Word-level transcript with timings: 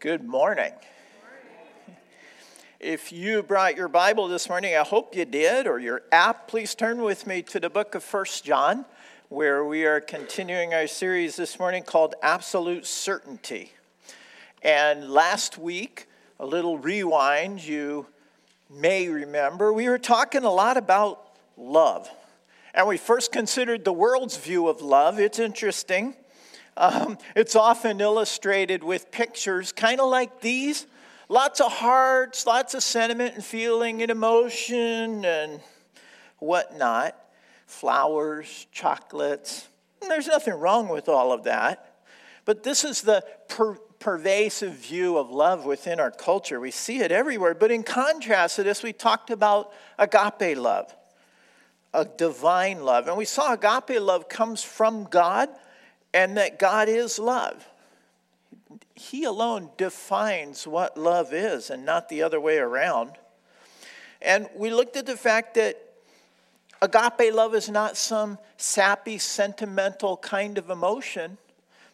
Good 0.00 0.26
morning. 0.26 0.72
If 2.80 3.12
you 3.12 3.42
brought 3.42 3.76
your 3.76 3.88
Bible 3.88 4.28
this 4.28 4.48
morning, 4.48 4.74
I 4.74 4.82
hope 4.82 5.14
you 5.14 5.26
did, 5.26 5.66
or 5.66 5.78
your 5.78 6.04
app, 6.10 6.48
please 6.48 6.74
turn 6.74 7.02
with 7.02 7.26
me 7.26 7.42
to 7.42 7.60
the 7.60 7.68
book 7.68 7.94
of 7.94 8.02
First 8.02 8.42
John, 8.42 8.86
where 9.28 9.62
we 9.62 9.84
are 9.84 10.00
continuing 10.00 10.72
our 10.72 10.86
series 10.86 11.36
this 11.36 11.58
morning 11.58 11.82
called 11.82 12.14
Absolute 12.22 12.86
Certainty. 12.86 13.72
And 14.62 15.10
last 15.10 15.58
week, 15.58 16.06
a 16.38 16.46
little 16.46 16.78
rewind, 16.78 17.62
you 17.62 18.06
may 18.70 19.06
remember, 19.06 19.70
we 19.70 19.86
were 19.86 19.98
talking 19.98 20.44
a 20.44 20.50
lot 20.50 20.78
about 20.78 21.36
love. 21.58 22.08
And 22.72 22.88
we 22.88 22.96
first 22.96 23.32
considered 23.32 23.84
the 23.84 23.92
world's 23.92 24.38
view 24.38 24.66
of 24.66 24.80
love. 24.80 25.20
It's 25.20 25.38
interesting. 25.38 26.14
Um, 26.76 27.18
it's 27.36 27.56
often 27.56 28.00
illustrated 28.00 28.82
with 28.82 29.10
pictures 29.10 29.72
kind 29.72 30.00
of 30.00 30.08
like 30.08 30.40
these 30.40 30.86
lots 31.28 31.60
of 31.60 31.72
hearts, 31.72 32.46
lots 32.46 32.74
of 32.74 32.82
sentiment 32.82 33.34
and 33.34 33.44
feeling 33.44 34.02
and 34.02 34.10
emotion 34.10 35.24
and 35.24 35.60
whatnot, 36.38 37.16
flowers, 37.66 38.66
chocolates. 38.72 39.68
There's 40.00 40.26
nothing 40.26 40.54
wrong 40.54 40.88
with 40.88 41.08
all 41.08 41.32
of 41.32 41.44
that. 41.44 42.02
But 42.44 42.62
this 42.62 42.84
is 42.84 43.02
the 43.02 43.24
per- 43.48 43.78
pervasive 43.98 44.72
view 44.72 45.18
of 45.18 45.30
love 45.30 45.66
within 45.66 46.00
our 46.00 46.10
culture. 46.10 46.58
We 46.58 46.70
see 46.70 47.00
it 47.00 47.12
everywhere. 47.12 47.54
But 47.54 47.70
in 47.70 47.82
contrast 47.82 48.56
to 48.56 48.62
this, 48.62 48.82
we 48.82 48.92
talked 48.92 49.30
about 49.30 49.72
agape 49.98 50.56
love, 50.56 50.94
a 51.92 52.04
divine 52.06 52.82
love. 52.82 53.06
And 53.06 53.16
we 53.16 53.26
saw 53.26 53.52
agape 53.52 54.00
love 54.00 54.28
comes 54.28 54.62
from 54.62 55.04
God 55.04 55.48
and 56.12 56.36
that 56.36 56.58
God 56.58 56.88
is 56.88 57.18
love. 57.18 57.66
He 58.94 59.24
alone 59.24 59.70
defines 59.76 60.66
what 60.66 60.96
love 60.96 61.32
is 61.32 61.70
and 61.70 61.84
not 61.84 62.08
the 62.08 62.22
other 62.22 62.40
way 62.40 62.58
around. 62.58 63.12
And 64.20 64.48
we 64.54 64.72
looked 64.72 64.96
at 64.96 65.06
the 65.06 65.16
fact 65.16 65.54
that 65.54 65.80
agape 66.82 67.32
love 67.32 67.54
is 67.54 67.68
not 67.68 67.96
some 67.96 68.38
sappy, 68.56 69.18
sentimental 69.18 70.16
kind 70.16 70.58
of 70.58 70.70
emotion, 70.70 71.38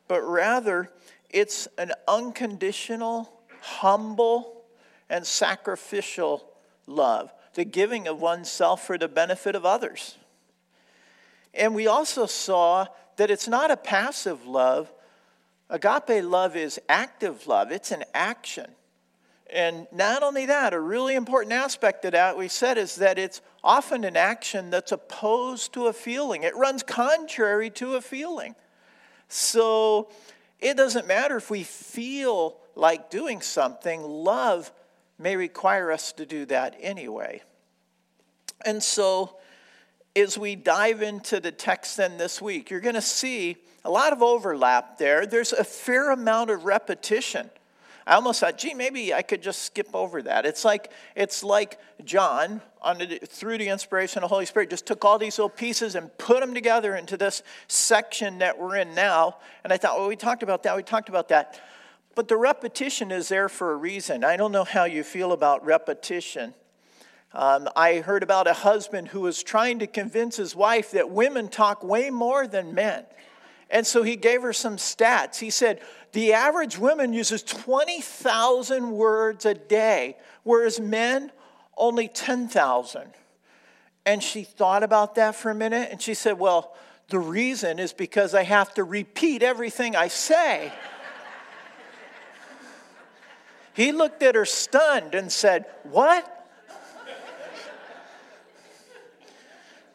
but 0.08 0.22
rather 0.22 0.90
it's 1.30 1.68
an 1.78 1.92
unconditional, 2.08 3.32
humble, 3.60 4.62
and 5.08 5.26
sacrificial 5.26 6.44
love, 6.86 7.32
the 7.54 7.64
giving 7.64 8.08
of 8.08 8.20
oneself 8.20 8.86
for 8.86 8.98
the 8.98 9.08
benefit 9.08 9.54
of 9.54 9.64
others. 9.64 10.16
And 11.54 11.74
we 11.74 11.86
also 11.86 12.26
saw 12.26 12.86
that 13.16 13.30
it's 13.30 13.48
not 13.48 13.70
a 13.70 13.76
passive 13.76 14.46
love. 14.46 14.92
Agape 15.68 16.24
love 16.24 16.56
is 16.56 16.80
active 16.88 17.46
love, 17.46 17.72
it's 17.72 17.90
an 17.90 18.04
action. 18.14 18.70
And 19.52 19.86
not 19.92 20.22
only 20.22 20.46
that, 20.46 20.74
a 20.74 20.80
really 20.80 21.14
important 21.14 21.52
aspect 21.52 22.04
of 22.04 22.12
that 22.12 22.36
we 22.36 22.48
said 22.48 22.78
is 22.78 22.96
that 22.96 23.18
it's 23.18 23.40
often 23.62 24.02
an 24.04 24.16
action 24.16 24.70
that's 24.70 24.90
opposed 24.90 25.72
to 25.74 25.86
a 25.86 25.92
feeling. 25.92 26.42
It 26.42 26.56
runs 26.56 26.82
contrary 26.82 27.70
to 27.70 27.94
a 27.94 28.00
feeling. 28.00 28.56
So 29.28 30.08
it 30.58 30.76
doesn't 30.76 31.06
matter 31.06 31.36
if 31.36 31.48
we 31.48 31.62
feel 31.62 32.56
like 32.74 33.08
doing 33.08 33.40
something, 33.40 34.02
love 34.02 34.72
may 35.18 35.36
require 35.36 35.92
us 35.92 36.12
to 36.12 36.26
do 36.26 36.44
that 36.46 36.76
anyway. 36.80 37.42
And 38.64 38.82
so 38.82 39.36
as 40.16 40.38
we 40.38 40.56
dive 40.56 41.02
into 41.02 41.38
the 41.40 41.52
text 41.52 41.98
then 41.98 42.16
this 42.16 42.40
week, 42.40 42.70
you're 42.70 42.80
going 42.80 42.94
to 42.94 43.02
see 43.02 43.56
a 43.84 43.90
lot 43.90 44.12
of 44.12 44.22
overlap 44.22 44.98
there. 44.98 45.26
There's 45.26 45.52
a 45.52 45.62
fair 45.62 46.10
amount 46.10 46.50
of 46.50 46.64
repetition. 46.64 47.50
I 48.06 48.14
almost 48.14 48.40
thought, 48.40 48.56
gee, 48.56 48.72
maybe 48.72 49.12
I 49.12 49.22
could 49.22 49.42
just 49.42 49.62
skip 49.62 49.88
over 49.92 50.22
that. 50.22 50.46
It's 50.46 50.64
like 50.64 50.92
it's 51.16 51.42
like 51.42 51.78
John, 52.04 52.60
the, 52.84 53.18
through 53.26 53.58
the 53.58 53.68
inspiration 53.68 54.22
of 54.22 54.28
the 54.28 54.34
Holy 54.34 54.46
Spirit, 54.46 54.70
just 54.70 54.86
took 54.86 55.04
all 55.04 55.18
these 55.18 55.38
little 55.38 55.48
pieces 55.50 55.96
and 55.96 56.16
put 56.16 56.40
them 56.40 56.54
together 56.54 56.94
into 56.94 57.16
this 57.16 57.42
section 57.66 58.38
that 58.38 58.58
we're 58.58 58.76
in 58.76 58.94
now. 58.94 59.38
And 59.64 59.72
I 59.72 59.76
thought, 59.76 59.98
well, 59.98 60.08
we 60.08 60.14
talked 60.14 60.44
about 60.44 60.62
that. 60.62 60.76
We 60.76 60.84
talked 60.84 61.08
about 61.08 61.28
that. 61.30 61.60
But 62.14 62.28
the 62.28 62.36
repetition 62.36 63.10
is 63.10 63.28
there 63.28 63.48
for 63.48 63.72
a 63.72 63.76
reason. 63.76 64.22
I 64.22 64.36
don't 64.36 64.52
know 64.52 64.64
how 64.64 64.84
you 64.84 65.02
feel 65.02 65.32
about 65.32 65.66
repetition. 65.66 66.54
Um, 67.36 67.68
I 67.76 67.96
heard 67.96 68.22
about 68.22 68.46
a 68.46 68.54
husband 68.54 69.08
who 69.08 69.20
was 69.20 69.42
trying 69.42 69.80
to 69.80 69.86
convince 69.86 70.38
his 70.38 70.56
wife 70.56 70.92
that 70.92 71.10
women 71.10 71.48
talk 71.48 71.84
way 71.84 72.08
more 72.08 72.46
than 72.46 72.74
men. 72.74 73.04
And 73.68 73.86
so 73.86 74.02
he 74.02 74.16
gave 74.16 74.40
her 74.40 74.54
some 74.54 74.78
stats. 74.78 75.36
He 75.36 75.50
said, 75.50 75.80
the 76.12 76.32
average 76.32 76.78
woman 76.78 77.12
uses 77.12 77.42
20,000 77.42 78.90
words 78.90 79.44
a 79.44 79.52
day, 79.52 80.16
whereas 80.44 80.80
men 80.80 81.30
only 81.76 82.08
10,000. 82.08 83.02
And 84.06 84.22
she 84.22 84.42
thought 84.42 84.82
about 84.82 85.16
that 85.16 85.34
for 85.34 85.50
a 85.50 85.54
minute 85.54 85.90
and 85.92 86.00
she 86.00 86.14
said, 86.14 86.38
Well, 86.38 86.74
the 87.08 87.18
reason 87.18 87.78
is 87.78 87.92
because 87.92 88.34
I 88.34 88.44
have 88.44 88.72
to 88.74 88.84
repeat 88.84 89.42
everything 89.42 89.94
I 89.94 90.08
say. 90.08 90.72
he 93.74 93.92
looked 93.92 94.22
at 94.22 94.36
her 94.36 94.46
stunned 94.46 95.14
and 95.14 95.30
said, 95.30 95.66
What? 95.82 96.32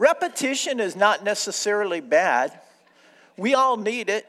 Repetition 0.01 0.79
is 0.79 0.95
not 0.95 1.23
necessarily 1.23 2.01
bad. 2.01 2.59
We 3.38 3.53
all 3.53 3.78
need 3.78 4.09
it. 4.09 4.25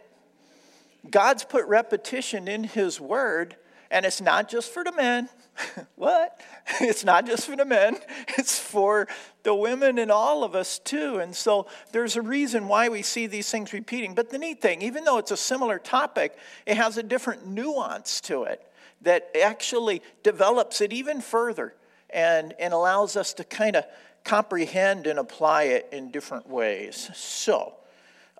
God's 1.10 1.44
put 1.44 1.65
repetition 1.65 2.47
in 2.47 2.62
His 2.62 3.00
Word, 3.00 3.56
and 3.91 4.05
it's 4.05 4.21
not 4.21 4.50
just 4.50 4.71
for 4.71 4.84
the 4.84 4.93
men. 4.93 5.31
what? 5.97 6.38
It's 6.81 7.05
not 7.05 7.27
just 7.27 7.47
for 7.47 7.56
the 7.56 7.65
men, 7.65 7.97
it's 8.38 8.59
for 8.59 9.09
the 9.44 9.55
women 9.55 9.99
and 9.99 10.12
all 10.12 10.44
of 10.44 10.55
us 10.55 10.78
too. 10.78 11.21
And 11.21 11.34
so 11.34 11.66
there's 11.91 12.16
a 12.16 12.22
reason 12.22 12.69
why 12.69 12.91
we 12.91 13.00
see 13.00 13.27
these 13.27 13.50
things 13.50 13.72
repeating. 13.72 14.15
But 14.15 14.28
the 14.28 14.37
neat 14.37 14.61
thing, 14.61 14.82
even 14.82 15.05
though 15.05 15.16
it's 15.16 15.31
a 15.31 15.38
similar 15.38 15.78
topic, 15.78 16.37
it 16.66 16.77
has 16.77 16.99
a 16.99 17.03
different 17.03 17.47
nuance 17.47 18.21
to 18.22 18.44
it 18.44 18.61
that 19.00 19.34
actually 19.43 20.03
develops 20.22 20.82
it 20.82 20.93
even 20.93 21.22
further 21.22 21.75
and, 22.11 22.55
and 22.59 22.75
allows 22.75 23.16
us 23.16 23.32
to 23.34 23.44
kind 23.44 23.75
of 23.75 23.84
comprehend 24.25 25.06
and 25.06 25.19
apply 25.19 25.65
it 25.65 25.88
in 25.93 26.10
different 26.10 26.49
ways. 26.49 27.10
So, 27.15 27.75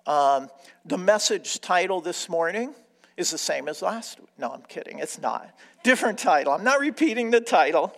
um, 0.05 0.49
the 0.85 0.97
message 0.97 1.61
title 1.61 2.01
this 2.01 2.27
morning 2.27 2.73
is 3.15 3.31
the 3.31 3.37
same 3.37 3.67
as 3.67 3.81
last 3.81 4.19
week. 4.19 4.29
No, 4.37 4.51
I'm 4.51 4.63
kidding. 4.63 4.99
It's 4.99 5.19
not. 5.21 5.49
Different 5.83 6.17
title. 6.17 6.53
I'm 6.53 6.63
not 6.63 6.79
repeating 6.79 7.31
the 7.31 7.41
title, 7.41 7.93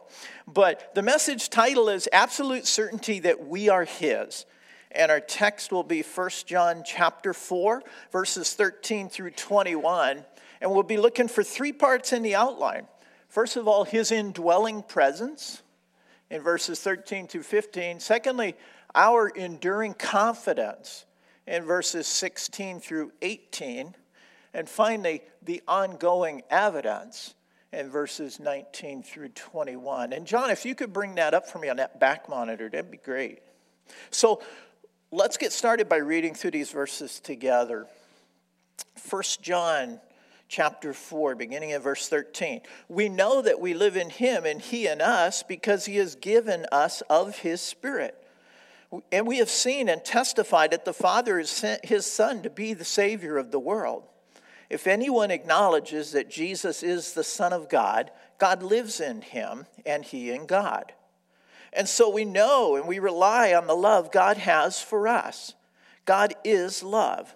but 0.48 0.94
the 0.94 1.02
message 1.02 1.50
title 1.50 1.90
is 1.90 2.10
Absolute 2.12 2.68
Certainty 2.68 3.20
That 3.20 3.48
We 3.48 3.70
Are 3.70 3.86
His. 3.86 4.46
And 4.92 5.12
our 5.12 5.20
text 5.20 5.72
will 5.72 5.84
be 5.84 6.02
1 6.02 6.30
John 6.46 6.84
chapter 6.86 7.34
4, 7.34 7.84
verses 8.12 8.54
13 8.54 9.10
through 9.10 9.32
21. 9.32 10.24
And 10.62 10.72
we'll 10.72 10.84
be 10.84 10.98
looking 10.98 11.28
for 11.28 11.44
three 11.44 11.74
parts 11.74 12.14
in 12.14 12.24
the 12.24 12.36
outline. 12.36 12.88
First 13.28 13.58
of 13.58 13.68
all, 13.68 13.84
his 13.84 14.12
indwelling 14.12 14.84
presence 14.84 15.62
in 16.30 16.42
verses 16.42 16.80
13 16.82 17.28
to 17.28 17.44
15. 17.44 18.00
Secondly, 18.00 18.56
our 18.94 19.28
enduring 19.28 19.94
confidence 19.94 21.06
in 21.48 21.64
verses 21.64 22.08
16 22.08 22.80
through 22.80 23.12
18. 23.22 23.96
And 24.54 24.70
finally, 24.70 25.22
the 25.44 25.62
ongoing 25.68 26.42
evidence 26.50 27.36
in 27.74 27.90
verses 27.90 28.40
19 28.40 29.04
through 29.04 29.30
21. 29.30 30.14
And 30.14 30.26
John, 30.26 30.50
if 30.50 30.66
you 30.66 30.76
could 30.76 30.94
bring 30.94 31.16
that 31.16 31.34
up 31.34 31.48
for 31.48 31.60
me 31.60 31.70
on 31.70 31.78
that 31.78 32.00
back 32.00 32.30
monitor, 32.30 32.70
that'd 32.70 32.90
be 32.90 32.98
great. 32.98 33.40
So 34.12 34.42
let's 35.12 35.38
get 35.38 35.52
started 35.52 35.90
by 35.90 35.98
reading 35.98 36.34
through 36.34 36.52
these 36.52 36.72
verses 36.72 37.20
together. 37.20 37.86
First 38.96 39.42
John 39.42 40.00
chapter 40.56 40.94
4, 40.94 41.36
beginning 41.36 41.74
at 41.74 41.84
verse 41.84 42.08
13. 42.08 42.62
We 42.88 43.10
know 43.10 43.42
that 43.42 43.60
we 43.60 43.74
live 43.74 43.98
in 43.98 44.10
him 44.10 44.46
and 44.46 44.62
he 44.62 44.88
in 44.88 45.02
us 45.02 45.44
because 45.44 45.86
he 45.86 45.98
has 45.98 46.16
given 46.16 46.66
us 46.72 47.02
of 47.10 47.40
his 47.40 47.60
Spirit. 47.60 48.16
And 49.12 49.28
we 49.28 49.40
have 49.40 49.50
seen 49.50 49.90
and 49.90 50.02
testified 50.02 50.72
that 50.72 50.86
the 50.86 50.94
Father 50.94 51.40
has 51.40 51.50
sent 51.50 51.84
his 51.84 52.06
Son 52.06 52.42
to 52.44 52.50
be 52.50 52.74
the 52.74 52.86
Savior 52.86 53.38
of 53.38 53.52
the 53.52 53.60
world. 53.60 54.04
If 54.70 54.88
anyone 54.88 55.30
acknowledges 55.30 56.14
that 56.14 56.32
Jesus 56.32 56.84
is 56.84 57.12
the 57.12 57.24
Son 57.26 57.52
of 57.52 57.68
God, 57.68 58.10
God 58.38 58.64
lives 58.64 59.02
in 59.02 59.24
him 59.24 59.66
and 59.86 60.06
he 60.06 60.32
in 60.32 60.46
God. 60.46 60.94
And 61.74 61.90
so 61.90 62.10
we 62.10 62.24
know 62.24 62.78
and 62.78 62.88
we 62.88 63.00
rely 63.00 63.54
on 63.54 63.68
the 63.68 63.76
love 63.76 64.10
God 64.10 64.38
has 64.38 64.82
for 64.82 65.10
us. 65.10 65.54
God 66.06 66.34
is 66.46 66.82
love. 66.82 67.36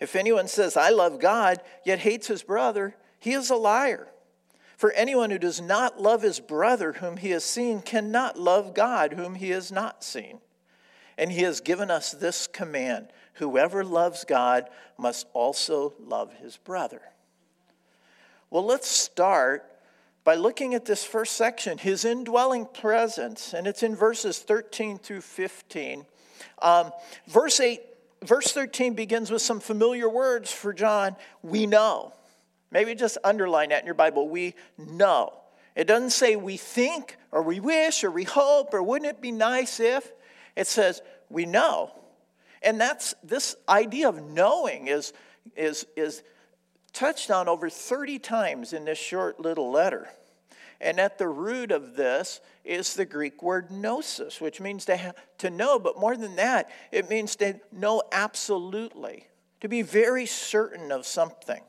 If 0.00 0.16
anyone 0.16 0.48
says, 0.48 0.76
I 0.76 0.90
love 0.90 1.20
God, 1.20 1.60
yet 1.84 2.00
hates 2.00 2.26
his 2.26 2.42
brother, 2.42 2.96
he 3.18 3.32
is 3.32 3.50
a 3.50 3.56
liar. 3.56 4.08
For 4.76 4.92
anyone 4.92 5.30
who 5.30 5.38
does 5.38 5.60
not 5.60 6.00
love 6.00 6.22
his 6.22 6.38
brother 6.38 6.92
whom 6.94 7.16
he 7.16 7.30
has 7.30 7.44
seen 7.44 7.80
cannot 7.80 8.38
love 8.38 8.74
God 8.74 9.14
whom 9.14 9.34
he 9.36 9.50
has 9.50 9.72
not 9.72 10.04
seen. 10.04 10.40
And 11.16 11.32
he 11.32 11.42
has 11.42 11.60
given 11.60 11.90
us 11.90 12.12
this 12.12 12.46
command 12.46 13.08
whoever 13.34 13.84
loves 13.84 14.24
God 14.24 14.68
must 14.98 15.26
also 15.32 15.94
love 15.98 16.32
his 16.34 16.56
brother. 16.58 17.00
Well, 18.50 18.64
let's 18.64 18.88
start 18.88 19.64
by 20.24 20.34
looking 20.34 20.74
at 20.74 20.84
this 20.84 21.04
first 21.04 21.36
section, 21.36 21.78
his 21.78 22.04
indwelling 22.04 22.66
presence, 22.66 23.54
and 23.54 23.66
it's 23.66 23.82
in 23.82 23.94
verses 23.94 24.38
13 24.38 24.98
through 24.98 25.20
15. 25.20 26.04
Um, 26.60 26.90
verse 27.26 27.60
8, 27.60 27.80
verse 28.22 28.52
13 28.52 28.94
begins 28.94 29.30
with 29.30 29.42
some 29.42 29.60
familiar 29.60 30.08
words 30.08 30.52
for 30.52 30.72
John. 30.72 31.16
We 31.42 31.66
know. 31.66 32.12
Maybe 32.70 32.94
just 32.94 33.18
underline 33.24 33.70
that 33.70 33.80
in 33.80 33.86
your 33.86 33.94
Bible. 33.94 34.28
We 34.28 34.54
know. 34.78 35.32
It 35.74 35.86
doesn't 35.86 36.10
say 36.10 36.36
we 36.36 36.56
think 36.56 37.16
or 37.30 37.42
we 37.42 37.60
wish 37.60 38.02
or 38.02 38.10
we 38.10 38.24
hope 38.24 38.72
or 38.74 38.82
wouldn't 38.82 39.10
it 39.10 39.20
be 39.20 39.32
nice 39.32 39.78
if. 39.78 40.10
It 40.56 40.66
says 40.66 41.02
we 41.28 41.44
know. 41.44 41.92
And 42.62 42.80
that's 42.80 43.14
this 43.22 43.56
idea 43.68 44.08
of 44.08 44.22
knowing 44.22 44.88
is, 44.88 45.12
is, 45.54 45.86
is 45.96 46.22
touched 46.92 47.30
on 47.30 47.48
over 47.48 47.68
30 47.68 48.18
times 48.18 48.72
in 48.72 48.86
this 48.86 48.98
short 48.98 49.38
little 49.38 49.70
letter. 49.70 50.08
And 50.80 51.00
at 51.00 51.18
the 51.18 51.28
root 51.28 51.70
of 51.70 51.96
this 51.96 52.40
is 52.64 52.94
the 52.94 53.04
Greek 53.04 53.42
word 53.42 53.70
gnosis, 53.70 54.40
which 54.40 54.60
means 54.60 54.84
to, 54.86 54.96
have, 54.96 55.16
to 55.38 55.50
know, 55.50 55.78
but 55.78 55.98
more 55.98 56.16
than 56.16 56.36
that, 56.36 56.70
it 56.92 57.08
means 57.08 57.36
to 57.36 57.60
know 57.72 58.02
absolutely, 58.12 59.26
to 59.60 59.68
be 59.68 59.82
very 59.82 60.26
certain 60.26 60.92
of 60.92 61.06
something. 61.06 61.62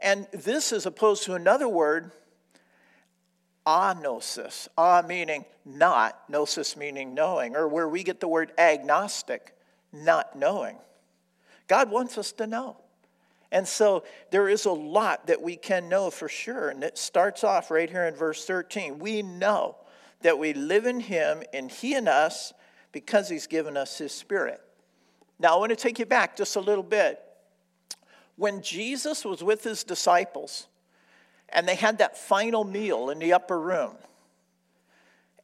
And 0.00 0.26
this 0.32 0.72
is 0.72 0.86
opposed 0.86 1.24
to 1.24 1.34
another 1.34 1.68
word, 1.68 2.12
agnosis. 3.66 4.68
A 4.76 5.04
meaning 5.06 5.44
not, 5.64 6.18
gnosis 6.28 6.76
meaning 6.76 7.14
knowing, 7.14 7.54
or 7.54 7.68
where 7.68 7.88
we 7.88 8.02
get 8.02 8.20
the 8.20 8.28
word 8.28 8.52
agnostic, 8.58 9.54
not 9.92 10.36
knowing. 10.36 10.76
God 11.66 11.90
wants 11.90 12.16
us 12.16 12.32
to 12.32 12.46
know. 12.46 12.78
And 13.50 13.66
so 13.66 14.04
there 14.30 14.48
is 14.48 14.66
a 14.66 14.72
lot 14.72 15.26
that 15.28 15.40
we 15.40 15.56
can 15.56 15.88
know 15.88 16.10
for 16.10 16.28
sure. 16.28 16.68
And 16.68 16.84
it 16.84 16.98
starts 16.98 17.44
off 17.44 17.70
right 17.70 17.88
here 17.88 18.04
in 18.04 18.14
verse 18.14 18.44
13. 18.44 18.98
We 18.98 19.22
know 19.22 19.76
that 20.22 20.38
we 20.38 20.52
live 20.52 20.86
in 20.86 21.00
Him 21.00 21.42
and 21.52 21.70
He 21.70 21.94
in 21.94 22.08
us 22.08 22.52
because 22.92 23.28
He's 23.28 23.46
given 23.46 23.76
us 23.76 23.98
His 23.98 24.12
Spirit. 24.12 24.60
Now, 25.38 25.54
I 25.54 25.58
want 25.58 25.70
to 25.70 25.76
take 25.76 25.98
you 25.98 26.06
back 26.06 26.36
just 26.36 26.56
a 26.56 26.60
little 26.60 26.82
bit. 26.82 27.20
When 28.36 28.60
Jesus 28.62 29.24
was 29.24 29.42
with 29.42 29.64
His 29.64 29.82
disciples 29.82 30.66
and 31.48 31.66
they 31.66 31.74
had 31.74 31.98
that 31.98 32.18
final 32.18 32.64
meal 32.64 33.08
in 33.10 33.18
the 33.18 33.32
upper 33.32 33.58
room, 33.58 33.96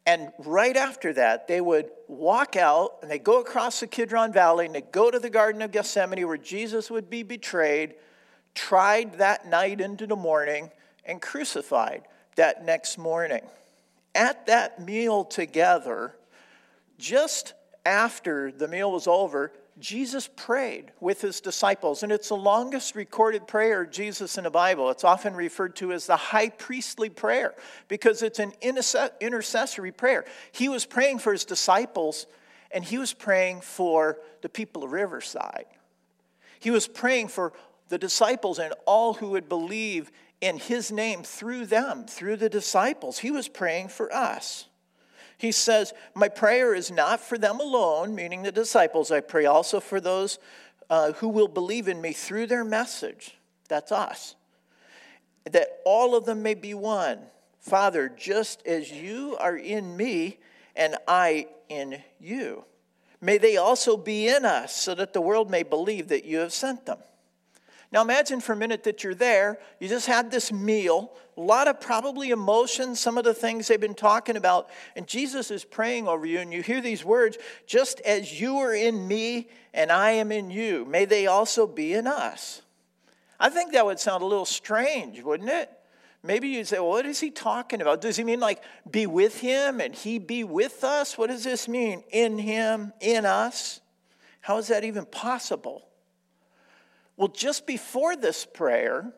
and 0.06 0.32
right 0.38 0.76
after 0.76 1.14
that, 1.14 1.48
they 1.48 1.60
would 1.60 1.90
walk 2.08 2.56
out 2.56 2.98
and 3.00 3.10
they 3.10 3.18
go 3.18 3.40
across 3.40 3.80
the 3.80 3.86
Kidron 3.86 4.32
Valley 4.32 4.66
and 4.66 4.74
they 4.74 4.82
go 4.82 5.10
to 5.10 5.18
the 5.18 5.30
Garden 5.30 5.62
of 5.62 5.72
Gethsemane 5.72 6.26
where 6.26 6.36
Jesus 6.36 6.90
would 6.90 7.08
be 7.08 7.22
betrayed, 7.22 7.94
tried 8.54 9.14
that 9.14 9.46
night 9.46 9.80
into 9.80 10.06
the 10.06 10.16
morning, 10.16 10.70
and 11.06 11.22
crucified 11.22 12.02
that 12.36 12.64
next 12.64 12.98
morning. 12.98 13.42
At 14.14 14.46
that 14.46 14.80
meal 14.80 15.24
together, 15.24 16.14
just 16.98 17.54
after 17.86 18.52
the 18.52 18.68
meal 18.68 18.92
was 18.92 19.06
over, 19.06 19.52
Jesus 19.80 20.28
prayed 20.36 20.92
with 21.00 21.20
his 21.20 21.40
disciples, 21.40 22.02
and 22.02 22.12
it's 22.12 22.28
the 22.28 22.36
longest 22.36 22.94
recorded 22.94 23.48
prayer 23.48 23.82
of 23.82 23.90
Jesus 23.90 24.38
in 24.38 24.44
the 24.44 24.50
Bible. 24.50 24.88
It's 24.90 25.02
often 25.04 25.34
referred 25.34 25.74
to 25.76 25.92
as 25.92 26.06
the 26.06 26.16
high 26.16 26.50
priestly 26.50 27.08
prayer 27.08 27.54
because 27.88 28.22
it's 28.22 28.38
an 28.38 28.52
intercessory 28.62 29.90
prayer. 29.90 30.24
He 30.52 30.68
was 30.68 30.86
praying 30.86 31.18
for 31.18 31.32
his 31.32 31.44
disciples, 31.44 32.26
and 32.70 32.84
he 32.84 32.98
was 32.98 33.12
praying 33.12 33.62
for 33.62 34.18
the 34.42 34.48
people 34.48 34.84
of 34.84 34.92
Riverside. 34.92 35.66
He 36.60 36.70
was 36.70 36.86
praying 36.86 37.28
for 37.28 37.52
the 37.88 37.98
disciples 37.98 38.58
and 38.58 38.74
all 38.86 39.14
who 39.14 39.30
would 39.30 39.48
believe 39.48 40.10
in 40.40 40.58
his 40.58 40.92
name 40.92 41.22
through 41.22 41.66
them, 41.66 42.04
through 42.06 42.36
the 42.36 42.48
disciples. 42.48 43.18
He 43.18 43.30
was 43.30 43.48
praying 43.48 43.88
for 43.88 44.14
us. 44.14 44.68
He 45.38 45.52
says, 45.52 45.92
My 46.14 46.28
prayer 46.28 46.74
is 46.74 46.90
not 46.90 47.20
for 47.20 47.38
them 47.38 47.60
alone, 47.60 48.14
meaning 48.14 48.42
the 48.42 48.52
disciples. 48.52 49.10
I 49.10 49.20
pray 49.20 49.46
also 49.46 49.80
for 49.80 50.00
those 50.00 50.38
uh, 50.90 51.12
who 51.12 51.28
will 51.28 51.48
believe 51.48 51.88
in 51.88 52.00
me 52.00 52.12
through 52.12 52.46
their 52.46 52.64
message. 52.64 53.36
That's 53.68 53.92
us. 53.92 54.36
That 55.50 55.80
all 55.84 56.14
of 56.14 56.24
them 56.24 56.42
may 56.42 56.54
be 56.54 56.74
one. 56.74 57.18
Father, 57.60 58.08
just 58.14 58.66
as 58.66 58.92
you 58.92 59.36
are 59.40 59.56
in 59.56 59.96
me 59.96 60.38
and 60.76 60.96
I 61.08 61.46
in 61.68 62.02
you, 62.20 62.64
may 63.20 63.38
they 63.38 63.56
also 63.56 63.96
be 63.96 64.28
in 64.28 64.44
us 64.44 64.76
so 64.76 64.94
that 64.94 65.12
the 65.12 65.20
world 65.20 65.50
may 65.50 65.62
believe 65.62 66.08
that 66.08 66.24
you 66.24 66.38
have 66.38 66.52
sent 66.52 66.86
them. 66.86 66.98
Now 67.90 68.02
imagine 68.02 68.40
for 68.40 68.52
a 68.52 68.56
minute 68.56 68.84
that 68.84 69.04
you're 69.04 69.14
there, 69.14 69.58
you 69.80 69.88
just 69.88 70.06
had 70.06 70.30
this 70.30 70.52
meal, 70.52 71.12
a 71.36 71.40
lot 71.40 71.66
of 71.68 71.80
probably 71.80 72.30
emotions, 72.30 73.00
some 73.00 73.18
of 73.18 73.24
the 73.24 73.34
things 73.34 73.66
they've 73.66 73.80
been 73.80 73.94
talking 73.94 74.36
about, 74.36 74.68
and 74.94 75.06
Jesus 75.06 75.50
is 75.50 75.64
praying 75.64 76.06
over 76.06 76.24
you, 76.24 76.38
and 76.38 76.52
you 76.52 76.62
hear 76.62 76.80
these 76.80 77.04
words 77.04 77.38
just 77.66 78.00
as 78.00 78.40
you 78.40 78.58
are 78.58 78.74
in 78.74 79.08
me 79.08 79.48
and 79.72 79.90
I 79.90 80.12
am 80.12 80.30
in 80.30 80.50
you, 80.50 80.84
may 80.84 81.04
they 81.04 81.26
also 81.26 81.66
be 81.66 81.94
in 81.94 82.06
us. 82.06 82.62
I 83.40 83.50
think 83.50 83.72
that 83.72 83.84
would 83.84 83.98
sound 83.98 84.22
a 84.22 84.26
little 84.26 84.44
strange, 84.44 85.22
wouldn't 85.22 85.50
it? 85.50 85.70
Maybe 86.22 86.48
you'd 86.48 86.66
say, 86.66 86.78
well, 86.78 86.88
what 86.88 87.04
is 87.04 87.20
he 87.20 87.30
talking 87.30 87.82
about? 87.82 88.00
Does 88.00 88.16
he 88.16 88.24
mean 88.24 88.40
like 88.40 88.62
be 88.90 89.06
with 89.06 89.40
him 89.40 89.80
and 89.80 89.94
he 89.94 90.18
be 90.18 90.42
with 90.42 90.82
us? 90.82 91.18
What 91.18 91.28
does 91.28 91.44
this 91.44 91.68
mean? 91.68 92.02
In 92.10 92.38
him, 92.38 92.94
in 93.00 93.26
us? 93.26 93.80
How 94.40 94.56
is 94.56 94.68
that 94.68 94.84
even 94.84 95.04
possible? 95.04 95.86
Well, 97.16 97.28
just 97.28 97.66
before 97.66 98.16
this 98.16 98.46
prayer, 98.46 99.12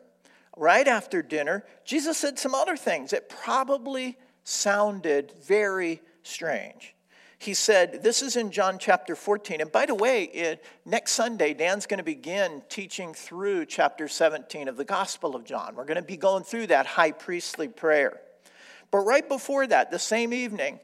right 0.57 0.87
after 0.87 1.21
dinner, 1.21 1.63
Jesus 1.85 2.17
said 2.17 2.39
some 2.39 2.55
other 2.55 2.77
things 2.77 3.11
that 3.11 3.29
probably 3.29 4.17
sounded 4.43 5.33
very 5.43 6.01
strange. 6.23 6.95
He 7.39 7.53
said, 7.53 8.01
This 8.01 8.21
is 8.21 8.35
in 8.35 8.51
John 8.51 8.79
chapter 8.79 9.15
14. 9.15 9.61
And 9.61 9.71
by 9.71 9.85
the 9.85 9.95
way, 9.95 10.23
it, 10.23 10.63
next 10.85 11.11
Sunday, 11.11 11.53
Dan's 11.53 11.85
going 11.85 11.99
to 11.99 12.03
begin 12.03 12.63
teaching 12.67 13.13
through 13.13 13.65
chapter 13.65 14.07
17 14.07 14.67
of 14.67 14.77
the 14.77 14.85
Gospel 14.85 15.35
of 15.35 15.45
John. 15.45 15.75
We're 15.75 15.85
going 15.85 15.97
to 15.97 16.01
be 16.01 16.17
going 16.17 16.43
through 16.43 16.67
that 16.67 16.85
high 16.85 17.11
priestly 17.11 17.67
prayer. 17.67 18.19
But 18.89 18.99
right 18.99 19.27
before 19.27 19.67
that, 19.67 19.91
the 19.91 19.99
same 19.99 20.33
evening, 20.33 20.79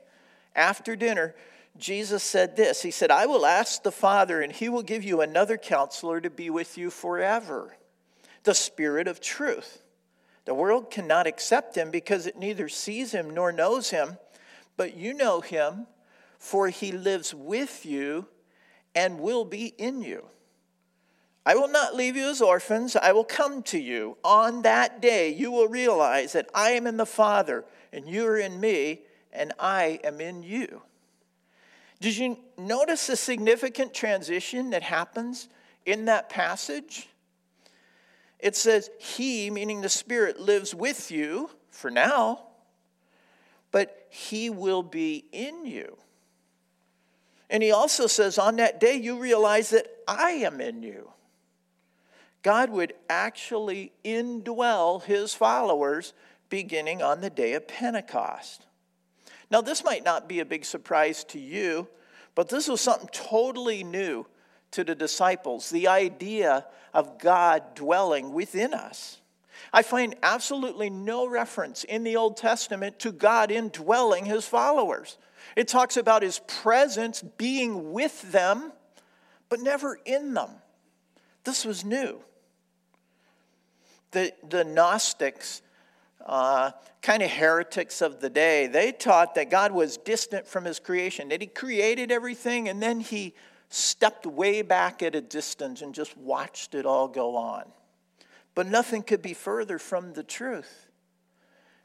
after 0.56 0.96
dinner, 0.96 1.34
Jesus 1.78 2.22
said 2.22 2.56
this 2.56 2.84
He 2.84 2.92
said, 2.92 3.10
I 3.10 3.26
will 3.26 3.46
ask 3.46 3.82
the 3.82 3.92
Father, 3.92 4.42
and 4.42 4.52
he 4.52 4.70
will 4.70 4.84
give 4.84 5.04
you 5.04 5.22
another 5.22 5.58
counselor 5.58 6.22
to 6.22 6.30
be 6.30 6.50
with 6.52 6.78
you 6.78 6.92
forever 6.92 7.76
the 8.44 8.54
Spirit 8.54 9.08
of 9.08 9.22
truth. 9.22 9.84
The 10.46 10.54
world 10.54 10.92
cannot 10.92 11.28
accept 11.28 11.76
him 11.76 11.92
because 11.92 12.28
it 12.28 12.38
neither 12.38 12.68
sees 12.68 13.14
him 13.14 13.34
nor 13.34 13.52
knows 13.52 13.92
him, 13.92 14.18
but 14.76 14.96
you 14.96 15.14
know 15.14 15.42
him, 15.42 15.88
for 16.38 16.68
he 16.68 16.92
lives 16.92 17.34
with 17.34 17.86
you 17.86 18.28
and 18.94 19.20
will 19.20 19.46
be 19.46 19.68
in 19.78 20.02
you. 20.02 20.26
I 21.46 21.56
will 21.56 21.68
not 21.68 21.96
leave 21.96 22.16
you 22.16 22.30
as 22.30 22.42
orphans. 22.42 22.96
I 22.96 23.12
will 23.12 23.24
come 23.24 23.64
to 23.64 23.80
you. 23.80 24.18
On 24.24 24.62
that 24.62 25.02
day, 25.02 25.30
you 25.30 25.52
will 25.52 25.68
realize 25.68 26.34
that 26.34 26.50
I 26.54 26.72
am 26.72 26.88
in 26.88 26.98
the 26.98 27.06
Father, 27.06 27.66
and 27.92 28.08
you 28.08 28.26
are 28.28 28.38
in 28.38 28.60
me, 28.60 29.02
and 29.32 29.52
I 29.60 30.00
am 30.04 30.22
in 30.22 30.44
you. 30.44 30.82
Did 32.00 32.18
you 32.18 32.38
notice 32.58 33.08
the 33.08 33.16
significant 33.16 33.94
transition 33.94 34.70
that 34.70 34.84
happens 34.84 35.50
in 35.86 36.06
that 36.06 36.30
passage? 36.30 37.08
It 38.44 38.58
says, 38.58 38.90
He, 39.00 39.50
meaning 39.50 39.80
the 39.80 39.88
Spirit, 39.88 40.38
lives 40.38 40.76
with 40.76 41.12
you 41.12 41.50
for 41.70 41.90
now, 41.90 42.42
but 43.72 44.06
He 44.10 44.50
will 44.50 44.84
be 44.84 45.24
in 45.32 45.66
you. 45.66 45.98
And 47.50 47.64
He 47.64 47.72
also 47.72 48.06
says, 48.06 48.38
On 48.38 48.58
that 48.58 48.82
day, 48.82 48.96
you 48.98 49.18
realize 49.18 49.70
that 49.70 49.88
I 50.10 50.32
am 50.32 50.60
in 50.60 50.84
you. 50.84 51.10
God 52.42 52.70
would 52.70 52.92
actually 53.10 53.94
indwell 54.04 55.02
His 55.02 55.34
followers 55.34 56.14
beginning 56.50 57.02
on 57.02 57.22
the 57.22 57.30
day 57.30 57.54
of 57.54 57.66
Pentecost. 57.66 58.66
Now, 59.50 59.62
this 59.62 59.86
might 59.86 60.04
not 60.04 60.28
be 60.28 60.42
a 60.42 60.46
big 60.46 60.66
surprise 60.66 61.24
to 61.26 61.40
you, 61.40 61.88
but 62.36 62.50
this 62.50 62.68
was 62.68 62.82
something 62.82 63.08
totally 63.14 63.86
new 63.86 64.26
to 64.74 64.84
the 64.84 64.96
disciples 64.96 65.70
the 65.70 65.88
idea 65.88 66.66
of 66.94 67.18
God 67.20 67.76
dwelling 67.76 68.34
within 68.34 68.74
us. 68.74 69.20
I 69.72 69.82
find 69.82 70.16
absolutely 70.22 70.90
no 70.90 71.28
reference 71.28 71.84
in 71.84 72.04
the 72.04 72.16
Old 72.16 72.38
Testament 72.38 73.00
to 73.00 73.12
God 73.12 73.50
indwelling 73.50 74.26
his 74.26 74.46
followers. 74.46 75.18
It 75.56 75.68
talks 75.68 75.98
about 75.98 76.22
his 76.22 76.40
presence 76.48 77.24
being 77.38 77.92
with 77.92 78.32
them, 78.32 78.72
but 79.50 79.60
never 79.60 80.00
in 80.06 80.34
them. 80.34 80.50
This 81.44 81.66
was 81.66 81.84
new. 81.84 82.20
The, 84.12 84.34
the 84.48 84.64
Gnostics, 84.64 85.62
uh, 86.26 86.72
kind 87.02 87.24
of 87.24 87.32
heretics 87.32 88.02
of 88.02 88.22
the 88.22 88.30
day, 88.30 88.68
they 88.68 88.92
taught 88.92 89.36
that 89.36 89.50
God 89.50 89.72
was 89.72 89.98
distant 89.98 90.48
from 90.48 90.66
his 90.66 90.80
creation, 90.80 91.30
that 91.30 91.42
he 91.42 91.48
created 91.48 92.12
everything 92.12 92.70
and 92.70 92.82
then 92.82 93.00
he 93.00 93.34
stepped 93.74 94.28
way 94.28 94.62
back 94.62 95.02
at 95.02 95.16
a 95.16 95.22
distance 95.22 95.82
and 95.82 95.96
just 95.96 96.16
watched 96.16 96.76
it 96.76 96.86
all 96.86 97.08
go 97.08 97.36
on. 97.36 97.64
But 98.54 98.68
nothing 98.68 99.02
could 99.02 99.24
be 99.24 99.34
further 99.34 99.80
from 99.80 100.14
the 100.14 100.22
truth. 100.22 100.92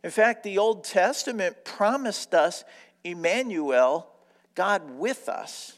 In 0.04 0.10
fact, 0.10 0.42
the 0.42 0.58
Old 0.58 0.84
Testament 0.84 1.64
promised 1.64 2.34
us 2.34 2.62
Emmanuel, 3.04 4.06
God 4.54 4.98
with 4.98 5.30
us. 5.30 5.76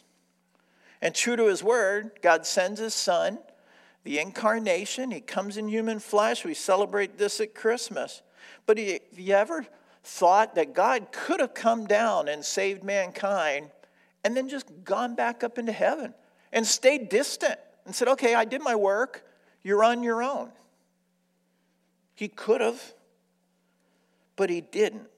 And 1.00 1.14
true 1.14 1.36
to 1.36 1.46
his 1.46 1.62
word, 1.62 2.10
God 2.22 2.44
sends 2.44 2.80
his 2.80 2.92
son, 2.92 3.38
the 4.02 4.18
incarnation. 4.18 5.12
He 5.12 5.20
comes 5.20 5.56
in 5.56 5.68
human 5.68 6.00
flesh. 6.00 6.44
We 6.44 6.54
celebrate 6.54 7.18
this 7.18 7.40
at 7.40 7.54
Christmas. 7.54 8.22
But 8.66 8.78
have 8.78 9.00
you 9.16 9.34
ever 9.34 9.64
thought 10.02 10.56
that 10.56 10.74
God 10.74 11.12
could 11.12 11.38
have 11.38 11.54
come 11.54 11.86
down 11.86 12.26
and 12.26 12.44
saved 12.44 12.82
mankind 12.82 13.70
and 14.24 14.36
then 14.36 14.48
just 14.48 14.66
gone 14.84 15.14
back 15.14 15.42
up 15.42 15.58
into 15.58 15.72
heaven 15.72 16.14
and 16.52 16.66
stayed 16.66 17.08
distant 17.08 17.58
and 17.86 17.94
said, 17.94 18.08
okay, 18.08 18.34
I 18.34 18.44
did 18.44 18.62
my 18.62 18.74
work. 18.74 19.24
You're 19.62 19.84
on 19.84 20.02
your 20.02 20.22
own. 20.22 20.50
He 22.14 22.28
could 22.28 22.60
have, 22.60 22.94
but 24.36 24.50
he 24.50 24.60
didn't. 24.60 25.08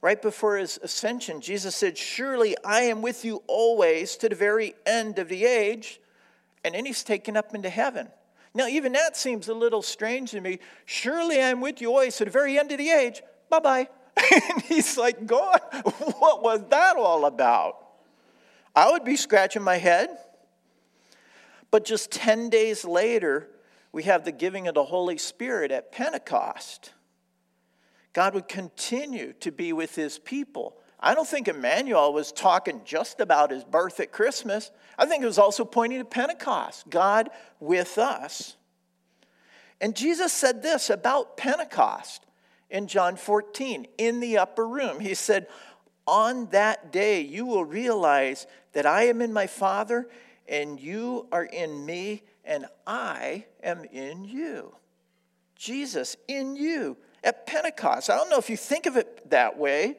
Right 0.00 0.20
before 0.20 0.56
his 0.56 0.78
ascension, 0.82 1.40
Jesus 1.40 1.74
said, 1.74 1.98
Surely 1.98 2.56
I 2.64 2.82
am 2.82 3.02
with 3.02 3.24
you 3.24 3.42
always 3.48 4.16
to 4.18 4.28
the 4.28 4.36
very 4.36 4.74
end 4.86 5.18
of 5.18 5.28
the 5.28 5.44
age. 5.44 6.00
And 6.64 6.74
then 6.74 6.86
he's 6.86 7.02
taken 7.02 7.36
up 7.36 7.52
into 7.52 7.68
heaven. 7.68 8.08
Now, 8.54 8.68
even 8.68 8.92
that 8.92 9.16
seems 9.16 9.48
a 9.48 9.54
little 9.54 9.82
strange 9.82 10.30
to 10.32 10.40
me. 10.40 10.60
Surely 10.84 11.42
I'm 11.42 11.60
with 11.60 11.80
you 11.80 11.90
always 11.90 12.16
to 12.18 12.24
the 12.24 12.30
very 12.30 12.58
end 12.58 12.70
of 12.70 12.78
the 12.78 12.90
age. 12.90 13.22
Bye 13.50 13.58
bye. 13.58 13.88
and 14.50 14.62
he's 14.62 14.96
like, 14.96 15.26
God, 15.26 15.60
what 16.18 16.42
was 16.44 16.64
that 16.70 16.96
all 16.96 17.24
about? 17.24 17.87
I 18.78 18.92
would 18.92 19.02
be 19.02 19.16
scratching 19.16 19.62
my 19.62 19.78
head. 19.78 20.08
But 21.72 21.84
just 21.84 22.12
10 22.12 22.48
days 22.48 22.84
later, 22.84 23.48
we 23.90 24.04
have 24.04 24.24
the 24.24 24.30
giving 24.30 24.68
of 24.68 24.74
the 24.74 24.84
Holy 24.84 25.18
Spirit 25.18 25.72
at 25.72 25.90
Pentecost. 25.90 26.92
God 28.12 28.34
would 28.34 28.46
continue 28.46 29.32
to 29.40 29.50
be 29.50 29.72
with 29.72 29.96
his 29.96 30.20
people. 30.20 30.76
I 31.00 31.16
don't 31.16 31.26
think 31.26 31.48
Emmanuel 31.48 32.12
was 32.12 32.30
talking 32.30 32.82
just 32.84 33.18
about 33.18 33.50
his 33.50 33.64
birth 33.64 33.98
at 33.98 34.12
Christmas. 34.12 34.70
I 34.96 35.06
think 35.06 35.24
it 35.24 35.26
was 35.26 35.38
also 35.38 35.64
pointing 35.64 35.98
to 35.98 36.04
Pentecost, 36.04 36.88
God 36.88 37.30
with 37.58 37.98
us. 37.98 38.54
And 39.80 39.96
Jesus 39.96 40.32
said 40.32 40.62
this 40.62 40.88
about 40.88 41.36
Pentecost 41.36 42.24
in 42.70 42.86
John 42.86 43.16
14 43.16 43.88
in 43.98 44.20
the 44.20 44.38
upper 44.38 44.68
room. 44.68 45.00
He 45.00 45.14
said, 45.14 45.48
On 46.06 46.46
that 46.50 46.92
day 46.92 47.22
you 47.22 47.44
will 47.44 47.64
realize 47.64 48.46
that 48.78 48.86
I 48.86 49.08
am 49.08 49.20
in 49.20 49.32
my 49.32 49.48
Father, 49.48 50.08
and 50.46 50.78
you 50.78 51.26
are 51.32 51.42
in 51.42 51.84
me, 51.84 52.22
and 52.44 52.64
I 52.86 53.44
am 53.60 53.84
in 53.90 54.22
you. 54.22 54.72
Jesus 55.56 56.14
in 56.28 56.54
you 56.54 56.96
at 57.24 57.44
Pentecost. 57.44 58.08
I 58.08 58.16
don't 58.16 58.30
know 58.30 58.38
if 58.38 58.48
you 58.48 58.56
think 58.56 58.86
of 58.86 58.96
it 58.96 59.30
that 59.30 59.58
way, 59.58 59.96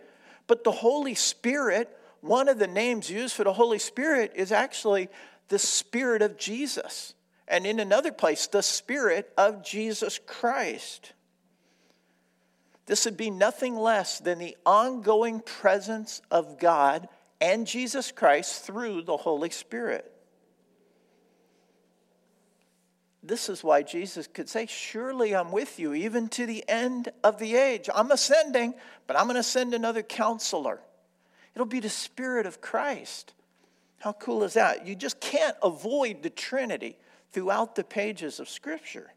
but 0.48 0.63
the 0.63 0.71
Holy 0.71 1.13
Spirit, 1.13 1.89
one 2.21 2.48
of 2.48 2.57
the 2.57 2.67
names 2.67 3.09
used 3.09 3.36
for 3.36 3.43
the 3.43 3.51
Holy 3.51 3.79
Spirit 3.79 4.31
is 4.33 4.53
actually 4.53 5.09
the 5.50 5.59
Spirit 5.59 6.21
of 6.21 6.38
Jesus. 6.38 7.15
And 7.50 7.65
in 7.65 7.81
another 7.81 8.13
place, 8.13 8.48
the 8.48 8.63
Spirit 8.63 9.29
of 9.38 9.62
Jesus 9.62 10.21
Christ. 10.25 11.12
This 12.86 13.03
would 13.03 13.17
be 13.17 13.29
nothing 13.29 13.75
less 13.75 14.19
than 14.19 14.39
the 14.39 14.55
ongoing 14.65 15.41
presence 15.41 16.21
of 16.31 16.57
God 16.57 17.09
and 17.41 17.65
Jesus 17.65 18.12
Christ 18.12 18.63
through 18.63 19.03
the 19.03 19.17
Holy 19.17 19.50
Spirit. 19.50 20.12
This 23.22 23.50
is 23.50 23.63
why 23.63 23.84
Jesus 23.84 24.27
could 24.27 24.48
say, 24.48 24.65
Surely 24.65 25.36
I'm 25.36 25.51
with 25.51 25.79
you, 25.79 25.93
even 25.93 26.29
to 26.29 26.46
the 26.46 26.63
end 26.69 27.10
of 27.24 27.38
the 27.38 27.55
age. 27.55 27.89
I'm 27.93 28.12
ascending, 28.12 28.74
but 29.08 29.17
I'm 29.17 29.25
going 29.25 29.36
to 29.36 29.43
send 29.43 29.74
another 29.74 30.01
counselor. 30.01 30.79
It'll 31.53 31.65
be 31.65 31.81
the 31.81 31.89
Spirit 31.89 32.46
of 32.46 32.62
Christ. 32.62 33.34
How 34.00 34.13
cool 34.13 34.43
is 34.43 34.53
that? 34.53 34.88
You 34.88 34.96
just 34.96 35.19
can't 35.19 35.58
avoid 35.62 36.24
the 36.24 36.29
Trinity 36.29 36.98
throughout 37.34 37.75
the 37.75 37.84
pages 37.84 38.39
of 38.39 38.48
Scripture. 38.48 39.12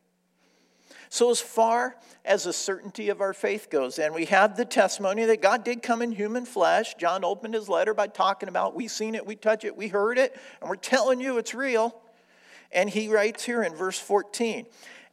So, 1.13 1.29
as 1.29 1.43
far 1.43 1.95
as 2.25 2.45
the 2.45 2.55
certainty 2.55 3.11
of 3.11 3.21
our 3.21 3.35
faith 3.35 3.69
goes, 3.69 3.99
and 3.99 4.15
we 4.15 4.25
have 4.25 4.57
the 4.57 4.65
testimony 4.65 5.27
that 5.27 5.43
God 5.43 5.63
did 5.63 5.83
come 5.83 6.01
in 6.01 6.11
human 6.11 6.47
flesh. 6.47 6.95
John 6.95 7.23
opened 7.23 7.53
his 7.53 7.69
letter 7.69 7.93
by 7.93 8.07
talking 8.07 8.49
about 8.49 8.75
we 8.75 8.89
seen 8.89 9.15
it, 9.15 9.27
we 9.27 9.37
touch 9.37 9.67
it, 9.67 9.77
we 9.77 9.89
heard 9.89 10.17
it, 10.17 10.35
and 10.63 10.71
we're 10.71 10.77
telling 10.77 11.21
you 11.21 11.37
it's 11.37 11.53
real. 11.53 11.95
And 12.73 12.89
he 12.89 13.09
writes 13.09 13.45
here 13.45 13.63
in 13.63 13.75
verse 13.75 13.99
14, 13.99 14.65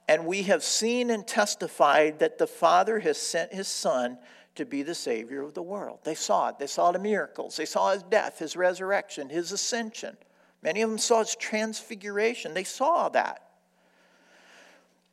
and 0.08 0.26
we 0.26 0.44
have 0.44 0.64
seen 0.64 1.10
and 1.10 1.28
testified 1.28 2.20
that 2.20 2.38
the 2.38 2.48
Father 2.48 3.00
has 3.00 3.18
sent 3.18 3.54
his 3.54 3.68
Son 3.68 4.20
to 4.56 4.64
be 4.64 4.84
the 4.84 4.96
Savior 4.96 5.42
of 5.42 5.54
the 5.54 5.62
world. 5.62 6.00
They 6.06 6.16
saw 6.16 6.48
it. 6.48 6.60
They 6.60 6.68
saw 6.68 6.94
the 6.94 7.00
miracles. 7.00 7.58
They 7.58 7.66
saw 7.66 7.92
his 7.92 8.04
death, 8.04 8.40
his 8.40 8.56
resurrection, 8.56 9.28
his 9.28 9.52
ascension. 9.52 10.16
Many 10.64 10.82
of 10.82 10.90
them 10.92 10.98
saw 10.98 11.20
his 11.20 11.36
transfiguration. 11.36 12.54
They 12.54 12.64
saw 12.64 13.10
that. 13.10 13.49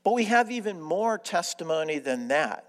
But 0.07 0.15
we 0.15 0.27
have 0.27 0.53
even 0.53 0.81
more 0.81 1.19
testimony 1.19 1.99
than 1.99 2.29
that. 2.29 2.65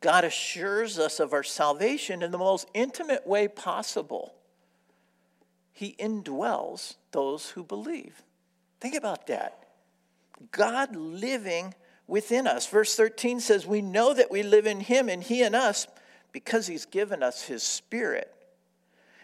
God 0.00 0.22
assures 0.22 0.96
us 0.96 1.18
of 1.18 1.32
our 1.32 1.42
salvation 1.42 2.22
in 2.22 2.30
the 2.30 2.38
most 2.38 2.68
intimate 2.72 3.26
way 3.26 3.48
possible. 3.48 4.32
He 5.72 5.96
indwells 5.98 6.94
those 7.10 7.50
who 7.50 7.64
believe. 7.64 8.22
Think 8.80 8.94
about 8.94 9.26
that. 9.26 9.70
God 10.52 10.94
living 10.94 11.74
within 12.06 12.46
us. 12.46 12.68
Verse 12.68 12.94
13 12.94 13.40
says, 13.40 13.66
We 13.66 13.82
know 13.82 14.14
that 14.14 14.30
we 14.30 14.44
live 14.44 14.68
in 14.68 14.78
Him 14.78 15.08
and 15.08 15.20
He 15.20 15.42
in 15.42 15.56
us 15.56 15.88
because 16.30 16.68
He's 16.68 16.86
given 16.86 17.24
us 17.24 17.42
His 17.42 17.64
Spirit. 17.64 18.31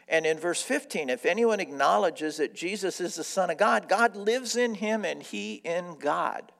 And 0.09 0.25
in 0.25 0.39
verse 0.39 0.63
15, 0.63 1.11
if 1.11 1.27
anyone 1.27 1.61
acknowledges 1.61 2.39
that 2.39 2.55
Jesus 2.55 3.01
is 3.01 3.17
the 3.17 3.25
Son 3.25 3.51
of 3.51 3.59
God, 3.59 3.89
God 3.89 4.17
lives 4.17 4.57
in 4.57 4.75
him 4.75 5.05
and 5.05 5.23
he 5.23 5.57
in 5.57 5.97
God. 5.99 6.51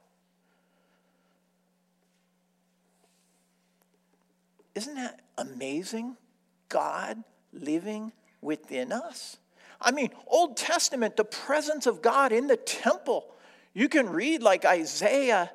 Isn't 4.75 4.95
that 4.95 5.21
amazing? 5.37 6.15
God 6.69 7.23
living 7.51 8.11
within 8.39 8.91
us. 8.91 9.37
I 9.81 9.91
mean, 9.91 10.11
Old 10.27 10.55
Testament, 10.55 11.15
the 11.17 11.23
presence 11.23 11.87
of 11.87 12.01
God 12.01 12.31
in 12.31 12.47
the 12.47 12.57
temple. 12.57 13.25
You 13.73 13.89
can 13.89 14.09
read 14.09 14.43
like 14.43 14.65
Isaiah 14.65 15.51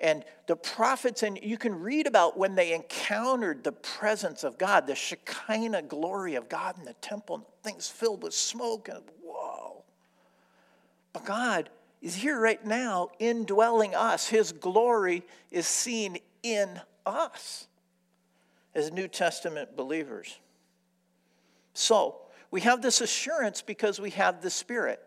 and 0.00 0.24
the 0.46 0.56
prophets, 0.56 1.22
and 1.22 1.38
you 1.42 1.58
can 1.58 1.80
read 1.80 2.06
about 2.06 2.38
when 2.38 2.54
they 2.54 2.72
encountered 2.72 3.64
the 3.64 3.72
presence 3.72 4.44
of 4.44 4.58
God, 4.58 4.86
the 4.86 4.94
Shekinah 4.94 5.82
glory 5.82 6.34
of 6.34 6.48
God 6.48 6.78
in 6.78 6.84
the 6.84 6.94
temple, 6.94 7.46
things 7.62 7.88
filled 7.88 8.22
with 8.22 8.34
smoke, 8.34 8.88
and 8.88 9.02
whoa. 9.22 9.84
But 11.12 11.24
God 11.24 11.70
is 12.00 12.14
here 12.14 12.38
right 12.38 12.64
now, 12.64 13.08
indwelling 13.18 13.94
us. 13.94 14.28
His 14.28 14.52
glory 14.52 15.24
is 15.50 15.66
seen 15.66 16.18
in 16.42 16.80
us 17.04 17.66
as 18.74 18.92
New 18.92 19.08
Testament 19.08 19.76
believers. 19.76 20.38
So, 21.74 22.16
we 22.50 22.62
have 22.62 22.80
this 22.80 23.00
assurance 23.00 23.60
because 23.62 24.00
we 24.00 24.10
have 24.10 24.40
the 24.40 24.50
Spirit. 24.50 25.00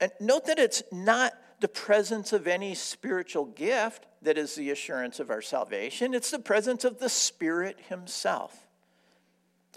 And 0.00 0.12
note 0.20 0.46
that 0.46 0.58
it's 0.58 0.82
not 0.92 1.32
the 1.60 1.68
presence 1.68 2.32
of 2.32 2.46
any 2.46 2.74
spiritual 2.74 3.46
gift 3.46 4.06
that 4.22 4.38
is 4.38 4.54
the 4.54 4.70
assurance 4.70 5.20
of 5.20 5.30
our 5.30 5.42
salvation, 5.42 6.14
it's 6.14 6.30
the 6.30 6.38
presence 6.38 6.84
of 6.84 6.98
the 6.98 7.08
Spirit 7.08 7.78
Himself. 7.88 8.66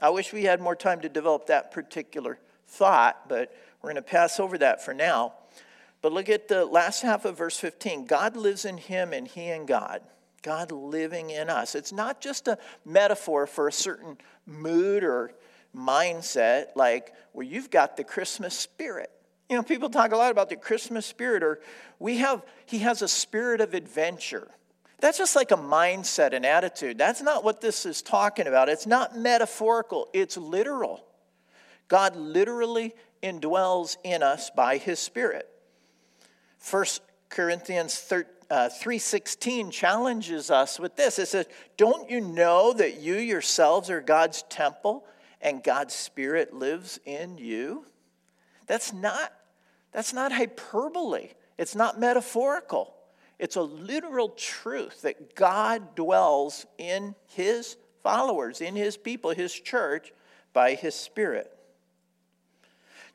I 0.02 0.10
wish 0.10 0.34
we 0.34 0.44
had 0.44 0.62
more 0.62 0.76
time 0.76 1.02
to 1.02 1.10
develop 1.10 1.48
that 1.48 1.72
particular 1.72 2.40
thought, 2.68 3.30
but 3.30 3.56
we're 3.82 3.90
going 3.90 3.96
to 3.96 4.02
pass 4.02 4.40
over 4.40 4.58
that 4.58 4.84
for 4.84 4.94
now. 4.94 5.34
But 6.02 6.14
look 6.14 6.30
at 6.30 6.48
the 6.48 6.66
last 6.66 7.04
half 7.04 7.26
of 7.26 7.38
verse 7.38 7.58
15 7.58 8.06
God 8.06 8.36
lives 8.36 8.66
in 8.66 8.78
Him 8.78 9.14
and 9.14 9.28
He 9.28 9.50
in 9.50 9.66
God. 9.66 10.02
God 10.42 10.72
living 10.72 11.30
in 11.30 11.50
us. 11.52 11.76
It's 11.76 11.92
not 11.92 12.20
just 12.20 12.48
a 12.48 12.58
metaphor 12.84 13.46
for 13.46 13.68
a 13.68 13.72
certain 13.72 14.18
mood 14.48 15.04
or 15.04 15.34
mindset 15.76 16.68
like 16.76 17.14
well, 17.34 17.46
you've 17.46 17.70
got 17.70 17.96
the 17.96 18.04
Christmas 18.04 18.58
spirit 18.58 19.12
You 19.52 19.58
know, 19.58 19.64
people 19.64 19.90
talk 19.90 20.14
a 20.14 20.16
lot 20.16 20.32
about 20.32 20.48
the 20.48 20.56
Christmas 20.56 21.06
spirit, 21.06 21.44
or 21.44 21.60
we 22.00 22.20
have, 22.20 22.42
he 22.66 22.80
has 22.80 23.02
a 23.02 23.08
spirit 23.10 23.60
of 23.60 23.74
adventure. 23.74 24.48
That's 25.02 25.18
just 25.18 25.36
like 25.36 25.52
a 25.52 25.58
mindset, 25.58 26.32
an 26.32 26.46
attitude. 26.46 26.98
That's 26.98 27.22
not 27.22 27.44
what 27.44 27.60
this 27.60 27.86
is 27.86 28.02
talking 28.02 28.48
about. 28.48 28.70
It's 28.70 28.88
not 28.88 29.18
metaphorical, 29.18 30.08
it's 30.14 30.38
literal. 30.38 31.04
God 31.90 32.16
literally 32.16 32.96
indwells 33.22 33.98
in 34.06 34.24
us 34.24 34.50
by 34.52 34.78
his 34.78 35.00
spirit. 35.00 35.50
1 36.70 36.86
Corinthians 37.28 38.00
3:16 38.00 39.68
uh, 39.68 39.72
challenges 39.72 40.50
us 40.50 40.80
with 40.80 40.96
this. 40.96 41.20
It 41.20 41.28
says, 41.28 41.46
"Don't 41.76 42.10
you 42.10 42.22
know 42.22 42.72
that 42.72 43.02
you 43.02 43.16
yourselves 43.16 43.90
are 43.90 44.00
God's 44.00 44.44
temple 44.44 45.06
and 45.42 45.62
God's 45.62 45.94
spirit 45.94 46.54
lives 46.54 47.02
in 47.04 47.38
you?" 47.38 47.86
That's 48.66 48.94
not 48.94 49.34
that's 49.92 50.14
not 50.14 50.32
hyperbole. 50.32 51.30
It's 51.58 51.76
not 51.76 52.00
metaphorical. 52.00 52.94
It's 53.40 53.56
a 53.56 53.62
literal 53.62 54.30
truth 54.30 55.02
that 55.02 55.36
God 55.36 55.96
dwells 55.96 56.66
in 56.78 57.16
his 57.28 57.76
followers, 58.04 58.62
in 58.62 58.76
his 58.76 58.98
people, 58.98 59.32
his 59.32 59.54
church, 59.54 60.14
by 60.54 60.74
his 60.76 60.96
Spirit. 60.96 61.52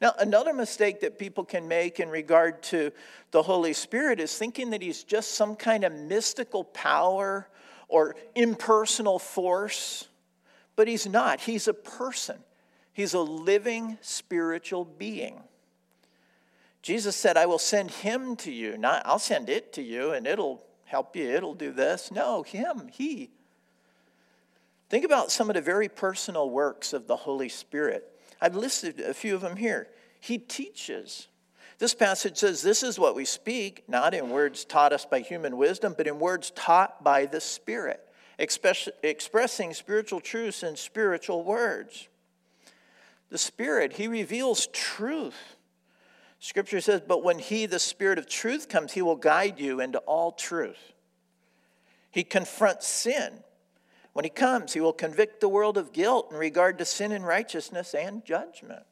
Now, 0.01 0.13
another 0.19 0.53
mistake 0.53 1.01
that 1.01 1.19
people 1.19 1.45
can 1.45 1.69
make 1.69 2.01
in 2.01 2.11
regard 2.11 2.63
to 2.65 2.93
the 3.31 3.43
Holy 3.43 3.73
Spirit 3.73 4.21
is 4.21 4.37
thinking 4.37 4.71
that 4.71 4.83
he's 4.83 5.05
just 5.05 5.33
some 5.33 5.57
kind 5.57 5.85
of 5.85 5.93
mystical 5.93 6.65
power 6.65 7.49
or 7.89 8.15
impersonal 8.35 9.19
force, 9.19 10.09
but 10.75 10.87
he's 10.87 11.07
not. 11.07 11.41
He's 11.41 11.67
a 11.67 11.75
person, 11.75 12.37
he's 12.93 13.15
a 13.15 13.21
living 13.21 13.97
spiritual 14.03 14.85
being. 14.85 15.41
Jesus 16.87 17.17
said, 17.17 17.37
I 17.37 17.47
will 17.47 17.59
send 17.59 17.91
him 17.91 18.37
to 18.37 18.53
you. 18.53 18.79
Not, 18.79 19.03
I'll 19.05 19.19
send 19.19 19.49
it 19.49 19.73
to 19.73 19.83
you 19.83 20.13
and 20.13 20.25
it'll 20.25 20.63
help 20.85 21.17
you, 21.17 21.29
it'll 21.29 21.53
do 21.53 21.73
this. 21.73 22.13
No, 22.13 22.45
him, 22.45 22.89
he. 22.93 23.33
Think 24.89 25.05
about 25.05 25.33
some 25.33 25.51
of 25.51 25.57
the 25.57 25.61
very 25.61 25.89
personal 25.89 26.49
works 26.49 26.93
of 26.93 27.09
the 27.09 27.17
Holy 27.17 27.49
Spirit. 27.49 28.09
I've 28.41 28.55
listed 28.55 29.01
a 29.01 29.13
few 29.15 29.35
of 29.35 29.41
them 29.41 29.57
here. 29.57 29.89
He 30.21 30.39
teaches. 30.39 31.27
This 31.81 31.93
passage 31.93 32.37
says, 32.37 32.63
This 32.63 32.85
is 32.85 33.01
what 33.01 33.17
we 33.17 33.25
speak, 33.25 33.83
not 33.89 34.15
in 34.15 34.31
words 34.31 34.65
taught 34.65 34.93
us 34.93 35.05
by 35.05 35.19
human 35.19 35.57
wisdom, 35.57 35.93
but 35.99 36.07
in 36.07 36.21
words 36.21 36.53
taught 36.53 37.03
by 37.03 37.27
the 37.27 37.41
Spirit, 37.41 38.01
expressing 38.39 39.75
spiritual 39.75 40.21
truths 40.21 40.63
in 40.63 40.77
spiritual 40.77 41.43
words. 41.43 42.07
The 43.31 43.39
Spirit, 43.39 43.95
He 43.95 44.07
reveals 44.07 44.69
truth. 44.69 45.56
Scripture 46.39 46.81
says, 46.81 47.01
But 47.07 47.25
when 47.25 47.39
He, 47.39 47.67
the 47.67 47.79
Spirit 47.79 48.19
of 48.19 48.29
truth, 48.29 48.69
comes, 48.69 48.93
He 48.93 49.03
will 49.03 49.17
guide 49.17 49.59
you 49.59 49.81
into 49.81 49.99
all 50.01 50.33
truth. 50.33 50.93
He 52.11 52.25
confronts 52.25 52.87
sin. 52.87 53.43
When 54.13 54.25
He 54.25 54.31
comes, 54.31 54.73
He 54.73 54.81
will 54.81 54.93
convict 54.93 55.41
the 55.41 55.49
world 55.49 55.77
of 55.77 55.93
guilt 55.93 56.29
in 56.31 56.37
regard 56.37 56.79
to 56.79 56.85
sin 56.85 57.13
and 57.13 57.27
righteousness 57.27 57.95
and 57.95 58.25
judgment. 58.25 58.85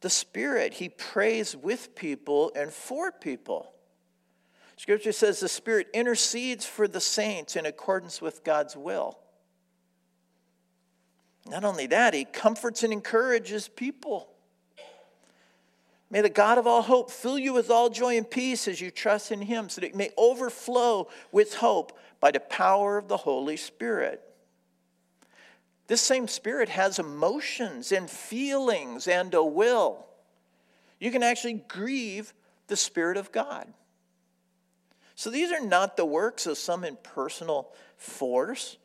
The 0.00 0.10
Spirit, 0.10 0.74
He 0.74 0.88
prays 0.88 1.56
with 1.56 1.94
people 1.94 2.52
and 2.54 2.72
for 2.72 3.12
people. 3.12 3.70
Scripture 4.76 5.12
says 5.12 5.40
the 5.40 5.48
Spirit 5.48 5.86
intercedes 5.94 6.66
for 6.66 6.88
the 6.88 7.00
saints 7.00 7.54
in 7.56 7.64
accordance 7.64 8.20
with 8.20 8.44
God's 8.44 8.76
will. 8.76 9.18
Not 11.46 11.64
only 11.64 11.86
that, 11.86 12.12
He 12.12 12.24
comforts 12.24 12.82
and 12.82 12.92
encourages 12.92 13.68
people. 13.68 14.33
May 16.14 16.20
the 16.20 16.30
God 16.30 16.58
of 16.58 16.66
all 16.68 16.82
hope 16.82 17.10
fill 17.10 17.40
you 17.40 17.52
with 17.52 17.72
all 17.72 17.90
joy 17.90 18.16
and 18.16 18.30
peace 18.30 18.68
as 18.68 18.80
you 18.80 18.92
trust 18.92 19.32
in 19.32 19.42
him, 19.42 19.68
so 19.68 19.80
that 19.80 19.88
it 19.88 19.96
may 19.96 20.10
overflow 20.16 21.08
with 21.32 21.54
hope 21.54 21.98
by 22.20 22.30
the 22.30 22.38
power 22.38 22.96
of 22.96 23.08
the 23.08 23.16
Holy 23.16 23.56
Spirit. 23.56 24.22
This 25.88 26.00
same 26.00 26.28
Spirit 26.28 26.68
has 26.68 27.00
emotions 27.00 27.90
and 27.90 28.08
feelings 28.08 29.08
and 29.08 29.34
a 29.34 29.42
will. 29.42 30.06
You 31.00 31.10
can 31.10 31.24
actually 31.24 31.64
grieve 31.66 32.32
the 32.68 32.76
Spirit 32.76 33.16
of 33.16 33.32
God. 33.32 33.66
So 35.16 35.30
these 35.30 35.50
are 35.50 35.66
not 35.66 35.96
the 35.96 36.06
works 36.06 36.46
of 36.46 36.58
some 36.58 36.84
impersonal 36.84 37.72
force, 37.96 38.76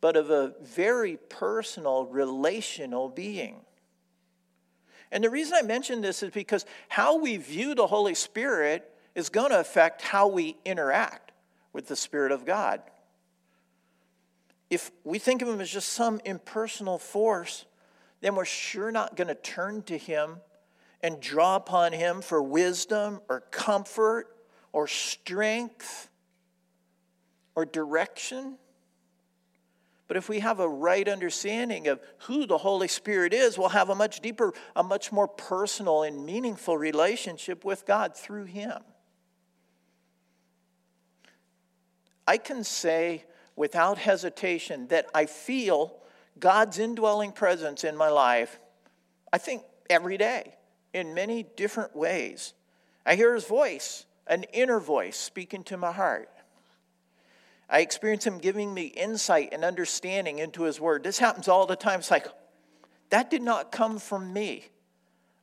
but 0.00 0.16
of 0.16 0.30
a 0.30 0.54
very 0.62 1.18
personal, 1.28 2.06
relational 2.06 3.10
being. 3.10 3.66
And 5.12 5.24
the 5.24 5.30
reason 5.30 5.54
I 5.56 5.62
mention 5.62 6.00
this 6.00 6.22
is 6.22 6.30
because 6.30 6.64
how 6.88 7.16
we 7.16 7.36
view 7.36 7.74
the 7.74 7.86
Holy 7.86 8.14
Spirit 8.14 8.90
is 9.14 9.28
going 9.28 9.50
to 9.50 9.58
affect 9.58 10.02
how 10.02 10.28
we 10.28 10.56
interact 10.64 11.32
with 11.72 11.88
the 11.88 11.96
Spirit 11.96 12.32
of 12.32 12.44
God. 12.44 12.80
If 14.68 14.92
we 15.02 15.18
think 15.18 15.42
of 15.42 15.48
Him 15.48 15.60
as 15.60 15.70
just 15.70 15.88
some 15.88 16.20
impersonal 16.24 16.98
force, 16.98 17.66
then 18.20 18.36
we're 18.36 18.44
sure 18.44 18.92
not 18.92 19.16
going 19.16 19.28
to 19.28 19.34
turn 19.34 19.82
to 19.84 19.98
Him 19.98 20.36
and 21.02 21.20
draw 21.20 21.56
upon 21.56 21.92
Him 21.92 22.22
for 22.22 22.40
wisdom 22.40 23.20
or 23.28 23.40
comfort 23.50 24.28
or 24.72 24.86
strength 24.86 26.08
or 27.56 27.64
direction. 27.64 28.58
But 30.10 30.16
if 30.16 30.28
we 30.28 30.40
have 30.40 30.58
a 30.58 30.68
right 30.68 31.06
understanding 31.08 31.86
of 31.86 32.00
who 32.22 32.44
the 32.44 32.58
Holy 32.58 32.88
Spirit 32.88 33.32
is, 33.32 33.56
we'll 33.56 33.68
have 33.68 33.90
a 33.90 33.94
much 33.94 34.18
deeper, 34.18 34.52
a 34.74 34.82
much 34.82 35.12
more 35.12 35.28
personal 35.28 36.02
and 36.02 36.26
meaningful 36.26 36.76
relationship 36.76 37.64
with 37.64 37.86
God 37.86 38.16
through 38.16 38.46
Him. 38.46 38.82
I 42.26 42.38
can 42.38 42.64
say 42.64 43.24
without 43.54 43.98
hesitation 43.98 44.88
that 44.88 45.06
I 45.14 45.26
feel 45.26 45.94
God's 46.40 46.80
indwelling 46.80 47.30
presence 47.30 47.84
in 47.84 47.96
my 47.96 48.08
life, 48.08 48.58
I 49.32 49.38
think 49.38 49.62
every 49.88 50.18
day, 50.18 50.56
in 50.92 51.14
many 51.14 51.44
different 51.54 51.94
ways. 51.94 52.52
I 53.06 53.14
hear 53.14 53.32
His 53.32 53.44
voice, 53.44 54.06
an 54.26 54.42
inner 54.52 54.80
voice 54.80 55.16
speaking 55.16 55.62
to 55.62 55.76
my 55.76 55.92
heart. 55.92 56.30
I 57.70 57.80
experience 57.80 58.26
Him 58.26 58.38
giving 58.38 58.74
me 58.74 58.86
insight 58.86 59.50
and 59.52 59.64
understanding 59.64 60.40
into 60.40 60.64
His 60.64 60.80
Word. 60.80 61.04
This 61.04 61.18
happens 61.18 61.46
all 61.46 61.66
the 61.66 61.76
time. 61.76 62.00
It's 62.00 62.10
like, 62.10 62.26
that 63.10 63.30
did 63.30 63.42
not 63.42 63.70
come 63.70 63.98
from 63.98 64.32
me. 64.32 64.66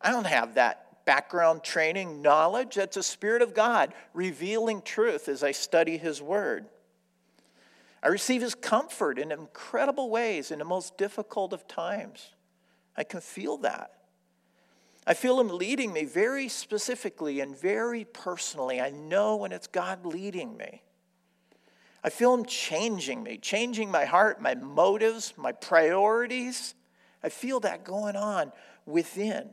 I 0.02 0.12
don't 0.12 0.28
have 0.28 0.56
that 0.56 1.06
background 1.06 1.64
training 1.64 2.22
knowledge. 2.22 2.76
That's 2.76 2.96
the 2.96 3.04
Spirit 3.04 3.42
of 3.42 3.54
God 3.54 3.94
revealing 4.14 4.82
truth 4.82 5.30
as 5.30 5.42
I 5.42 5.52
study 5.52 5.98
His 5.98 6.22
Word. 6.22 6.66
I 8.04 8.10
receive 8.10 8.42
His 8.42 8.56
comfort 8.56 9.18
in 9.18 9.32
incredible 9.32 10.10
ways 10.10 10.52
in 10.52 10.60
the 10.60 10.66
most 10.66 10.98
difficult 10.98 11.54
of 11.54 11.66
times. 11.68 12.32
I 12.98 13.06
can 13.06 13.22
feel 13.22 13.58
that. 13.60 13.92
I 15.06 15.14
feel 15.14 15.40
Him 15.40 15.50
leading 15.50 15.94
me 15.94 16.04
very 16.04 16.50
specifically 16.50 17.40
and 17.40 17.58
very 17.58 18.04
personally. 18.04 18.82
I 18.82 18.90
know 18.90 19.38
when 19.38 19.54
it's 19.54 19.68
God 19.68 20.06
leading 20.06 20.58
me. 20.58 20.82
I 22.08 22.10
feel 22.10 22.34
Him 22.34 22.46
changing 22.46 23.22
me, 23.22 23.38
changing 23.38 23.92
my 23.92 24.06
heart, 24.06 24.42
my 24.42 24.56
motives, 24.56 25.34
my 25.36 25.52
priorities. 25.52 26.74
I 27.22 27.28
feel 27.28 27.60
that 27.60 27.84
going 27.84 28.16
on 28.16 28.54
within. 28.86 29.50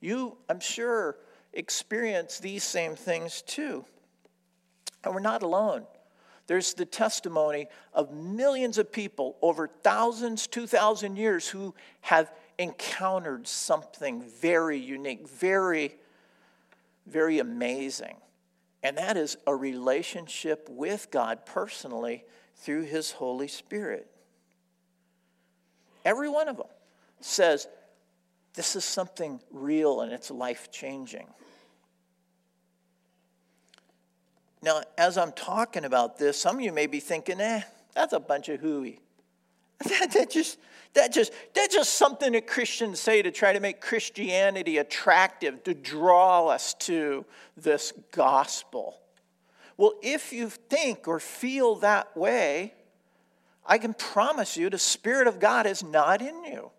You, 0.00 0.36
I'm 0.48 0.60
sure, 0.60 1.16
experience 1.52 2.38
these 2.38 2.62
same 2.62 2.94
things 2.94 3.42
too. 3.42 3.84
And 5.02 5.12
we're 5.12 5.18
not 5.20 5.42
alone. 5.42 5.84
There's 6.46 6.74
the 6.74 6.86
testimony 6.86 7.66
of 7.92 8.14
millions 8.14 8.78
of 8.78 8.92
people 8.92 9.36
over 9.42 9.66
thousands, 9.66 10.46
2,000 10.46 11.16
years 11.16 11.48
who 11.48 11.74
have 12.02 12.32
encountered 12.56 13.48
something 13.48 14.22
very 14.22 14.78
unique, 14.78 15.28
very, 15.28 15.96
very 17.08 17.40
amazing. 17.40 18.14
And 18.82 18.98
that 18.98 19.16
is 19.16 19.36
a 19.46 19.54
relationship 19.54 20.68
with 20.68 21.10
God 21.10 21.46
personally 21.46 22.24
through 22.56 22.82
His 22.82 23.12
Holy 23.12 23.48
Spirit. 23.48 24.10
Every 26.04 26.28
one 26.28 26.48
of 26.48 26.56
them 26.56 26.66
says, 27.20 27.68
This 28.54 28.74
is 28.74 28.84
something 28.84 29.40
real 29.50 30.00
and 30.00 30.12
it's 30.12 30.30
life 30.30 30.70
changing. 30.72 31.28
Now, 34.62 34.82
as 34.96 35.18
I'm 35.18 35.32
talking 35.32 35.84
about 35.84 36.18
this, 36.18 36.40
some 36.40 36.56
of 36.56 36.62
you 36.62 36.72
may 36.72 36.86
be 36.86 37.00
thinking, 37.00 37.40
eh, 37.40 37.62
that's 37.94 38.12
a 38.12 38.20
bunch 38.20 38.48
of 38.48 38.60
hooey. 38.60 39.00
That, 39.84 40.12
that, 40.12 40.30
just, 40.30 40.58
that 40.94 41.12
just, 41.12 41.32
that's 41.54 41.74
just 41.74 41.94
something 41.94 42.32
that 42.32 42.46
Christians 42.46 43.00
say 43.00 43.22
to 43.22 43.30
try 43.30 43.52
to 43.52 43.60
make 43.60 43.80
Christianity 43.80 44.78
attractive, 44.78 45.62
to 45.64 45.74
draw 45.74 46.48
us 46.48 46.74
to 46.74 47.24
this 47.56 47.92
gospel. 48.12 48.98
Well, 49.76 49.94
if 50.02 50.32
you 50.32 50.48
think 50.48 51.08
or 51.08 51.18
feel 51.18 51.76
that 51.76 52.16
way, 52.16 52.74
I 53.64 53.78
can 53.78 53.94
promise 53.94 54.56
you 54.56 54.70
the 54.70 54.78
Spirit 54.78 55.28
of 55.28 55.40
God 55.40 55.66
is 55.66 55.82
not 55.82 56.20
in 56.20 56.44
you. 56.44 56.70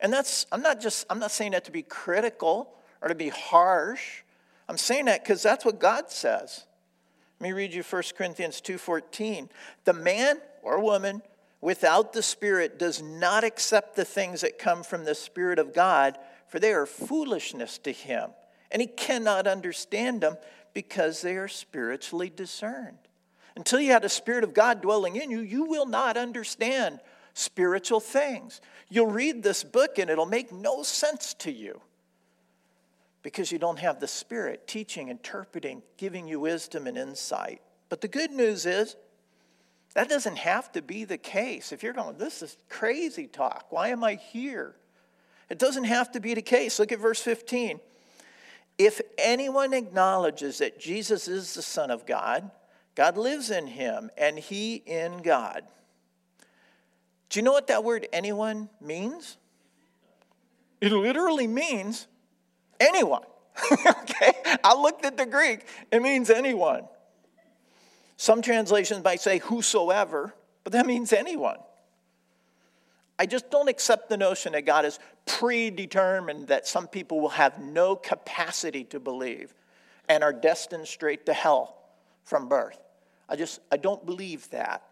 And 0.00 0.12
that's, 0.12 0.46
I'm 0.52 0.60
not 0.60 0.80
just, 0.80 1.06
I'm 1.08 1.18
not 1.18 1.30
saying 1.30 1.52
that 1.52 1.64
to 1.64 1.72
be 1.72 1.82
critical 1.82 2.70
or 3.00 3.08
to 3.08 3.14
be 3.14 3.28
harsh. 3.28 4.22
I'm 4.68 4.76
saying 4.76 5.06
that 5.06 5.22
because 5.22 5.42
that's 5.42 5.64
what 5.64 5.78
God 5.78 6.10
says. 6.10 6.64
Let 7.40 7.48
me 7.48 7.52
read 7.52 7.72
you 7.72 7.82
1 7.82 8.02
Corinthians 8.16 8.60
2:14. 8.60 9.48
The 9.84 9.92
man 9.92 10.40
or 10.62 10.80
woman 10.80 11.22
without 11.64 12.12
the 12.12 12.22
Spirit 12.22 12.78
does 12.78 13.00
not 13.00 13.42
accept 13.42 13.96
the 13.96 14.04
things 14.04 14.42
that 14.42 14.58
come 14.58 14.82
from 14.82 15.04
the 15.04 15.14
Spirit 15.14 15.58
of 15.58 15.72
God, 15.72 16.18
for 16.46 16.60
they 16.60 16.74
are 16.74 16.84
foolishness 16.84 17.78
to 17.78 17.90
him, 17.90 18.28
and 18.70 18.82
he 18.82 18.86
cannot 18.86 19.46
understand 19.46 20.20
them 20.20 20.36
because 20.74 21.22
they 21.22 21.36
are 21.36 21.48
spiritually 21.48 22.30
discerned. 22.34 22.98
Until 23.56 23.80
you 23.80 23.92
have 23.92 24.02
the 24.02 24.10
Spirit 24.10 24.44
of 24.44 24.52
God 24.52 24.82
dwelling 24.82 25.16
in 25.16 25.30
you, 25.30 25.40
you 25.40 25.64
will 25.64 25.86
not 25.86 26.18
understand 26.18 27.00
spiritual 27.32 28.00
things. 28.00 28.60
You'll 28.90 29.06
read 29.06 29.42
this 29.42 29.64
book 29.64 29.98
and 29.98 30.10
it'll 30.10 30.26
make 30.26 30.52
no 30.52 30.82
sense 30.82 31.32
to 31.34 31.50
you 31.50 31.80
because 33.22 33.50
you 33.50 33.58
don't 33.58 33.78
have 33.78 34.00
the 34.00 34.08
Spirit 34.08 34.68
teaching, 34.68 35.08
interpreting, 35.08 35.82
giving 35.96 36.28
you 36.28 36.40
wisdom 36.40 36.86
and 36.86 36.98
insight. 36.98 37.62
But 37.88 38.02
the 38.02 38.08
good 38.08 38.32
news 38.32 38.66
is, 38.66 38.96
that 39.94 40.08
doesn't 40.08 40.36
have 40.36 40.70
to 40.72 40.82
be 40.82 41.04
the 41.04 41.18
case. 41.18 41.72
If 41.72 41.82
you're 41.82 41.92
going, 41.92 42.18
this 42.18 42.42
is 42.42 42.56
crazy 42.68 43.26
talk. 43.26 43.66
Why 43.70 43.88
am 43.88 44.02
I 44.04 44.16
here? 44.16 44.74
It 45.48 45.58
doesn't 45.58 45.84
have 45.84 46.12
to 46.12 46.20
be 46.20 46.34
the 46.34 46.42
case. 46.42 46.78
Look 46.78 46.90
at 46.92 46.98
verse 46.98 47.20
15. 47.20 47.78
If 48.76 49.00
anyone 49.18 49.72
acknowledges 49.72 50.58
that 50.58 50.80
Jesus 50.80 51.28
is 51.28 51.54
the 51.54 51.62
Son 51.62 51.92
of 51.92 52.06
God, 52.06 52.50
God 52.96 53.16
lives 53.16 53.50
in 53.50 53.68
him 53.68 54.10
and 54.18 54.38
he 54.38 54.82
in 54.86 55.22
God. 55.22 55.62
Do 57.28 57.38
you 57.38 57.44
know 57.44 57.52
what 57.52 57.68
that 57.68 57.84
word 57.84 58.08
anyone 58.12 58.68
means? 58.80 59.36
It 60.80 60.92
literally 60.92 61.46
means 61.46 62.06
anyone. 62.80 63.22
okay? 63.72 64.32
I 64.62 64.74
looked 64.74 65.04
at 65.04 65.16
the 65.16 65.26
Greek, 65.26 65.66
it 65.92 66.02
means 66.02 66.30
anyone. 66.30 66.84
Some 68.24 68.40
translations 68.40 69.04
might 69.04 69.20
say 69.20 69.36
whosoever, 69.36 70.34
but 70.62 70.72
that 70.72 70.86
means 70.86 71.12
anyone. 71.12 71.58
I 73.18 73.26
just 73.26 73.50
don't 73.50 73.68
accept 73.68 74.08
the 74.08 74.16
notion 74.16 74.52
that 74.52 74.64
God 74.64 74.86
is 74.86 74.98
predetermined 75.26 76.48
that 76.48 76.66
some 76.66 76.88
people 76.88 77.20
will 77.20 77.28
have 77.28 77.60
no 77.60 77.94
capacity 77.94 78.84
to 78.84 78.98
believe 78.98 79.52
and 80.08 80.24
are 80.24 80.32
destined 80.32 80.88
straight 80.88 81.26
to 81.26 81.34
hell 81.34 81.76
from 82.24 82.48
birth. 82.48 82.78
I 83.28 83.36
just 83.36 83.60
I 83.70 83.76
don't 83.76 84.06
believe 84.06 84.48
that. 84.52 84.82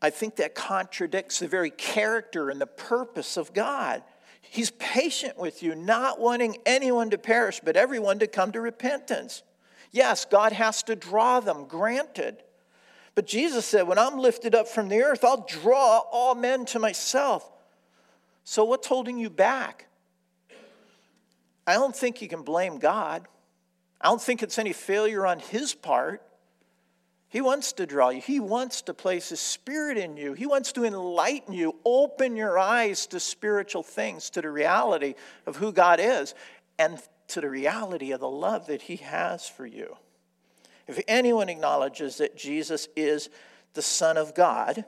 I 0.00 0.10
think 0.10 0.36
that 0.36 0.54
contradicts 0.54 1.40
the 1.40 1.48
very 1.48 1.70
character 1.70 2.50
and 2.50 2.60
the 2.60 2.68
purpose 2.68 3.36
of 3.36 3.52
God. 3.52 4.04
He's 4.40 4.70
patient 4.70 5.36
with 5.38 5.60
you, 5.60 5.74
not 5.74 6.20
wanting 6.20 6.58
anyone 6.66 7.10
to 7.10 7.18
perish, 7.18 7.60
but 7.64 7.76
everyone 7.76 8.20
to 8.20 8.28
come 8.28 8.52
to 8.52 8.60
repentance. 8.60 9.42
Yes, 9.96 10.26
God 10.26 10.52
has 10.52 10.82
to 10.82 10.94
draw 10.94 11.40
them, 11.40 11.64
granted. 11.64 12.42
But 13.14 13.26
Jesus 13.26 13.64
said, 13.64 13.88
When 13.88 13.98
I'm 13.98 14.18
lifted 14.18 14.54
up 14.54 14.68
from 14.68 14.90
the 14.90 15.02
earth, 15.02 15.24
I'll 15.24 15.46
draw 15.48 16.00
all 16.12 16.34
men 16.34 16.66
to 16.66 16.78
myself. 16.78 17.50
So 18.44 18.62
what's 18.64 18.86
holding 18.86 19.16
you 19.16 19.30
back? 19.30 19.86
I 21.66 21.72
don't 21.72 21.96
think 21.96 22.20
you 22.20 22.28
can 22.28 22.42
blame 22.42 22.78
God. 22.78 23.26
I 23.98 24.08
don't 24.08 24.20
think 24.20 24.42
it's 24.42 24.58
any 24.58 24.74
failure 24.74 25.26
on 25.26 25.38
His 25.38 25.72
part. 25.72 26.22
He 27.30 27.40
wants 27.40 27.72
to 27.72 27.86
draw 27.86 28.10
you. 28.10 28.20
He 28.20 28.38
wants 28.38 28.82
to 28.82 28.92
place 28.92 29.30
His 29.30 29.40
Spirit 29.40 29.96
in 29.96 30.18
you. 30.18 30.34
He 30.34 30.44
wants 30.44 30.72
to 30.72 30.84
enlighten 30.84 31.54
you, 31.54 31.74
open 31.86 32.36
your 32.36 32.58
eyes 32.58 33.06
to 33.06 33.18
spiritual 33.18 33.82
things, 33.82 34.28
to 34.30 34.42
the 34.42 34.50
reality 34.50 35.14
of 35.46 35.56
who 35.56 35.72
God 35.72 36.00
is. 36.00 36.34
And 36.78 37.00
to 37.28 37.40
the 37.40 37.50
reality 37.50 38.12
of 38.12 38.20
the 38.20 38.28
love 38.28 38.66
that 38.66 38.82
He 38.82 38.96
has 38.96 39.48
for 39.48 39.66
you. 39.66 39.96
If 40.86 41.02
anyone 41.08 41.48
acknowledges 41.48 42.18
that 42.18 42.36
Jesus 42.36 42.88
is 42.94 43.28
the 43.74 43.82
Son 43.82 44.16
of 44.16 44.34
God, 44.34 44.84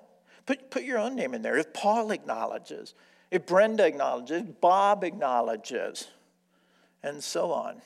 put, 0.47 0.71
put 0.71 0.85
your 0.85 0.99
own 0.99 1.17
name 1.17 1.35
in 1.35 1.43
there. 1.43 1.57
If 1.57 1.73
Paul 1.73 2.11
acknowledges, 2.11 2.95
if 3.31 3.47
Brenda 3.47 3.87
acknowledges, 3.87 4.43
Bob 4.61 5.05
acknowledges, 5.05 6.09
and 7.03 7.23
so 7.23 7.53
on. 7.53 7.83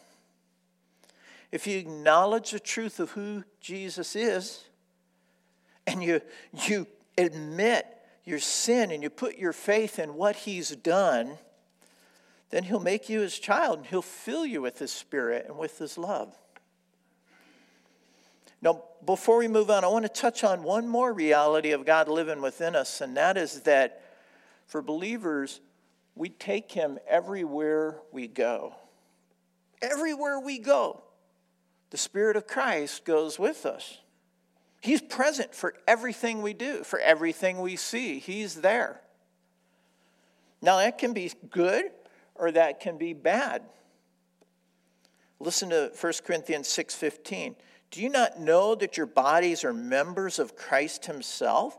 If 1.50 1.66
you 1.66 1.78
acknowledge 1.78 2.50
the 2.50 2.60
truth 2.60 3.00
of 3.00 3.10
who 3.10 3.44
Jesus 3.60 4.16
is, 4.16 4.64
and 5.86 6.02
you, 6.02 6.20
you 6.68 6.86
admit 7.18 7.86
your 8.24 8.38
sin 8.38 8.90
and 8.90 9.02
you 9.02 9.10
put 9.10 9.36
your 9.36 9.52
faith 9.52 9.98
in 9.98 10.14
what 10.14 10.36
he's 10.36 10.70
done, 10.70 11.38
then 12.52 12.64
he'll 12.64 12.80
make 12.80 13.08
you 13.08 13.20
his 13.20 13.38
child 13.38 13.78
and 13.78 13.86
he'll 13.86 14.02
fill 14.02 14.46
you 14.46 14.60
with 14.60 14.78
his 14.78 14.92
spirit 14.92 15.46
and 15.48 15.58
with 15.58 15.78
his 15.78 15.96
love. 15.98 16.36
Now, 18.60 18.84
before 19.04 19.38
we 19.38 19.48
move 19.48 19.70
on, 19.70 19.84
I 19.84 19.88
want 19.88 20.04
to 20.04 20.08
touch 20.08 20.44
on 20.44 20.62
one 20.62 20.86
more 20.86 21.12
reality 21.12 21.72
of 21.72 21.84
God 21.84 22.08
living 22.08 22.40
within 22.40 22.76
us, 22.76 23.00
and 23.00 23.16
that 23.16 23.36
is 23.36 23.62
that 23.62 24.02
for 24.66 24.82
believers, 24.82 25.60
we 26.14 26.28
take 26.28 26.70
him 26.70 26.98
everywhere 27.08 27.96
we 28.12 28.28
go. 28.28 28.74
Everywhere 29.80 30.38
we 30.38 30.58
go, 30.58 31.02
the 31.90 31.96
Spirit 31.96 32.36
of 32.36 32.46
Christ 32.46 33.04
goes 33.04 33.38
with 33.38 33.66
us. 33.66 33.98
He's 34.80 35.00
present 35.00 35.54
for 35.54 35.74
everything 35.88 36.42
we 36.42 36.52
do, 36.52 36.84
for 36.84 36.98
everything 37.00 37.60
we 37.60 37.76
see. 37.76 38.18
He's 38.18 38.56
there. 38.56 39.00
Now, 40.60 40.76
that 40.76 40.98
can 40.98 41.14
be 41.14 41.32
good 41.50 41.90
or 42.34 42.50
that 42.52 42.80
can 42.80 42.98
be 42.98 43.12
bad. 43.12 43.62
Listen 45.38 45.70
to 45.70 45.90
1 45.94 46.24
Corinthians 46.24 46.68
6:15. 46.68 47.56
Do 47.90 48.00
you 48.00 48.08
not 48.08 48.38
know 48.38 48.74
that 48.74 48.96
your 48.96 49.06
bodies 49.06 49.64
are 49.64 49.72
members 49.72 50.38
of 50.38 50.56
Christ 50.56 51.06
himself? 51.06 51.76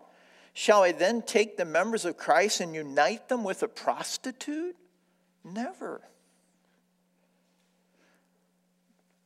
Shall 0.53 0.83
I 0.83 0.91
then 0.91 1.23
take 1.23 1.57
the 1.57 1.65
members 1.65 2.05
of 2.05 2.17
Christ 2.17 2.59
and 2.59 2.75
unite 2.75 3.29
them 3.29 3.43
with 3.43 3.63
a 3.63 3.67
prostitute? 3.67 4.75
Never. 5.43 6.01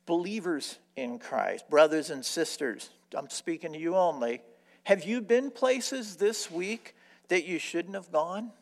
Believers 0.05 0.79
in 0.95 1.19
Christ, 1.19 1.69
brothers 1.69 2.09
and 2.09 2.25
sisters, 2.25 2.89
I'm 3.13 3.29
speaking 3.29 3.73
to 3.73 3.79
you 3.79 3.95
only. 3.97 4.41
Have 4.83 5.03
you 5.03 5.19
been 5.19 5.51
places 5.51 6.15
this 6.15 6.49
week 6.49 6.95
that 7.27 7.43
you 7.43 7.59
shouldn't 7.59 7.95
have 7.95 8.11
gone? 8.11 8.53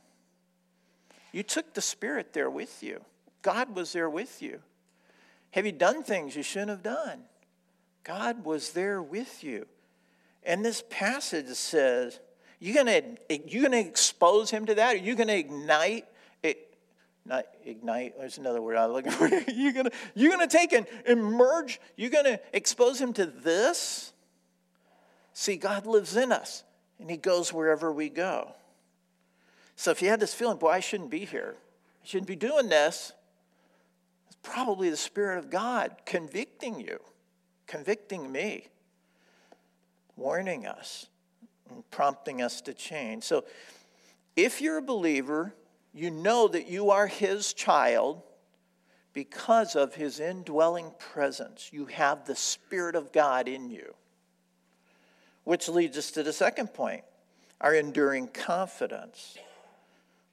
You 1.36 1.44
took 1.44 1.74
the 1.74 1.82
Spirit 1.82 2.32
there 2.32 2.50
with 2.50 2.82
you, 2.82 3.02
God 3.42 3.76
was 3.76 3.92
there 3.92 4.10
with 4.10 4.42
you. 4.42 4.62
Have 5.52 5.66
you 5.66 5.74
done 5.74 6.02
things 6.02 6.34
you 6.34 6.44
shouldn't 6.44 6.70
have 6.70 6.82
done? 6.82 7.24
God 8.06 8.46
was 8.46 8.72
there 8.72 9.02
with 9.02 9.44
you. 9.44 9.68
And 10.44 10.64
this 10.64 10.82
passage 10.90 11.48
says, 11.48 12.22
you're 12.62 12.82
going 12.82 13.18
you 13.28 13.62
gonna 13.62 13.80
expose 13.80 14.50
him 14.50 14.66
to 14.68 14.76
that? 14.76 14.96
Are 14.96 14.98
you 14.98 15.14
going 15.16 15.28
to 15.28 15.38
ignite 15.38 16.06
it? 16.42 16.74
Not 17.26 17.44
ignite, 17.66 18.18
there's 18.18 18.38
another 18.38 18.62
word 18.62 18.78
I'm 18.78 18.92
looking 18.92 19.12
for. 19.12 19.28
you're 19.28 19.74
going 19.74 19.90
you're 20.14 20.32
gonna 20.32 20.48
take 20.48 20.72
and 20.72 20.88
emerge, 21.06 21.82
you're 21.98 22.12
going 22.12 22.24
to 22.24 22.40
expose 22.54 23.02
him 23.02 23.12
to 23.12 23.26
this? 23.26 24.14
See, 25.34 25.58
God 25.58 25.86
lives 25.86 26.16
in 26.16 26.32
us, 26.32 26.64
and 26.98 27.10
he 27.10 27.18
goes 27.18 27.52
wherever 27.52 27.92
we 27.92 28.08
go. 28.08 28.56
So 29.76 29.92
if 29.92 30.02
you 30.02 30.10
had 30.10 30.20
this 30.20 30.34
feeling, 30.34 30.58
boy, 30.58 30.70
I 30.70 30.80
shouldn't 30.80 31.10
be 31.10 31.26
here, 31.26 31.56
I 32.04 32.08
shouldn't 32.08 32.28
be 32.28 32.36
doing 32.36 32.70
this, 32.70 33.12
it's 34.28 34.38
probably 34.42 34.90
the 34.90 34.98
Spirit 34.98 35.38
of 35.38 35.50
God 35.50 35.96
convicting 36.06 36.80
you, 36.80 37.00
convicting 37.68 38.32
me, 38.32 38.68
warning 40.16 40.66
us, 40.66 41.08
and 41.70 41.90
prompting 41.92 42.42
us 42.42 42.62
to 42.62 42.74
change. 42.74 43.24
So 43.24 43.44
if 44.36 44.62
you're 44.62 44.78
a 44.78 44.82
believer, 44.82 45.54
you 45.94 46.12
know 46.12 46.48
that 46.48 46.68
you 46.68 46.92
are 46.92 47.08
His 47.08 47.54
child 47.54 48.22
because 49.14 49.76
of 49.76 49.96
His 49.96 50.20
indwelling 50.20 50.92
presence. 51.00 51.70
You 51.72 51.86
have 51.86 52.26
the 52.26 52.36
Spirit 52.36 52.96
of 52.96 53.12
God 53.12 53.48
in 53.48 53.70
you. 53.70 53.96
Which 55.44 55.70
leads 55.70 55.98
us 55.98 56.12
to 56.12 56.24
the 56.24 56.34
second 56.34 56.74
point 56.74 57.04
our 57.62 57.74
enduring 57.74 58.28
confidence. 58.28 59.38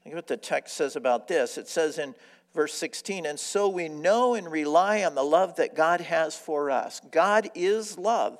Look 0.04 0.14
what 0.14 0.26
the 0.26 0.36
text 0.36 0.76
says 0.76 0.96
about 0.96 1.28
this. 1.28 1.58
It 1.58 1.68
says 1.68 1.98
in 1.98 2.14
verse 2.54 2.74
16, 2.74 3.26
and 3.26 3.38
so 3.38 3.68
we 3.68 3.88
know 3.88 4.34
and 4.34 4.50
rely 4.50 5.04
on 5.04 5.14
the 5.14 5.22
love 5.22 5.56
that 5.56 5.74
God 5.74 6.00
has 6.00 6.36
for 6.36 6.70
us. 6.70 7.00
God 7.10 7.50
is 7.54 7.96
love. 7.98 8.38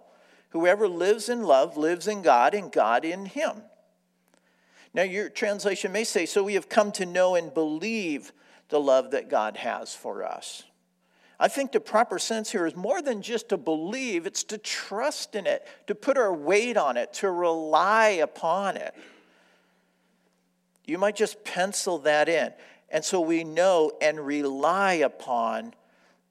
Whoever 0.51 0.87
lives 0.87 1.29
in 1.29 1.45
love 1.45 1.77
lives 1.77 2.09
in 2.09 2.23
God 2.23 2.55
and 2.55 2.71
God 2.71 3.05
in 3.05 3.27
him. 3.27 3.63
Now, 4.93 5.03
your 5.03 5.31
translation 5.31 5.93
may 5.93 6.05
say, 6.05 6.27
so 6.27 6.43
we 6.43 6.55
have 6.55 6.69
come 6.69 6.93
to 6.93 7.07
know 7.07 7.35
and 7.35 7.55
believe 7.55 8.33
the 8.69 8.81
love 8.81 9.13
that 9.13 9.31
God 9.31 9.57
has 9.57 9.95
for 9.95 10.23
us. 10.23 10.65
I 11.41 11.49
think 11.49 11.73
the 11.73 11.81
proper 11.81 12.19
sense 12.19 12.53
here 12.53 12.67
is 12.67 12.77
more 12.77 13.01
than 13.01 13.23
just 13.23 13.49
to 13.49 13.57
believe, 13.57 14.27
it's 14.27 14.45
to 14.45 14.59
trust 14.59 15.35
in 15.35 15.47
it, 15.47 15.67
to 15.87 15.95
put 15.95 16.19
our 16.19 16.33
weight 16.33 16.77
on 16.77 16.97
it, 16.97 17.15
to 17.15 17.31
rely 17.31 18.09
upon 18.11 18.77
it. 18.77 18.95
You 20.85 20.99
might 20.99 21.17
just 21.17 21.45
pencil 21.45 21.99
that 21.99 22.29
in. 22.29 22.53
And 22.89 23.05
so 23.05 23.21
we 23.21 23.45
know 23.45 23.93
and 24.01 24.25
rely 24.25 24.95
upon 24.95 25.75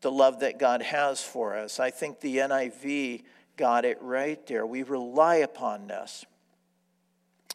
the 0.01 0.11
love 0.11 0.41
that 0.41 0.59
God 0.59 0.81
has 0.81 1.23
for 1.23 1.55
us. 1.55 1.79
I 1.79 1.89
think 1.89 2.19
the 2.19 2.37
NIV 2.37 3.23
got 3.57 3.85
it 3.85 3.97
right 4.01 4.45
there. 4.47 4.65
We 4.65 4.83
rely 4.83 5.37
upon 5.37 5.87
this. 5.87 6.25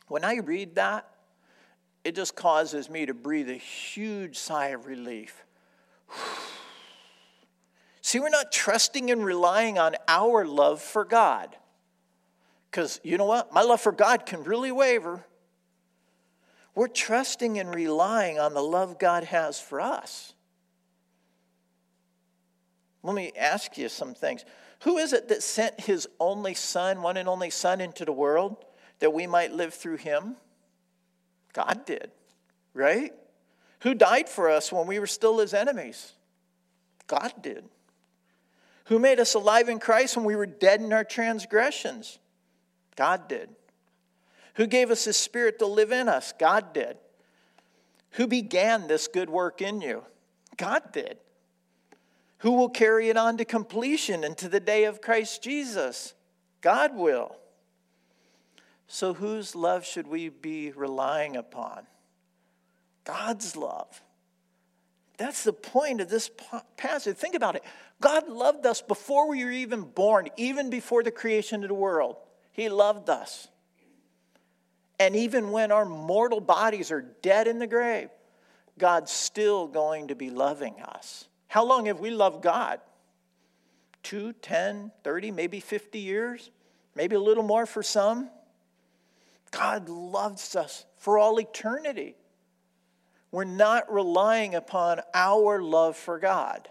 When 0.08 0.24
I 0.24 0.36
read 0.36 0.76
that, 0.76 1.08
it 2.04 2.14
just 2.14 2.36
causes 2.36 2.88
me 2.88 3.06
to 3.06 3.14
breathe 3.14 3.50
a 3.50 3.54
huge 3.54 4.38
sigh 4.38 4.68
of 4.68 4.86
relief. 4.86 5.44
See, 8.00 8.20
we're 8.20 8.28
not 8.28 8.52
trusting 8.52 9.10
and 9.10 9.24
relying 9.24 9.78
on 9.78 9.96
our 10.06 10.46
love 10.46 10.80
for 10.80 11.04
God. 11.04 11.56
Because 12.70 13.00
you 13.02 13.18
know 13.18 13.24
what? 13.24 13.52
My 13.52 13.62
love 13.62 13.80
for 13.80 13.90
God 13.90 14.26
can 14.26 14.44
really 14.44 14.70
waver. 14.70 15.26
We're 16.76 16.88
trusting 16.88 17.58
and 17.58 17.74
relying 17.74 18.38
on 18.38 18.52
the 18.52 18.62
love 18.62 18.98
God 18.98 19.24
has 19.24 19.58
for 19.58 19.80
us. 19.80 20.34
Let 23.02 23.14
me 23.14 23.32
ask 23.36 23.78
you 23.78 23.88
some 23.88 24.14
things. 24.14 24.44
Who 24.82 24.98
is 24.98 25.14
it 25.14 25.28
that 25.28 25.42
sent 25.42 25.80
his 25.80 26.06
only 26.20 26.52
son, 26.52 27.00
one 27.00 27.16
and 27.16 27.30
only 27.30 27.48
son, 27.48 27.80
into 27.80 28.04
the 28.04 28.12
world 28.12 28.62
that 28.98 29.14
we 29.14 29.26
might 29.26 29.52
live 29.52 29.72
through 29.72 29.96
him? 29.96 30.36
God 31.54 31.86
did, 31.86 32.10
right? 32.74 33.14
Who 33.80 33.94
died 33.94 34.28
for 34.28 34.50
us 34.50 34.70
when 34.70 34.86
we 34.86 34.98
were 34.98 35.06
still 35.06 35.38
his 35.38 35.54
enemies? 35.54 36.12
God 37.06 37.32
did. 37.40 37.64
Who 38.86 38.98
made 38.98 39.18
us 39.18 39.32
alive 39.32 39.70
in 39.70 39.78
Christ 39.78 40.14
when 40.16 40.26
we 40.26 40.36
were 40.36 40.44
dead 40.44 40.82
in 40.82 40.92
our 40.92 41.04
transgressions? 41.04 42.18
God 42.96 43.28
did. 43.28 43.48
Who 44.56 44.66
gave 44.66 44.90
us 44.90 45.04
his 45.04 45.16
spirit 45.16 45.58
to 45.58 45.66
live 45.66 45.92
in 45.92 46.08
us? 46.08 46.32
God 46.38 46.72
did. 46.72 46.96
Who 48.12 48.26
began 48.26 48.86
this 48.86 49.08
good 49.08 49.28
work 49.28 49.60
in 49.60 49.80
you? 49.80 50.04
God 50.56 50.92
did. 50.92 51.18
Who 52.38 52.52
will 52.52 52.70
carry 52.70 53.08
it 53.08 53.16
on 53.16 53.36
to 53.36 53.44
completion 53.44 54.24
and 54.24 54.36
to 54.38 54.48
the 54.48 54.60
day 54.60 54.84
of 54.84 55.00
Christ 55.02 55.42
Jesus? 55.42 56.14
God 56.62 56.96
will. 56.96 57.36
So, 58.88 59.14
whose 59.14 59.54
love 59.54 59.84
should 59.84 60.06
we 60.06 60.28
be 60.28 60.70
relying 60.72 61.36
upon? 61.36 61.86
God's 63.04 63.56
love. 63.56 64.02
That's 65.18 65.44
the 65.44 65.52
point 65.52 66.00
of 66.00 66.08
this 66.08 66.30
passage. 66.76 67.16
Think 67.16 67.34
about 67.34 67.56
it. 67.56 67.64
God 68.00 68.28
loved 68.28 68.64
us 68.64 68.80
before 68.80 69.28
we 69.28 69.44
were 69.44 69.50
even 69.50 69.82
born, 69.82 70.28
even 70.36 70.70
before 70.70 71.02
the 71.02 71.10
creation 71.10 71.62
of 71.62 71.68
the 71.68 71.74
world. 71.74 72.16
He 72.52 72.68
loved 72.68 73.10
us. 73.10 73.48
And 74.98 75.14
even 75.14 75.50
when 75.50 75.72
our 75.72 75.84
mortal 75.84 76.40
bodies 76.40 76.90
are 76.90 77.02
dead 77.22 77.48
in 77.48 77.58
the 77.58 77.66
grave, 77.66 78.08
God's 78.78 79.12
still 79.12 79.66
going 79.66 80.08
to 80.08 80.14
be 80.14 80.30
loving 80.30 80.80
us. 80.80 81.28
How 81.48 81.64
long 81.64 81.86
have 81.86 82.00
we 82.00 82.10
loved 82.10 82.42
God? 82.42 82.80
Two, 84.02 84.32
ten, 84.34 84.92
thirty, 85.02 85.30
maybe 85.30 85.60
50 85.60 85.98
years? 85.98 86.50
Maybe 86.94 87.16
a 87.16 87.20
little 87.20 87.42
more 87.42 87.66
for 87.66 87.82
some? 87.82 88.30
God 89.50 89.88
loves 89.88 90.56
us 90.56 90.84
for 90.96 91.18
all 91.18 91.38
eternity. 91.40 92.14
We're 93.30 93.44
not 93.44 93.92
relying 93.92 94.54
upon 94.54 95.00
our 95.12 95.60
love 95.62 95.96
for 95.96 96.18
God. 96.18 96.68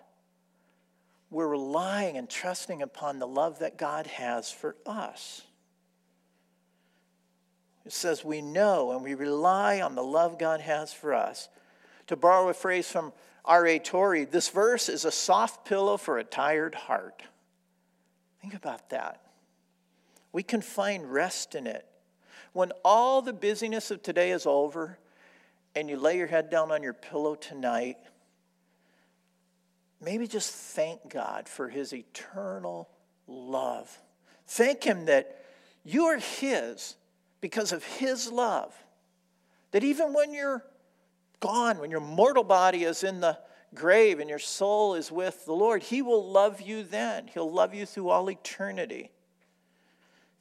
We're 1.30 1.48
relying 1.48 2.18
and 2.18 2.30
trusting 2.30 2.82
upon 2.82 3.20
the 3.20 3.28
love 3.28 3.60
that 3.60 3.78
God 3.78 4.08
has 4.08 4.52
for 4.52 4.76
us. 4.86 5.44
It 7.86 7.94
says 7.94 8.26
we 8.26 8.42
know 8.42 8.92
and 8.92 9.04
we 9.04 9.14
rely 9.14 9.82
on 9.82 9.96
the 9.96 10.04
love 10.04 10.40
God 10.40 10.62
has 10.62 10.92
for 10.92 11.14
us. 11.14 11.50
To 12.08 12.16
borrow 12.16 12.50
a 12.50 12.54
phrase 12.54 12.90
from 12.90 13.14
R.A. 13.44 13.80
Torrey, 13.80 14.26
this 14.26 14.50
verse 14.50 14.90
is 14.90 15.06
a 15.06 15.12
soft 15.12 15.66
pillow 15.66 15.98
for 15.98 16.18
a 16.18 16.24
tired 16.24 16.76
heart. 16.76 17.24
Think 18.42 18.56
about 18.56 18.90
that. 18.90 19.22
We 20.32 20.44
can 20.44 20.62
find 20.62 21.12
rest 21.12 21.56
in 21.56 21.68
it. 21.68 21.86
When 22.54 22.72
all 22.84 23.22
the 23.22 23.34
busyness 23.34 23.92
of 23.92 24.02
today 24.02 24.32
is 24.32 24.46
over 24.46 24.98
and 25.76 25.90
you 25.90 25.98
lay 25.98 26.18
your 26.18 26.28
head 26.28 26.50
down 26.50 26.72
on 26.72 26.82
your 26.82 26.94
pillow 26.94 27.36
tonight, 27.36 27.98
maybe 30.02 30.28
just 30.28 30.52
thank 30.52 31.10
God 31.10 31.48
for 31.48 31.70
his 31.70 31.94
eternal 31.94 32.90
love. 33.28 34.00
Thank 34.48 34.84
him 34.84 35.06
that 35.06 35.44
you 35.84 36.06
are 36.06 36.18
his 36.18 36.96
because 37.46 37.72
of 37.72 37.84
his 37.84 38.32
love. 38.32 38.74
That 39.70 39.84
even 39.84 40.14
when 40.14 40.34
you're 40.34 40.66
gone, 41.40 41.78
when 41.78 41.92
your 41.92 42.00
mortal 42.00 42.44
body 42.44 42.84
is 42.84 43.04
in 43.04 43.20
the 43.20 43.38
grave 43.76 44.20
and 44.20 44.28
your 44.28 44.40
soul 44.40 44.96
is 44.96 45.12
with 45.12 45.46
the 45.46 45.54
Lord, 45.54 45.84
He 45.84 46.02
will 46.02 46.28
love 46.28 46.60
you 46.60 46.82
then. 46.82 47.28
He'll 47.28 47.52
love 47.52 47.76
you 47.76 47.86
through 47.86 48.10
all 48.10 48.32
eternity. 48.32 49.12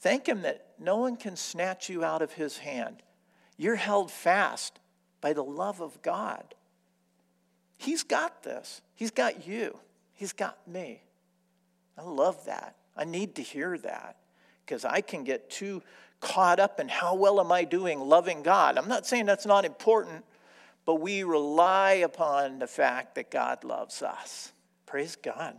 Thank 0.01 0.27
Him 0.27 0.41
that 0.43 0.69
no 0.79 0.97
one 0.97 1.17
can 1.17 1.37
snatch 1.37 1.91
you 1.91 2.03
out 2.03 2.23
of 2.23 2.33
His 2.33 2.57
hand. 2.57 3.03
You're 3.59 3.77
held 3.77 4.11
fast 4.11 4.81
by 5.21 5.35
the 5.35 5.45
love 5.45 5.83
of 5.83 6.01
God. 6.01 6.55
He's 7.77 8.03
got 8.03 8.45
this, 8.45 8.81
He's 8.95 9.11
got 9.11 9.47
you, 9.47 9.79
He's 10.15 10.33
got 10.33 10.67
me. 10.67 11.03
I 11.99 12.03
love 12.03 12.47
that. 12.47 12.77
I 12.97 13.05
need 13.05 13.35
to 13.35 13.43
hear 13.43 13.77
that 13.77 14.17
because 14.65 14.85
I 14.85 15.01
can 15.01 15.25
get 15.25 15.51
too 15.51 15.83
caught 16.21 16.59
up 16.59 16.81
in 16.81 16.89
how 16.89 17.15
well 17.15 17.41
am 17.41 17.53
I 17.53 17.65
doing 17.65 18.01
loving 18.01 18.43
God. 18.43 18.79
I'm 18.79 18.89
not 18.89 19.07
saying 19.07 19.27
that's 19.27 19.47
not 19.47 19.65
important, 19.65 20.25
but 20.87 20.97
we 20.97 21.23
rely 21.23 21.93
upon 21.93 22.59
the 22.59 22.67
fact 22.67 23.15
that 23.17 23.31
God 23.31 23.63
loves 23.65 24.03
us. 24.03 24.53
Praise 24.87 25.17
God. 25.17 25.55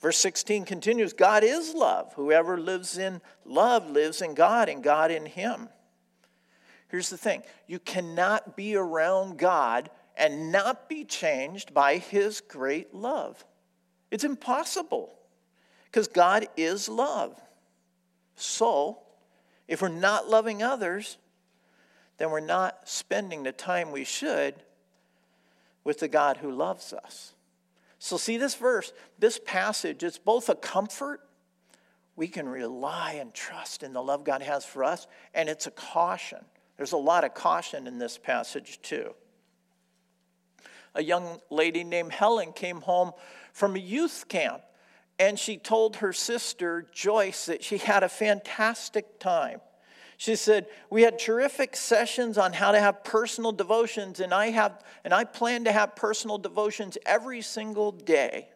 Verse 0.00 0.16
16 0.16 0.64
continues 0.64 1.12
God 1.12 1.44
is 1.44 1.74
love. 1.74 2.12
Whoever 2.14 2.58
lives 2.58 2.96
in 2.96 3.20
love 3.44 3.90
lives 3.90 4.22
in 4.22 4.34
God 4.34 4.68
and 4.68 4.82
God 4.82 5.10
in 5.10 5.26
him. 5.26 5.68
Here's 6.88 7.10
the 7.10 7.18
thing 7.18 7.42
you 7.66 7.78
cannot 7.78 8.56
be 8.56 8.74
around 8.74 9.38
God 9.38 9.90
and 10.16 10.50
not 10.50 10.88
be 10.88 11.04
changed 11.04 11.72
by 11.72 11.98
his 11.98 12.40
great 12.40 12.94
love. 12.94 13.44
It's 14.10 14.24
impossible 14.24 15.14
because 15.84 16.08
God 16.08 16.46
is 16.56 16.88
love. 16.88 17.40
So, 18.40 18.98
if 19.68 19.82
we're 19.82 19.88
not 19.88 20.28
loving 20.28 20.62
others, 20.62 21.18
then 22.18 22.30
we're 22.30 22.40
not 22.40 22.88
spending 22.88 23.42
the 23.42 23.52
time 23.52 23.92
we 23.92 24.04
should 24.04 24.54
with 25.84 26.00
the 26.00 26.08
God 26.08 26.38
who 26.38 26.50
loves 26.50 26.92
us. 26.92 27.34
So, 27.98 28.16
see 28.16 28.36
this 28.36 28.54
verse, 28.54 28.92
this 29.18 29.38
passage, 29.44 30.02
it's 30.02 30.18
both 30.18 30.48
a 30.48 30.54
comfort. 30.54 31.20
We 32.16 32.28
can 32.28 32.48
rely 32.48 33.12
and 33.20 33.32
trust 33.32 33.82
in 33.82 33.92
the 33.92 34.02
love 34.02 34.24
God 34.24 34.42
has 34.42 34.64
for 34.64 34.84
us, 34.84 35.06
and 35.34 35.48
it's 35.48 35.66
a 35.66 35.70
caution. 35.70 36.44
There's 36.76 36.92
a 36.92 36.98
lot 36.98 37.24
of 37.24 37.34
caution 37.34 37.86
in 37.86 37.98
this 37.98 38.18
passage, 38.18 38.80
too. 38.82 39.14
A 40.94 41.02
young 41.02 41.40
lady 41.50 41.84
named 41.84 42.12
Helen 42.12 42.52
came 42.52 42.80
home 42.80 43.12
from 43.52 43.76
a 43.76 43.78
youth 43.78 44.26
camp, 44.28 44.62
and 45.20 45.38
she 45.38 45.58
told 45.58 45.96
her 45.96 46.14
sister, 46.14 46.86
Joyce, 46.92 47.44
that 47.44 47.62
she 47.62 47.76
had 47.76 48.02
a 48.02 48.08
fantastic 48.08 49.20
time. 49.20 49.60
She 50.16 50.34
said, 50.34 50.66
We 50.88 51.02
had 51.02 51.18
terrific 51.18 51.76
sessions 51.76 52.38
on 52.38 52.54
how 52.54 52.72
to 52.72 52.80
have 52.80 53.04
personal 53.04 53.52
devotions, 53.52 54.18
and 54.20 54.32
I, 54.32 54.46
have, 54.46 54.82
and 55.04 55.12
I 55.12 55.24
plan 55.24 55.64
to 55.64 55.72
have 55.72 55.94
personal 55.94 56.38
devotions 56.38 56.96
every 57.04 57.42
single 57.42 57.92
day. 57.92 58.48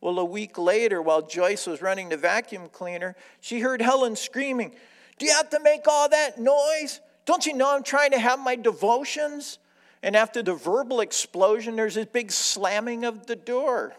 Well, 0.00 0.18
a 0.18 0.24
week 0.24 0.58
later, 0.58 1.00
while 1.00 1.22
Joyce 1.22 1.68
was 1.68 1.80
running 1.80 2.08
the 2.08 2.16
vacuum 2.16 2.68
cleaner, 2.72 3.14
she 3.40 3.60
heard 3.60 3.80
Helen 3.80 4.16
screaming, 4.16 4.72
Do 5.18 5.26
you 5.26 5.32
have 5.32 5.50
to 5.50 5.60
make 5.60 5.86
all 5.86 6.08
that 6.08 6.40
noise? 6.40 7.00
Don't 7.26 7.46
you 7.46 7.54
know 7.54 7.76
I'm 7.76 7.84
trying 7.84 8.10
to 8.10 8.18
have 8.18 8.40
my 8.40 8.56
devotions? 8.56 9.60
And 10.02 10.16
after 10.16 10.42
the 10.42 10.54
verbal 10.54 11.00
explosion, 11.00 11.76
there's 11.76 11.94
this 11.94 12.06
big 12.06 12.32
slamming 12.32 13.04
of 13.04 13.26
the 13.26 13.36
door. 13.36 13.94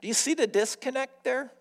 Do 0.00 0.08
you 0.08 0.14
see 0.14 0.34
the 0.34 0.46
disconnect 0.46 1.24
there? 1.24 1.52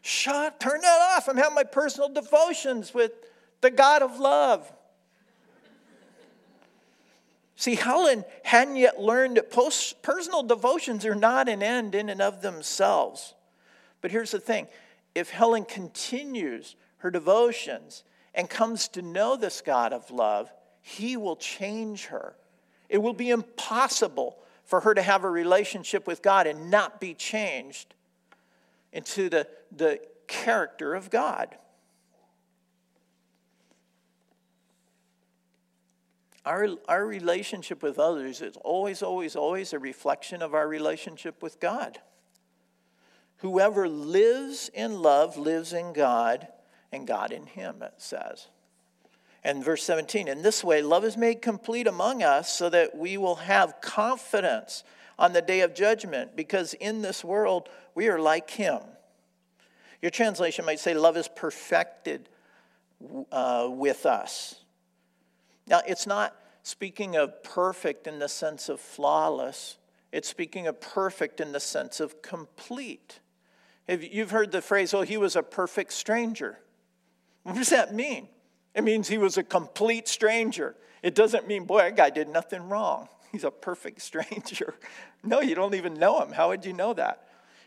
Shut, 0.00 0.60
turn 0.60 0.80
that 0.80 1.16
off. 1.16 1.28
I'm 1.28 1.36
having 1.36 1.54
my 1.54 1.64
personal 1.64 2.08
devotions 2.08 2.94
with 2.94 3.12
the 3.60 3.70
God 3.70 4.02
of 4.02 4.18
love. 4.18 4.72
See, 7.56 7.74
Helen 7.74 8.24
hadn't 8.44 8.76
yet 8.76 9.00
learned 9.00 9.36
that 9.36 9.50
post, 9.50 10.00
personal 10.00 10.44
devotions 10.44 11.04
are 11.04 11.16
not 11.16 11.48
an 11.48 11.60
end 11.60 11.96
in 11.96 12.08
and 12.08 12.22
of 12.22 12.40
themselves. 12.40 13.34
But 14.00 14.12
here's 14.12 14.30
the 14.30 14.38
thing 14.38 14.68
if 15.14 15.30
Helen 15.30 15.64
continues 15.64 16.76
her 16.98 17.10
devotions 17.10 18.04
and 18.32 18.48
comes 18.48 18.86
to 18.88 19.02
know 19.02 19.36
this 19.36 19.60
God 19.60 19.92
of 19.92 20.10
love, 20.12 20.52
he 20.82 21.16
will 21.16 21.34
change 21.34 22.06
her. 22.06 22.36
It 22.88 22.98
will 22.98 23.12
be 23.12 23.30
impossible 23.30 24.38
for 24.68 24.80
her 24.80 24.92
to 24.92 25.00
have 25.00 25.24
a 25.24 25.30
relationship 25.30 26.06
with 26.06 26.20
God 26.20 26.46
and 26.46 26.70
not 26.70 27.00
be 27.00 27.14
changed 27.14 27.94
into 28.92 29.30
the, 29.30 29.48
the 29.74 29.98
character 30.26 30.94
of 30.94 31.08
God. 31.08 31.56
Our, 36.44 36.68
our 36.86 37.06
relationship 37.06 37.82
with 37.82 37.98
others 37.98 38.42
is 38.42 38.58
always, 38.58 39.02
always, 39.02 39.36
always 39.36 39.72
a 39.72 39.78
reflection 39.78 40.42
of 40.42 40.52
our 40.52 40.68
relationship 40.68 41.42
with 41.42 41.58
God. 41.60 41.98
Whoever 43.38 43.88
lives 43.88 44.70
in 44.74 45.00
love 45.00 45.38
lives 45.38 45.72
in 45.72 45.94
God, 45.94 46.46
and 46.92 47.06
God 47.06 47.32
in 47.32 47.46
him, 47.46 47.82
it 47.82 47.94
says. 47.96 48.48
And 49.44 49.64
verse 49.64 49.84
17, 49.84 50.28
in 50.28 50.42
this 50.42 50.64
way, 50.64 50.82
love 50.82 51.04
is 51.04 51.16
made 51.16 51.40
complete 51.40 51.86
among 51.86 52.22
us 52.22 52.52
so 52.52 52.68
that 52.70 52.96
we 52.96 53.16
will 53.16 53.36
have 53.36 53.80
confidence 53.80 54.82
on 55.18 55.32
the 55.32 55.42
day 55.42 55.60
of 55.60 55.74
judgment, 55.74 56.36
because 56.36 56.74
in 56.74 57.02
this 57.02 57.24
world 57.24 57.68
we 57.94 58.08
are 58.08 58.20
like 58.20 58.50
him. 58.50 58.80
Your 60.00 60.10
translation 60.10 60.64
might 60.64 60.78
say, 60.78 60.94
love 60.94 61.16
is 61.16 61.28
perfected 61.28 62.28
uh, 63.32 63.68
with 63.70 64.06
us. 64.06 64.60
Now, 65.66 65.80
it's 65.86 66.06
not 66.06 66.36
speaking 66.62 67.16
of 67.16 67.42
perfect 67.42 68.06
in 68.06 68.18
the 68.18 68.28
sense 68.28 68.68
of 68.68 68.80
flawless, 68.80 69.76
it's 70.12 70.28
speaking 70.28 70.66
of 70.66 70.80
perfect 70.80 71.40
in 71.40 71.52
the 71.52 71.60
sense 71.60 72.00
of 72.00 72.22
complete. 72.22 73.20
You've 73.88 74.30
heard 74.30 74.52
the 74.52 74.62
phrase, 74.62 74.92
oh, 74.94 75.02
he 75.02 75.16
was 75.16 75.34
a 75.34 75.42
perfect 75.42 75.92
stranger. 75.92 76.58
What 77.42 77.56
does 77.56 77.70
that 77.70 77.94
mean? 77.94 78.28
It 78.74 78.84
means 78.84 79.08
he 79.08 79.18
was 79.18 79.38
a 79.38 79.42
complete 79.42 80.08
stranger. 80.08 80.76
It 81.02 81.14
doesn't 81.14 81.46
mean, 81.46 81.64
boy, 81.64 81.78
that 81.78 81.96
guy 81.96 82.10
did 82.10 82.28
nothing 82.28 82.68
wrong. 82.68 83.08
He's 83.32 83.44
a 83.44 83.50
perfect 83.50 84.02
stranger. 84.02 84.74
No, 85.22 85.40
you 85.40 85.54
don't 85.54 85.74
even 85.74 85.94
know 85.94 86.20
him. 86.20 86.32
How 86.32 86.48
would 86.48 86.64
you 86.64 86.72
know 86.72 86.94
that? 86.94 87.24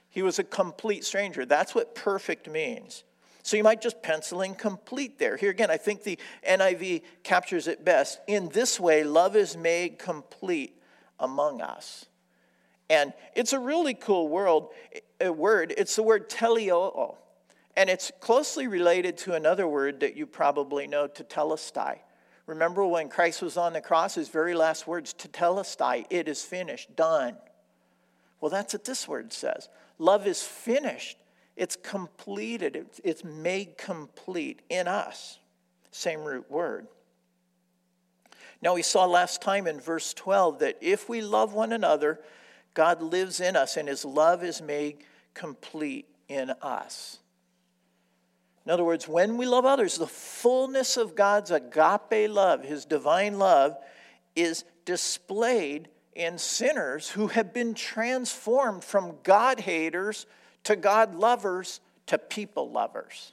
He 0.10 0.22
was 0.22 0.40
a 0.40 0.44
complete 0.44 1.06
stranger. 1.06 1.46
That's 1.46 1.74
what 1.74 1.96
perfect 1.96 2.50
means. 2.50 3.04
So 3.44 3.58
you 3.58 3.64
might 3.64 3.82
just 3.82 4.04
pencil 4.04 4.42
in 4.42 4.54
complete 4.54 5.18
there. 5.18 5.36
Here 5.36 5.50
again, 5.50 5.72
I 5.72 5.78
think 5.78 6.04
the 6.04 6.20
NIV 6.48 7.02
captures 7.24 7.68
it 7.68 7.84
best. 7.84 8.20
In 8.28 8.50
this 8.50 8.80
way, 8.80 9.04
love 9.04 9.36
is 9.36 9.58
made 9.58 9.98
complete 9.98 10.80
among 11.20 11.62
us. 11.62 12.06
And 12.90 13.14
it's 13.36 13.54
a 13.54 13.60
really 13.60 13.94
cool 13.94 14.28
world, 14.28 14.70
a 15.20 15.32
word. 15.32 15.74
It's 15.78 15.96
the 15.96 16.04
word 16.04 16.30
teleoo. 16.30 17.16
And 17.76 17.90
it's 17.90 18.12
closely 18.20 18.68
related 18.68 19.18
to 19.20 19.34
another 19.34 19.68
word 19.68 20.02
that 20.02 20.16
you 20.16 20.26
probably 20.26 20.88
know, 20.88 21.08
tetelestai. 21.08 22.00
Remember 22.46 22.86
when 22.86 23.08
Christ 23.08 23.42
was 23.42 23.56
on 23.56 23.74
the 23.74 23.82
cross, 23.82 24.16
his 24.16 24.30
very 24.30 24.54
last 24.54 24.88
words, 24.88 25.14
tetelestai, 25.14 26.06
it 26.10 26.28
is 26.28 26.44
finished, 26.44 26.96
done. 26.96 27.38
Well, 28.42 28.52
that's 28.52 28.74
what 28.74 28.84
this 28.84 29.08
word 29.08 29.32
says. 29.32 29.70
Love 30.00 30.28
is 30.28 30.42
finished. 30.42 31.18
It's 31.56 31.76
completed, 31.76 32.88
it's 33.04 33.24
made 33.24 33.78
complete 33.78 34.62
in 34.70 34.88
us. 34.88 35.38
Same 35.92 36.24
root 36.24 36.50
word. 36.50 36.88
Now, 38.62 38.76
we 38.76 38.82
saw 38.82 39.06
last 39.06 39.42
time 39.42 39.68
in 39.68 39.80
verse 39.80 40.14
12 40.14 40.60
that 40.60 40.78
if 40.82 41.10
we 41.10 41.22
love 41.22 41.54
one 41.54 41.74
another, 41.74 42.20
God 42.74 43.02
lives 43.02 43.40
in 43.40 43.56
us 43.56 43.76
and 43.76 43.88
his 43.88 44.06
love 44.06 44.44
is 44.44 44.62
made 44.62 44.98
complete 45.34 46.08
in 46.28 46.52
us. 46.62 47.20
In 48.66 48.72
other 48.72 48.84
words, 48.84 49.08
when 49.08 49.38
we 49.38 49.46
love 49.46 49.66
others, 49.66 49.98
the 49.98 50.08
fullness 50.08 50.98
of 50.98 51.16
God's 51.16 51.52
agape 51.52 52.30
love, 52.30 52.64
his 52.64 52.86
divine 52.86 53.40
love, 53.40 53.76
is 54.36 54.64
displayed 54.86 55.88
in 56.14 56.38
sinners 56.38 57.10
who 57.10 57.28
have 57.28 57.54
been 57.54 57.74
transformed 57.74 58.84
from 58.84 59.18
God 59.24 59.60
haters 59.60 60.26
to 60.64 60.76
God 60.76 61.16
lovers 61.16 61.80
to 62.08 62.18
people 62.18 62.70
lovers. 62.70 63.32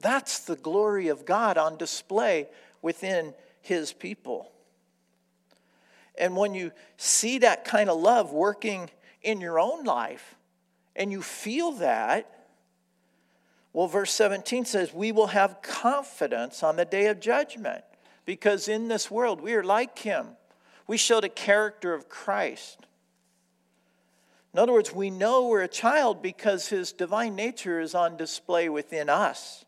That's 0.00 0.40
the 0.40 0.56
glory 0.56 1.08
of 1.08 1.24
God 1.24 1.56
on 1.56 1.76
display 1.76 2.48
within 2.82 3.32
his 3.62 3.92
people. 3.92 4.50
And 6.18 6.36
when 6.36 6.54
you 6.54 6.72
see 6.96 7.38
that 7.38 7.64
kind 7.64 7.90
of 7.90 8.00
love 8.00 8.32
working 8.32 8.90
in 9.22 9.40
your 9.40 9.60
own 9.60 9.84
life 9.84 10.34
and 10.94 11.12
you 11.12 11.22
feel 11.22 11.72
that, 11.72 12.35
well, 13.76 13.88
verse 13.88 14.12
17 14.12 14.64
says, 14.64 14.94
We 14.94 15.12
will 15.12 15.26
have 15.26 15.60
confidence 15.60 16.62
on 16.62 16.76
the 16.76 16.86
day 16.86 17.08
of 17.08 17.20
judgment 17.20 17.84
because 18.24 18.68
in 18.68 18.88
this 18.88 19.10
world 19.10 19.42
we 19.42 19.52
are 19.52 19.62
like 19.62 19.98
him. 19.98 20.28
We 20.86 20.96
show 20.96 21.20
the 21.20 21.28
character 21.28 21.92
of 21.92 22.08
Christ. 22.08 22.78
In 24.54 24.60
other 24.60 24.72
words, 24.72 24.94
we 24.94 25.10
know 25.10 25.48
we're 25.48 25.60
a 25.60 25.68
child 25.68 26.22
because 26.22 26.68
his 26.68 26.92
divine 26.92 27.36
nature 27.36 27.78
is 27.78 27.94
on 27.94 28.16
display 28.16 28.70
within 28.70 29.10
us. 29.10 29.66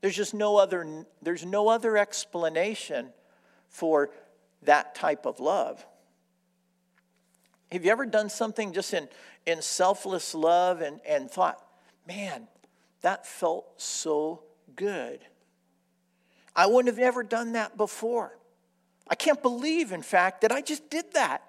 There's 0.00 0.16
just 0.16 0.34
no 0.34 0.56
other, 0.56 1.04
there's 1.22 1.46
no 1.46 1.68
other 1.68 1.96
explanation 1.96 3.10
for 3.68 4.10
that 4.62 4.96
type 4.96 5.24
of 5.24 5.38
love. 5.38 5.86
Have 7.70 7.84
you 7.84 7.92
ever 7.92 8.06
done 8.06 8.28
something 8.28 8.72
just 8.72 8.92
in, 8.92 9.08
in 9.46 9.62
selfless 9.62 10.34
love 10.34 10.80
and, 10.80 11.00
and 11.06 11.30
thought, 11.30 11.64
man, 12.04 12.48
that 13.02 13.26
felt 13.26 13.80
so 13.80 14.42
good? 14.76 15.20
I 16.54 16.66
wouldn't 16.66 16.94
have 16.94 17.02
ever 17.02 17.22
done 17.22 17.52
that 17.52 17.76
before. 17.76 18.36
I 19.08 19.14
can't 19.14 19.40
believe, 19.42 19.92
in 19.92 20.02
fact, 20.02 20.40
that 20.42 20.52
I 20.52 20.60
just 20.60 20.90
did 20.90 21.12
that. 21.14 21.42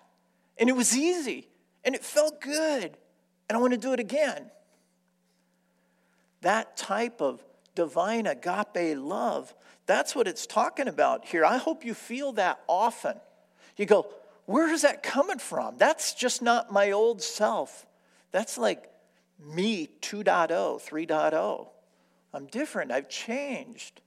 And 0.58 0.70
it 0.70 0.76
was 0.76 0.96
easy 0.96 1.48
and 1.84 1.96
it 1.96 2.04
felt 2.04 2.42
good, 2.42 2.98
and 3.48 3.58
I 3.58 3.58
want 3.58 3.74
to 3.74 3.80
do 3.80 3.94
it 3.94 4.00
again. 4.00 4.52
That 6.42 6.78
type 6.78 7.22
of 7.22 7.44
divine 7.76 8.28
agape 8.28 8.98
love, 8.98 9.54
that's 9.86 10.16
what 10.16 10.28
it's 10.28 10.46
talking 10.46 10.88
about 10.88 11.26
here. 11.26 11.46
I 11.46 11.58
hope 11.58 11.86
you 11.86 11.94
feel 11.94 12.34
that 12.34 12.60
often. 12.68 13.16
You 13.78 13.86
go, 13.86 14.08
where 14.46 14.72
is 14.72 14.82
that 14.82 15.04
coming 15.04 15.40
from? 15.40 15.78
That's 15.78 16.14
just 16.14 16.42
not 16.42 16.72
my 16.72 16.92
old 16.92 17.22
self. 17.22 17.86
That's 18.32 18.58
like 18.58 18.90
me 19.40 19.90
2.0, 20.02 20.48
3.0. 20.48 21.68
I'm 22.34 22.46
different, 22.48 22.92
I've 22.92 23.10
changed. 23.10 24.02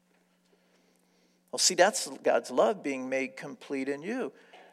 Well, 1.50 1.58
see, 1.58 1.74
that's 1.74 2.08
God's 2.22 2.50
love 2.50 2.82
being 2.82 3.08
made 3.08 3.36
complete 3.36 3.88
in 3.88 4.02
you. 4.02 4.32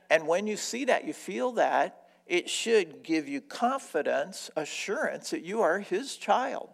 And 0.10 0.28
when 0.28 0.48
you 0.48 0.58
see 0.58 0.86
that, 0.86 1.06
you 1.06 1.13
feel 1.13 1.54
that, 1.54 2.04
it 2.26 2.50
should 2.50 3.04
give 3.04 3.28
you 3.28 3.41
confidence, 3.41 4.52
assurance 4.56 5.32
that 5.32 5.43
you 5.43 5.62
are 5.62 5.80
his 5.80 6.15
child. 6.15 6.69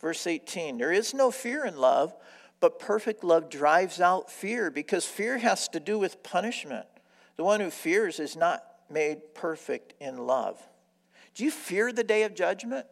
Verse 0.00 0.26
18 0.26 0.76
There 0.76 0.92
is 0.92 1.14
no 1.14 1.30
fear 1.30 1.64
in 1.64 1.78
love, 1.78 2.14
but 2.60 2.78
perfect 2.78 3.24
love 3.24 3.48
drives 3.48 4.00
out 4.00 4.30
fear 4.30 4.70
because 4.70 5.06
fear 5.06 5.38
has 5.38 5.68
to 5.68 5.80
do 5.80 5.98
with 5.98 6.22
punishment. 6.22 6.86
The 7.36 7.44
one 7.44 7.60
who 7.60 7.70
fears 7.70 8.20
is 8.20 8.36
not 8.36 8.62
made 8.90 9.34
perfect 9.34 9.94
in 10.00 10.16
love. 10.16 10.60
Do 11.34 11.44
you 11.44 11.50
fear 11.50 11.92
the 11.92 12.04
day 12.04 12.22
of 12.22 12.34
judgment? 12.34 12.86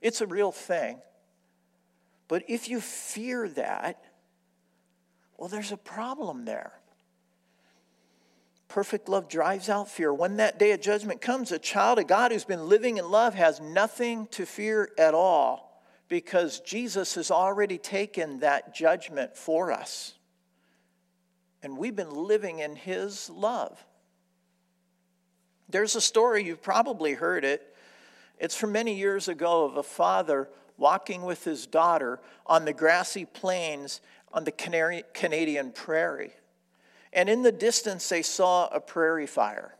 It's 0.00 0.20
a 0.20 0.26
real 0.26 0.52
thing. 0.52 0.98
But 2.28 2.44
if 2.48 2.68
you 2.68 2.80
fear 2.80 3.48
that, 3.50 4.02
well, 5.36 5.48
there's 5.48 5.72
a 5.72 5.76
problem 5.76 6.44
there. 6.44 6.72
Perfect 8.68 9.08
love 9.08 9.28
drives 9.28 9.68
out 9.68 9.90
fear. 9.90 10.14
When 10.14 10.36
that 10.36 10.58
day 10.58 10.72
of 10.72 10.80
judgment 10.80 11.20
comes, 11.20 11.52
a 11.52 11.58
child 11.58 11.98
of 11.98 12.06
God 12.06 12.32
who's 12.32 12.44
been 12.44 12.68
living 12.68 12.96
in 12.96 13.10
love 13.10 13.34
has 13.34 13.60
nothing 13.60 14.28
to 14.28 14.46
fear 14.46 14.88
at 14.96 15.12
all 15.12 15.82
because 16.08 16.60
Jesus 16.60 17.16
has 17.16 17.30
already 17.30 17.76
taken 17.76 18.40
that 18.40 18.74
judgment 18.74 19.36
for 19.36 19.72
us. 19.72 20.14
And 21.62 21.76
we've 21.76 21.94
been 21.94 22.14
living 22.14 22.60
in 22.60 22.74
his 22.74 23.28
love. 23.28 23.84
There's 25.72 25.96
a 25.96 26.02
story, 26.02 26.44
you've 26.44 26.62
probably 26.62 27.14
heard 27.14 27.44
it. 27.44 27.74
It's 28.38 28.54
from 28.54 28.72
many 28.72 28.94
years 28.94 29.26
ago 29.26 29.64
of 29.64 29.78
a 29.78 29.82
father 29.82 30.48
walking 30.76 31.22
with 31.22 31.44
his 31.44 31.66
daughter 31.66 32.20
on 32.46 32.66
the 32.66 32.74
grassy 32.74 33.24
plains 33.24 34.02
on 34.32 34.44
the 34.44 34.52
Canadian 34.52 35.72
prairie. 35.72 36.32
And 37.12 37.28
in 37.28 37.42
the 37.42 37.52
distance, 37.52 38.08
they 38.08 38.22
saw 38.22 38.68
a 38.68 38.80
prairie 38.80 39.26
fire. 39.26 39.74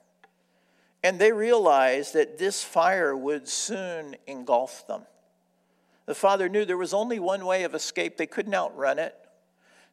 And 1.03 1.19
they 1.19 1.33
realized 1.33 2.15
that 2.15 2.39
this 2.39 2.65
fire 2.65 3.15
would 3.15 3.47
soon 3.47 4.17
engulf 4.27 4.87
them. 4.87 5.03
The 6.07 6.15
father 6.15 6.49
knew 6.49 6.65
there 6.65 6.79
was 6.79 6.95
only 6.95 7.19
one 7.19 7.45
way 7.45 7.65
of 7.65 7.75
escape, 7.75 8.17
they 8.17 8.27
couldn't 8.27 8.55
outrun 8.55 8.99
it. 8.99 9.15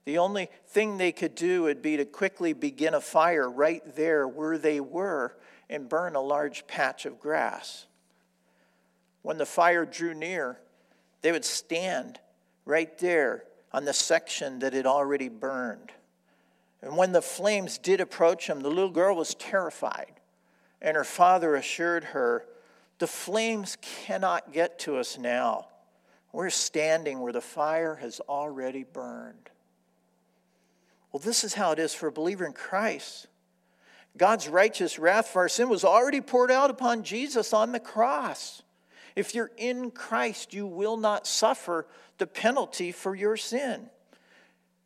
The 0.06 0.18
only 0.18 0.50
thing 0.68 0.98
they 0.98 1.12
could 1.12 1.36
do 1.36 1.64
would 1.64 1.82
be 1.82 1.98
to 1.98 2.06
quickly 2.06 2.54
begin 2.54 2.94
a 2.94 3.02
fire 3.02 3.50
right 3.50 3.84
there 3.96 4.28
where 4.28 4.58
they 4.58 4.80
were 4.80 5.36
and 5.70 5.88
burn 5.88 6.16
a 6.16 6.22
large 6.22 6.66
patch 6.68 7.06
of 7.06 7.20
grass. 7.20 7.86
When 9.22 9.38
the 9.38 9.46
fire 9.46 9.86
drew 9.86 10.14
near, 10.14 10.60
they 11.22 11.32
would 11.32 11.46
stand 11.46 12.20
right 12.66 12.98
there 13.00 13.44
on 13.72 13.86
the 13.86 13.94
section 13.94 14.60
that 14.60 14.74
had 14.74 14.86
already 14.86 15.30
burned. 15.30 15.92
And 16.82 16.96
when 16.96 17.12
the 17.12 17.22
flames 17.22 17.78
did 17.78 18.00
approach 18.00 18.48
them, 18.48 18.62
the 18.62 18.70
little 18.70 18.90
girl 18.90 19.16
was 19.16 19.36
terrified. 19.36 20.14
And 20.82 20.96
her 20.96 21.04
father 21.04 21.56
assured 21.56 22.06
her, 22.06 22.46
The 23.00 23.08
flames 23.08 23.78
cannot 23.82 24.54
get 24.54 24.80
to 24.80 24.98
us 24.98 25.18
now. 25.18 25.68
We're 26.32 26.50
standing 26.50 27.20
where 27.20 27.34
the 27.34 27.42
fire 27.42 27.96
has 27.96 28.22
already 28.22 28.84
burned. 28.84 29.50
Well, 31.12 31.20
this 31.20 31.44
is 31.44 31.56
how 31.56 31.72
it 31.72 31.80
is 31.80 31.94
for 31.94 32.08
a 32.08 32.12
believer 32.12 32.46
in 32.46 32.54
Christ. 32.54 33.28
God's 34.18 34.48
righteous 34.48 35.00
wrath 35.00 35.30
for 35.30 35.44
our 35.44 35.50
sin 35.50 35.70
was 35.70 35.84
already 35.84 36.22
poured 36.22 36.52
out 36.52 36.70
upon 36.70 37.04
Jesus 37.04 37.54
on 37.54 37.72
the 37.72 37.80
cross. 37.80 38.64
If 39.16 39.36
you're 39.36 39.52
in 39.58 39.92
Christ, 39.92 40.54
you 40.54 40.66
will 40.66 40.98
not 40.98 41.28
suffer 41.28 41.88
the 42.18 42.28
penalty 42.28 42.92
for 42.92 43.16
your 43.16 43.38
sin 43.38 43.90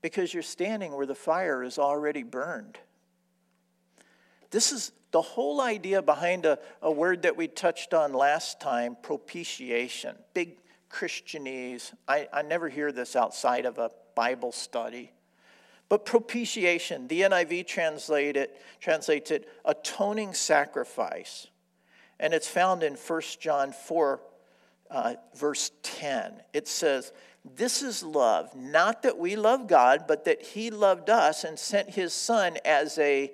because 0.02 0.34
you're 0.34 0.44
standing 0.44 0.94
where 0.94 1.06
the 1.06 1.16
fire 1.16 1.64
is 1.64 1.80
already 1.80 2.24
burned. 2.24 2.78
This 4.52 4.72
is 4.72 4.92
the 5.12 5.22
whole 5.22 5.62
idea 5.62 6.02
behind 6.02 6.46
a, 6.46 6.60
a 6.82 6.92
word 6.92 7.24
that 7.24 7.38
we 7.38 7.48
touched 7.48 7.94
on 7.94 8.14
last 8.14 8.60
time 8.60 8.98
propitiation. 9.02 10.16
Big 10.34 10.58
Christianese. 10.92 11.94
I, 12.08 12.28
I 12.32 12.44
never 12.44 12.70
hear 12.70 12.92
this 12.92 13.16
outside 13.16 13.66
of 13.66 13.80
a 13.80 13.90
Bible 14.16 14.52
study. 14.52 15.12
But 15.90 16.06
propitiation, 16.06 17.08
the 17.08 17.22
NIV 17.22 17.68
translates 17.68 19.32
it 19.32 19.50
atoning 19.66 20.34
sacrifice. 20.34 21.48
And 22.20 22.34
it's 22.34 22.48
found 22.48 22.84
in 22.84 22.94
1 22.94 23.22
John 23.40 23.74
4, 23.74 24.20
uh, 24.90 25.14
verse 25.36 25.72
10. 25.84 26.34
It 26.54 26.68
says, 26.68 27.12
This 27.44 27.82
is 27.82 28.02
love, 28.04 28.56
not 28.56 29.04
that 29.04 29.18
we 29.18 29.36
love 29.36 29.68
God, 29.68 30.06
but 30.08 30.26
that 30.26 30.42
He 30.42 30.70
loved 30.70 31.10
us 31.10 31.44
and 31.44 31.60
sent 31.60 31.92
His 31.92 32.14
Son 32.14 32.58
as, 32.64 32.98
a, 32.98 33.32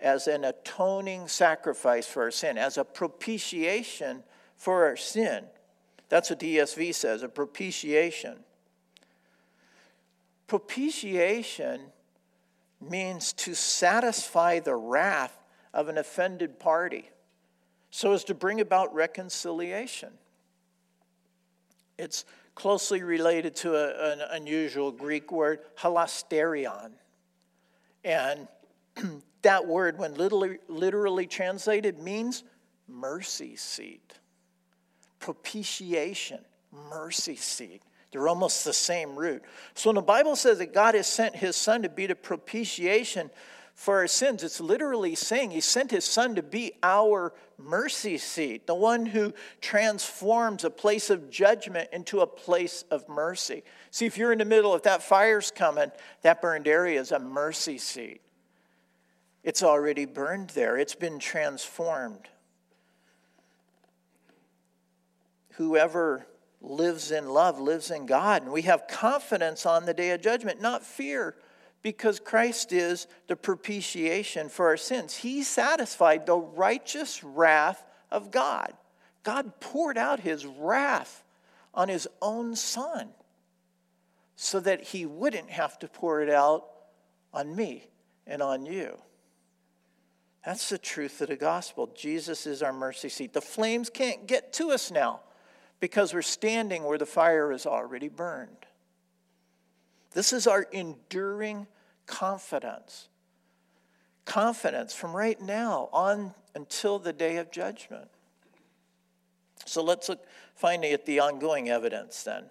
as 0.00 0.28
an 0.28 0.44
atoning 0.44 1.28
sacrifice 1.28 2.06
for 2.06 2.22
our 2.22 2.30
sin, 2.30 2.56
as 2.56 2.78
a 2.78 2.84
propitiation 2.84 4.22
for 4.56 4.86
our 4.86 4.96
sin. 4.96 5.44
That's 6.08 6.30
what 6.30 6.38
the 6.38 6.58
ESV 6.58 6.94
says, 6.94 7.22
a 7.22 7.28
propitiation. 7.28 8.44
Propitiation 10.48 11.80
means 12.80 13.32
to 13.34 13.54
satisfy 13.54 14.58
the 14.58 14.74
wrath 14.74 15.38
of 15.72 15.88
an 15.88 15.98
offended 15.98 16.58
party 16.58 17.08
so 17.90 18.12
as 18.12 18.24
to 18.24 18.34
bring 18.34 18.60
about 18.60 18.94
reconciliation. 18.94 20.10
It's 21.98 22.24
closely 22.54 23.02
related 23.02 23.56
to 23.56 23.74
a, 23.74 24.12
an 24.12 24.20
unusual 24.30 24.90
Greek 24.90 25.30
word, 25.30 25.60
hilasterion. 25.78 26.92
And 28.04 28.48
that 29.42 29.66
word, 29.66 29.98
when 29.98 30.14
literally, 30.14 30.58
literally 30.68 31.26
translated, 31.26 31.98
means 31.98 32.42
mercy 32.88 33.56
seat, 33.56 34.14
propitiation, 35.20 36.40
mercy 36.90 37.36
seat. 37.36 37.82
They're 38.10 38.28
almost 38.28 38.64
the 38.64 38.72
same 38.72 39.16
root. 39.16 39.42
So 39.74 39.90
when 39.90 39.96
the 39.96 40.02
Bible 40.02 40.36
says 40.36 40.58
that 40.58 40.72
God 40.72 40.94
has 40.94 41.06
sent 41.06 41.36
his 41.36 41.56
son 41.56 41.82
to 41.82 41.88
be 41.88 42.06
the 42.06 42.14
propitiation 42.14 43.30
for 43.74 43.98
our 43.98 44.06
sins, 44.06 44.42
it's 44.42 44.60
literally 44.60 45.14
saying 45.14 45.50
he 45.50 45.60
sent 45.60 45.90
his 45.90 46.04
son 46.04 46.34
to 46.36 46.42
be 46.42 46.72
our 46.82 47.34
mercy 47.58 48.16
seat, 48.16 48.66
the 48.66 48.74
one 48.74 49.04
who 49.04 49.34
transforms 49.60 50.64
a 50.64 50.70
place 50.70 51.10
of 51.10 51.28
judgment 51.28 51.88
into 51.92 52.20
a 52.20 52.26
place 52.26 52.84
of 52.90 53.08
mercy. 53.08 53.62
See, 53.90 54.06
if 54.06 54.16
you're 54.16 54.32
in 54.32 54.38
the 54.38 54.44
middle, 54.44 54.74
if 54.74 54.84
that 54.84 55.02
fire's 55.02 55.50
coming, 55.50 55.90
that 56.22 56.40
burned 56.40 56.66
area 56.66 57.00
is 57.00 57.12
a 57.12 57.18
mercy 57.18 57.78
seat. 57.78 58.20
It's 59.44 59.62
already 59.62 60.06
burned 60.06 60.50
there, 60.50 60.76
it's 60.78 60.94
been 60.94 61.18
transformed. 61.18 62.28
Whoever 65.52 66.26
lives 66.60 67.10
in 67.10 67.28
love, 67.28 67.60
lives 67.60 67.90
in 67.90 68.06
God. 68.06 68.42
And 68.42 68.52
we 68.52 68.62
have 68.62 68.88
confidence 68.88 69.66
on 69.66 69.84
the 69.84 69.94
day 69.94 70.10
of 70.10 70.20
judgment, 70.20 70.60
not 70.60 70.84
fear, 70.84 71.36
because 71.82 72.18
Christ 72.18 72.72
is 72.72 73.06
the 73.28 73.36
propitiation 73.36 74.48
for 74.48 74.66
our 74.66 74.76
sins. 74.76 75.16
He 75.16 75.42
satisfied 75.42 76.26
the 76.26 76.36
righteous 76.36 77.22
wrath 77.22 77.84
of 78.10 78.30
God. 78.30 78.72
God 79.22 79.60
poured 79.60 79.98
out 79.98 80.20
his 80.20 80.44
wrath 80.44 81.22
on 81.74 81.88
his 81.88 82.08
own 82.20 82.56
son 82.56 83.10
so 84.36 84.58
that 84.60 84.82
he 84.82 85.06
wouldn't 85.06 85.50
have 85.50 85.78
to 85.80 85.88
pour 85.88 86.22
it 86.22 86.30
out 86.30 86.64
on 87.32 87.54
me 87.54 87.88
and 88.26 88.42
on 88.42 88.66
you. 88.66 88.96
That's 90.44 90.68
the 90.68 90.78
truth 90.78 91.20
of 91.20 91.28
the 91.28 91.36
gospel. 91.36 91.90
Jesus 91.94 92.46
is 92.46 92.62
our 92.62 92.72
mercy 92.72 93.08
seat. 93.08 93.32
The 93.32 93.40
flames 93.40 93.90
can't 93.90 94.26
get 94.26 94.52
to 94.54 94.70
us 94.70 94.90
now 94.90 95.20
because 95.80 96.12
we're 96.12 96.22
standing 96.22 96.84
where 96.84 96.98
the 96.98 97.06
fire 97.06 97.52
is 97.52 97.66
already 97.66 98.08
burned. 98.08 98.66
This 100.12 100.32
is 100.32 100.46
our 100.46 100.62
enduring 100.62 101.66
confidence. 102.06 103.08
Confidence 104.24 104.94
from 104.94 105.14
right 105.14 105.40
now 105.40 105.88
on 105.92 106.34
until 106.54 106.98
the 106.98 107.12
day 107.12 107.36
of 107.36 107.50
judgment. 107.50 108.08
So 109.64 109.82
let's 109.82 110.08
look 110.08 110.24
finally 110.54 110.92
at 110.92 111.06
the 111.06 111.20
ongoing 111.20 111.68
evidence 111.68 112.22
then. 112.24 112.44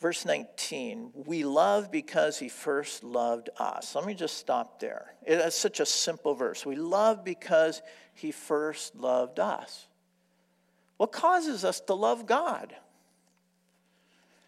Verse 0.00 0.24
19, 0.26 1.10
we 1.26 1.42
love 1.42 1.90
because 1.90 2.38
he 2.38 2.48
first 2.48 3.02
loved 3.02 3.48
us. 3.58 3.94
Let 3.94 4.04
me 4.04 4.14
just 4.14 4.36
stop 4.36 4.78
there. 4.78 5.14
It's 5.22 5.56
such 5.56 5.80
a 5.80 5.86
simple 5.86 6.34
verse. 6.34 6.66
We 6.66 6.76
love 6.76 7.24
because 7.24 7.80
he 8.14 8.30
first 8.30 8.94
loved 8.94 9.40
us. 9.40 9.86
What 10.96 11.12
causes 11.12 11.64
us 11.64 11.80
to 11.80 11.94
love 11.94 12.26
God? 12.26 12.74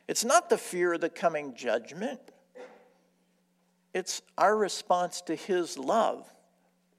It's 0.07 0.25
not 0.25 0.49
the 0.49 0.57
fear 0.57 0.95
of 0.95 1.03
the 1.03 1.11
coming 1.11 1.55
judgment, 1.55 2.21
it's 3.95 4.23
our 4.37 4.57
response 4.57 5.21
to 5.23 5.35
His 5.35 5.79
love. 5.79 6.31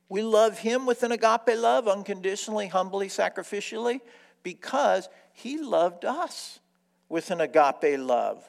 We 0.09 0.23
love 0.23 0.57
Him 0.59 0.85
with 0.85 1.03
an 1.03 1.11
agape 1.11 1.55
love, 1.55 1.87
unconditionally, 1.87 2.67
humbly, 2.67 3.07
sacrificially, 3.07 4.01
because 4.41 5.07
He 5.33 5.59
loved 5.59 6.03
us 6.03 6.59
with 7.07 7.29
an 7.31 7.41
agape 7.41 7.99
love. 7.99 8.43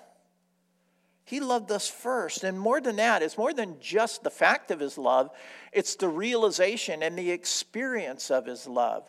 He 1.25 1.39
loved 1.39 1.71
us 1.71 1.87
first. 1.87 2.45
And 2.45 2.59
more 2.59 2.81
than 2.81 2.97
that, 2.97 3.23
it's 3.23 3.39
more 3.39 3.53
than 3.53 3.77
just 3.79 4.25
the 4.25 4.31
fact 4.31 4.71
of 4.71 4.81
His 4.81 4.99
love, 4.99 5.31
it's 5.73 5.97
the 5.97 6.09
realization 6.09 7.03
and 7.03 7.17
the 7.17 7.31
experience 7.31 8.31
of 8.31 8.47
His 8.47 8.67
love 8.67 9.09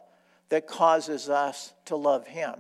that 0.52 0.68
causes 0.68 1.30
us 1.30 1.74
to 1.86 1.96
love 1.96 2.28
Him. 2.28 2.56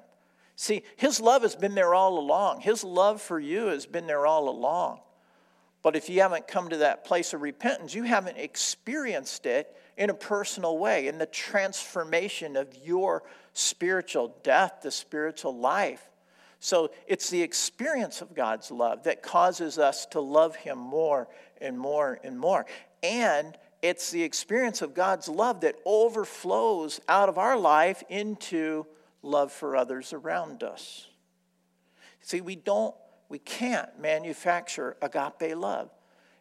See, 0.55 0.83
His 0.95 1.19
love 1.19 1.41
has 1.41 1.55
been 1.55 1.75
there 1.75 1.93
all 1.93 2.17
along. 2.17 2.61
His 2.61 2.83
love 2.83 3.21
for 3.21 3.39
you 3.39 3.67
has 3.67 3.85
been 3.85 4.07
there 4.07 4.25
all 4.25 4.49
along. 4.49 5.01
But 5.83 5.97
if 5.97 6.09
you 6.09 6.21
haven't 6.21 6.47
come 6.47 6.69
to 6.69 6.77
that 6.77 7.03
place 7.03 7.33
of 7.33 7.41
repentance, 7.41 7.93
you 7.93 8.03
haven't 8.03 8.37
experienced 8.37 9.45
it 9.45 9.75
in 9.97 10.09
a 10.09 10.13
personal 10.13 10.77
way, 10.77 11.07
in 11.07 11.17
the 11.17 11.25
transformation 11.25 12.55
of 12.55 12.67
your 12.81 13.23
spiritual 13.53 14.35
death, 14.41 14.79
the 14.83 14.91
spiritual 14.91 15.57
life. 15.57 16.07
So 16.61 16.91
it's 17.07 17.29
the 17.29 17.41
experience 17.41 18.21
of 18.21 18.33
God's 18.33 18.71
love 18.71 19.03
that 19.03 19.21
causes 19.21 19.77
us 19.77 20.05
to 20.07 20.21
love 20.21 20.55
Him 20.55 20.77
more 20.77 21.27
and 21.59 21.77
more 21.77 22.19
and 22.23 22.39
more. 22.39 22.65
And 23.03 23.57
it's 23.81 24.11
the 24.11 24.23
experience 24.23 24.81
of 24.81 24.93
God's 24.93 25.27
love 25.27 25.61
that 25.61 25.75
overflows 25.85 27.01
out 27.07 27.29
of 27.29 27.37
our 27.37 27.57
life 27.57 28.03
into 28.09 28.85
love 29.23 29.51
for 29.51 29.75
others 29.75 30.13
around 30.13 30.63
us. 30.63 31.07
See, 32.21 32.41
we 32.41 32.55
don't, 32.55 32.95
we 33.29 33.39
can't 33.39 33.99
manufacture 33.99 34.97
agape 35.01 35.55
love. 35.55 35.89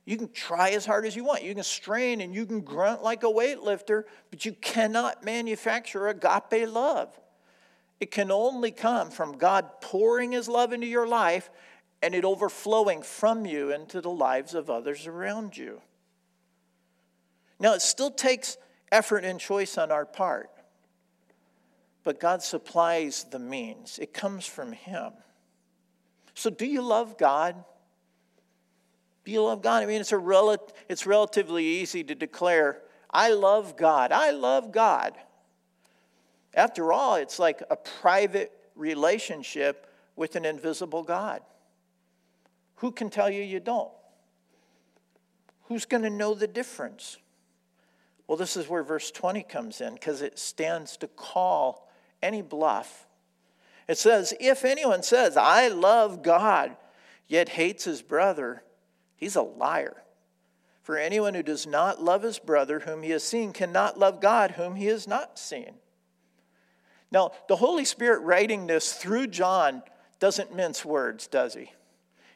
You 0.05 0.17
can 0.17 0.33
try 0.33 0.71
as 0.71 0.85
hard 0.85 1.07
as 1.07 1.15
you 1.15 1.25
want. 1.25 1.43
You 1.43 1.55
can 1.55 1.63
strain 1.63 2.21
and 2.21 2.35
you 2.35 2.45
can 2.45 2.61
grunt 2.61 3.03
like 3.03 3.23
a 3.23 3.27
weightlifter, 3.27 4.05
but 4.31 4.45
you 4.45 4.53
cannot 4.53 5.25
manufacture 5.25 6.09
agape 6.09 6.69
love. 6.69 7.19
It 8.01 8.11
can 8.11 8.31
only 8.31 8.71
come 8.71 9.11
from 9.11 9.39
God 9.39 9.81
pouring 9.81 10.33
His 10.33 10.49
love 10.49 10.73
into 10.73 10.87
your 10.87 11.07
life 11.07 11.51
and 12.03 12.15
it 12.15 12.25
overflowing 12.25 13.03
from 13.03 13.47
you 13.47 13.73
into 13.73 14.01
the 14.01 14.11
lives 14.11 14.55
of 14.55 14.71
others 14.71 15.07
around 15.07 15.57
you. 15.57 15.83
Now, 17.61 17.75
it 17.75 17.83
still 17.83 18.11
takes 18.11 18.57
effort 18.91 19.25
and 19.25 19.39
choice 19.39 19.77
on 19.77 19.93
our 19.93 20.07
part, 20.07 20.51
but 22.03 22.19
God 22.19 22.43
supplies 22.43 23.27
the 23.31 23.39
means. 23.39 23.99
It 23.99 24.15
comes 24.15 24.47
from 24.47 24.73
Him. 24.73 25.13
So, 26.35 26.49
do 26.49 26.65
you 26.65 26.81
love 26.81 27.19
God? 27.19 27.63
Do 29.25 29.31
you 29.31 29.43
love 29.43 29.61
God? 29.63 29.83
I 29.83 29.87
mean, 29.87 30.01
it's, 30.01 30.13
a 30.13 30.19
rel- 30.19 30.57
it's 30.89 31.07
relatively 31.07 31.65
easy 31.65 32.03
to 32.05 32.15
declare, 32.15 32.79
I 33.11 33.33
love 33.33 33.77
God. 33.77 34.11
I 34.11 34.31
love 34.31 34.73
God. 34.73 35.13
After 36.55 36.93
all, 36.93 37.17
it's 37.17 37.39
like 37.39 37.63
a 37.71 37.77
private 37.77 38.53
relationship 38.75 39.87
with 40.17 40.35
an 40.37 40.47
invisible 40.47 41.03
God. 41.03 41.43
Who 42.77 42.91
can 42.91 43.11
tell 43.11 43.29
you 43.29 43.43
you 43.43 43.61
don't? 43.61 43.93
Who's 45.65 45.85
going 45.85 46.03
to 46.03 46.11
know 46.11 46.35
the 46.35 46.49
difference? 46.49 47.19
Well, 48.31 48.37
this 48.37 48.57
is 48.57 48.69
where 48.69 48.85
verse 48.85 49.11
20 49.11 49.43
comes 49.43 49.81
in 49.81 49.95
because 49.95 50.23
it 50.23 50.39
stands 50.39 50.97
to 50.99 51.09
call 51.09 51.91
any 52.23 52.43
bluff. 52.43 53.09
It 53.89 53.99
says, 53.99 54.33
If 54.39 54.65
anyone 54.65 55.03
says, 55.03 55.37
I 55.37 55.67
love 55.67 56.23
God, 56.23 56.77
yet 57.27 57.49
hates 57.49 57.83
his 57.83 58.03
brother, 58.03 58.63
he's 59.17 59.35
a 59.35 59.43
liar. 59.43 60.05
For 60.85 60.97
anyone 60.97 61.35
who 61.35 61.43
does 61.43 61.67
not 61.67 62.05
love 62.05 62.23
his 62.23 62.39
brother 62.39 62.79
whom 62.79 63.03
he 63.03 63.11
has 63.11 63.25
seen 63.25 63.53
cannot 63.53 63.99
love 63.99 64.21
God 64.21 64.53
whom 64.53 64.77
he 64.77 64.87
has 64.87 65.09
not 65.09 65.37
seen. 65.37 65.73
Now, 67.11 67.33
the 67.49 67.57
Holy 67.57 67.85
Spirit 67.85 68.21
writing 68.21 68.69
this 68.69 68.93
through 68.93 69.27
John 69.27 69.83
doesn't 70.21 70.55
mince 70.55 70.85
words, 70.85 71.27
does 71.27 71.55
he? 71.55 71.73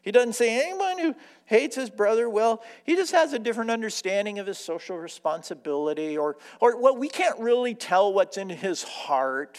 He 0.02 0.10
doesn't 0.10 0.34
say 0.34 0.60
anyone 0.60 0.98
who 0.98 1.14
hates 1.46 1.76
his 1.76 1.90
brother, 1.90 2.28
well, 2.28 2.62
he 2.84 2.96
just 2.96 3.12
has 3.12 3.32
a 3.32 3.38
different 3.38 3.70
understanding 3.70 4.38
of 4.38 4.46
his 4.46 4.58
social 4.58 4.96
responsibility, 4.96 6.16
or, 6.16 6.36
or 6.60 6.80
well, 6.80 6.96
we 6.96 7.08
can't 7.08 7.38
really 7.38 7.74
tell 7.74 8.12
what's 8.12 8.38
in 8.38 8.48
his 8.48 8.82
heart. 8.82 9.58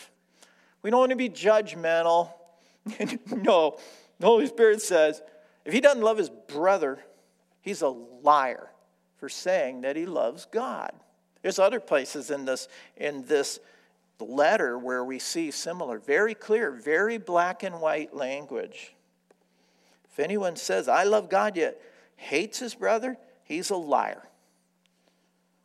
We 0.82 0.90
don't 0.90 1.00
want 1.00 1.12
to 1.12 1.16
be 1.16 1.30
judgmental. 1.30 2.32
no, 3.32 3.78
the 4.20 4.26
Holy 4.26 4.48
Spirit 4.48 4.82
says 4.82 5.22
if 5.64 5.74
he 5.74 5.82
doesn't 5.82 6.04
love 6.04 6.18
his 6.18 6.30
brother, 6.30 7.00
he's 7.62 7.82
a 7.82 7.90
liar 7.90 8.70
for 9.18 9.30
saying 9.30 9.82
that 9.82 9.96
he 9.96 10.06
loves 10.06 10.46
God. 10.46 10.92
There's 11.42 11.60
other 11.60 11.80
places 11.80 12.32
in 12.32 12.46
this, 12.46 12.68
in 12.98 13.26
this 13.26 13.60
letter 14.20 14.78
where 14.80 15.04
we 15.04 15.20
see 15.20 15.52
similar, 15.52 16.00
very 16.00 16.34
clear, 16.34 16.72
very 16.72 17.18
black 17.18 17.64
and 17.64 17.82
white 17.82 18.16
language. 18.16 18.95
If 20.16 20.24
anyone 20.24 20.56
says, 20.56 20.88
I 20.88 21.04
love 21.04 21.30
God, 21.30 21.58
yet 21.58 21.82
hates 22.16 22.60
his 22.60 22.74
brother, 22.74 23.18
he's 23.44 23.70
a 23.70 23.76
liar. 23.76 24.24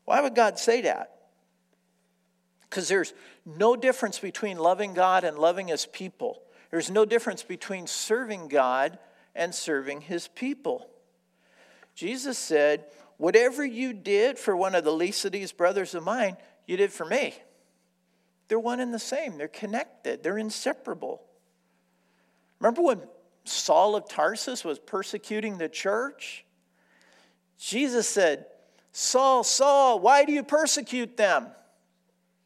Why 0.07 0.21
would 0.21 0.35
God 0.35 0.59
say 0.59 0.81
that? 0.81 1.15
Because 2.63 2.89
there's 2.89 3.15
no 3.47 3.77
difference 3.77 4.19
between 4.19 4.59
loving 4.59 4.93
God 4.93 5.23
and 5.23 5.39
loving 5.39 5.69
his 5.69 5.87
people. 5.87 6.43
There's 6.73 6.91
no 6.91 7.05
difference 7.05 7.45
between 7.45 7.87
serving 7.87 8.49
God 8.49 8.99
and 9.37 9.55
serving 9.55 10.01
his 10.01 10.27
people. 10.27 10.91
Jesus 11.95 12.37
said, 12.37 12.87
Whatever 13.19 13.65
you 13.65 13.93
did 13.93 14.37
for 14.37 14.57
one 14.57 14.75
of 14.75 14.83
the 14.83 14.93
least 14.93 15.25
of 15.25 15.31
these 15.31 15.53
brothers 15.53 15.95
of 15.95 16.03
mine, 16.03 16.37
you 16.67 16.77
did 16.77 16.93
for 16.93 17.07
me. 17.07 17.37
They're 18.49 18.59
one 18.59 18.81
and 18.81 18.93
the 18.93 18.99
same, 18.99 19.39
they're 19.39 19.47
connected, 19.47 20.25
they're 20.25 20.39
inseparable. 20.39 21.23
Remember 22.59 22.83
when 22.83 23.01
Saul 23.51 23.97
of 23.97 24.09
Tarsus 24.09 24.65
was 24.65 24.79
persecuting 24.79 25.59
the 25.59 25.69
church? 25.69 26.45
Jesus 27.59 28.09
said, 28.09 28.47
Saul, 28.93 29.45
Saul, 29.45 30.01
why 30.01 30.25
do 30.25 30.33
you 30.33 30.43
persecute 30.43 31.17
them? 31.17 31.49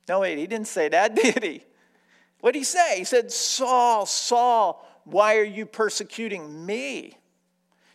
No, 0.09 0.21
wait, 0.21 0.39
he 0.39 0.47
didn't 0.47 0.69
say 0.69 0.89
that, 0.89 1.15
did 1.23 1.43
he? 1.43 1.63
What 2.41 2.53
did 2.53 2.61
he 2.61 2.65
say? 2.65 2.99
He 2.99 3.05
said, 3.05 3.31
Saul, 3.31 4.07
Saul, 4.07 4.87
why 5.05 5.37
are 5.37 5.45
you 5.45 5.67
persecuting 5.67 6.67
me? 6.67 7.17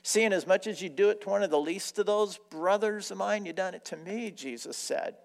Seeing 0.02 0.34
as 0.34 0.48
much 0.48 0.66
as 0.66 0.82
you 0.82 0.90
do 0.90 1.10
it 1.10 1.22
to 1.22 1.30
one 1.30 1.44
of 1.44 1.52
the 1.52 1.60
least 1.60 2.00
of 2.00 2.06
those 2.06 2.40
brothers 2.50 3.12
of 3.12 3.18
mine, 3.18 3.46
you 3.46 3.54
done 3.54 3.74
it 3.74 3.86
to 3.86 3.98
me, 3.98 4.32
Jesus 4.32 4.78
said. 4.78 5.16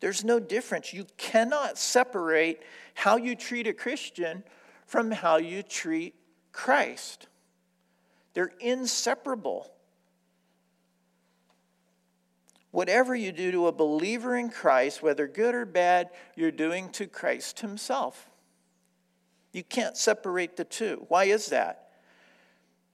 There's 0.00 0.24
no 0.24 0.40
difference. 0.40 0.94
You 0.94 1.06
cannot 1.18 1.78
separate 1.78 2.62
how 2.94 3.16
you 3.18 3.36
treat 3.36 3.66
a 3.66 3.72
Christian 3.72 4.42
from 4.86 5.10
how 5.10 5.36
you 5.36 5.62
treat 5.62 6.14
Christ. 6.52 7.26
They're 8.34 8.52
inseparable. 8.60 9.70
Whatever 12.70 13.14
you 13.14 13.32
do 13.32 13.50
to 13.50 13.66
a 13.66 13.72
believer 13.72 14.36
in 14.36 14.48
Christ, 14.48 15.02
whether 15.02 15.26
good 15.26 15.54
or 15.54 15.64
bad, 15.64 16.10
you're 16.36 16.52
doing 16.52 16.90
to 16.90 17.06
Christ 17.06 17.60
Himself. 17.60 18.28
You 19.52 19.64
can't 19.64 19.96
separate 19.96 20.56
the 20.56 20.64
two. 20.64 21.04
Why 21.08 21.24
is 21.24 21.46
that? 21.46 21.88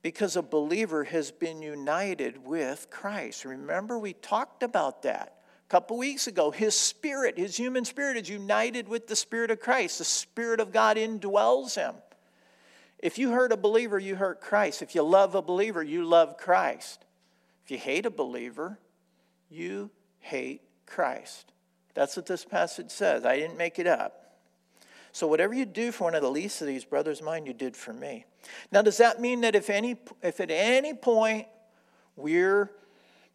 Because 0.01 0.37
a 0.37 0.43
believer 0.43 1.05
has 1.05 1.31
been 1.31 1.61
united 1.61 2.47
with 2.47 2.89
Christ. 2.91 3.45
Remember, 3.45 3.99
we 3.99 4.15
talked 4.15 4.63
about 4.63 5.03
that 5.03 5.37
a 5.67 5.69
couple 5.69 5.99
weeks 5.99 6.27
ago. 6.27 6.51
His 6.51 6.75
spirit, 6.79 7.37
his 7.37 7.57
human 7.57 7.85
spirit, 7.85 8.17
is 8.17 8.29
united 8.29 8.89
with 8.89 9.09
the 9.09 9.17
Spirit 9.17 9.51
of 9.51 9.61
Christ. 9.61 9.99
The 9.99 10.05
Spirit 10.05 10.61
of 10.61 10.73
God 10.73 10.97
indwells 10.97 11.75
him. 11.75 11.97
If 12.99 13.19
you 13.19 13.31
hurt 13.31 13.53
a 13.53 13.57
believer, 13.57 13.99
you 13.99 14.17
hurt 14.17 14.41
Christ. 14.41 14.83
If 14.83 14.95
you 14.95 15.03
love 15.03 15.35
a 15.35 15.43
believer, 15.43 15.83
you 15.83 16.05
love 16.05 16.37
Christ. 16.37 17.05
If 17.65 17.71
you 17.71 17.79
hate 17.79 18.07
a 18.07 18.11
believer, 18.11 18.79
you 19.51 19.91
hate 20.21 20.63
Christ. 20.87 21.53
That's 21.95 22.17
what 22.17 22.27
this 22.27 22.45
passage 22.45 22.91
says. 22.91 23.25
I 23.25 23.37
didn't 23.37 23.57
make 23.57 23.79
it 23.79 23.87
up. 23.87 24.27
So 25.13 25.27
whatever 25.27 25.55
you 25.55 25.65
do 25.65 25.93
for 25.93 26.05
one 26.05 26.15
of 26.15 26.23
the 26.23 26.31
least 26.31 26.61
of 26.61 26.67
these 26.67 26.85
brothers 26.85 27.23
mine, 27.23 27.47
you 27.47 27.55
did 27.55 27.77
for 27.77 27.93
me. 27.93 28.27
Now, 28.71 28.83
does 28.83 28.99
that 28.99 29.21
mean 29.21 29.41
that 29.41 29.55
if 29.55 29.71
any 29.71 29.97
if 30.23 30.41
at 30.41 30.51
any 30.51 30.93
point 30.93 31.47
we're 32.17 32.71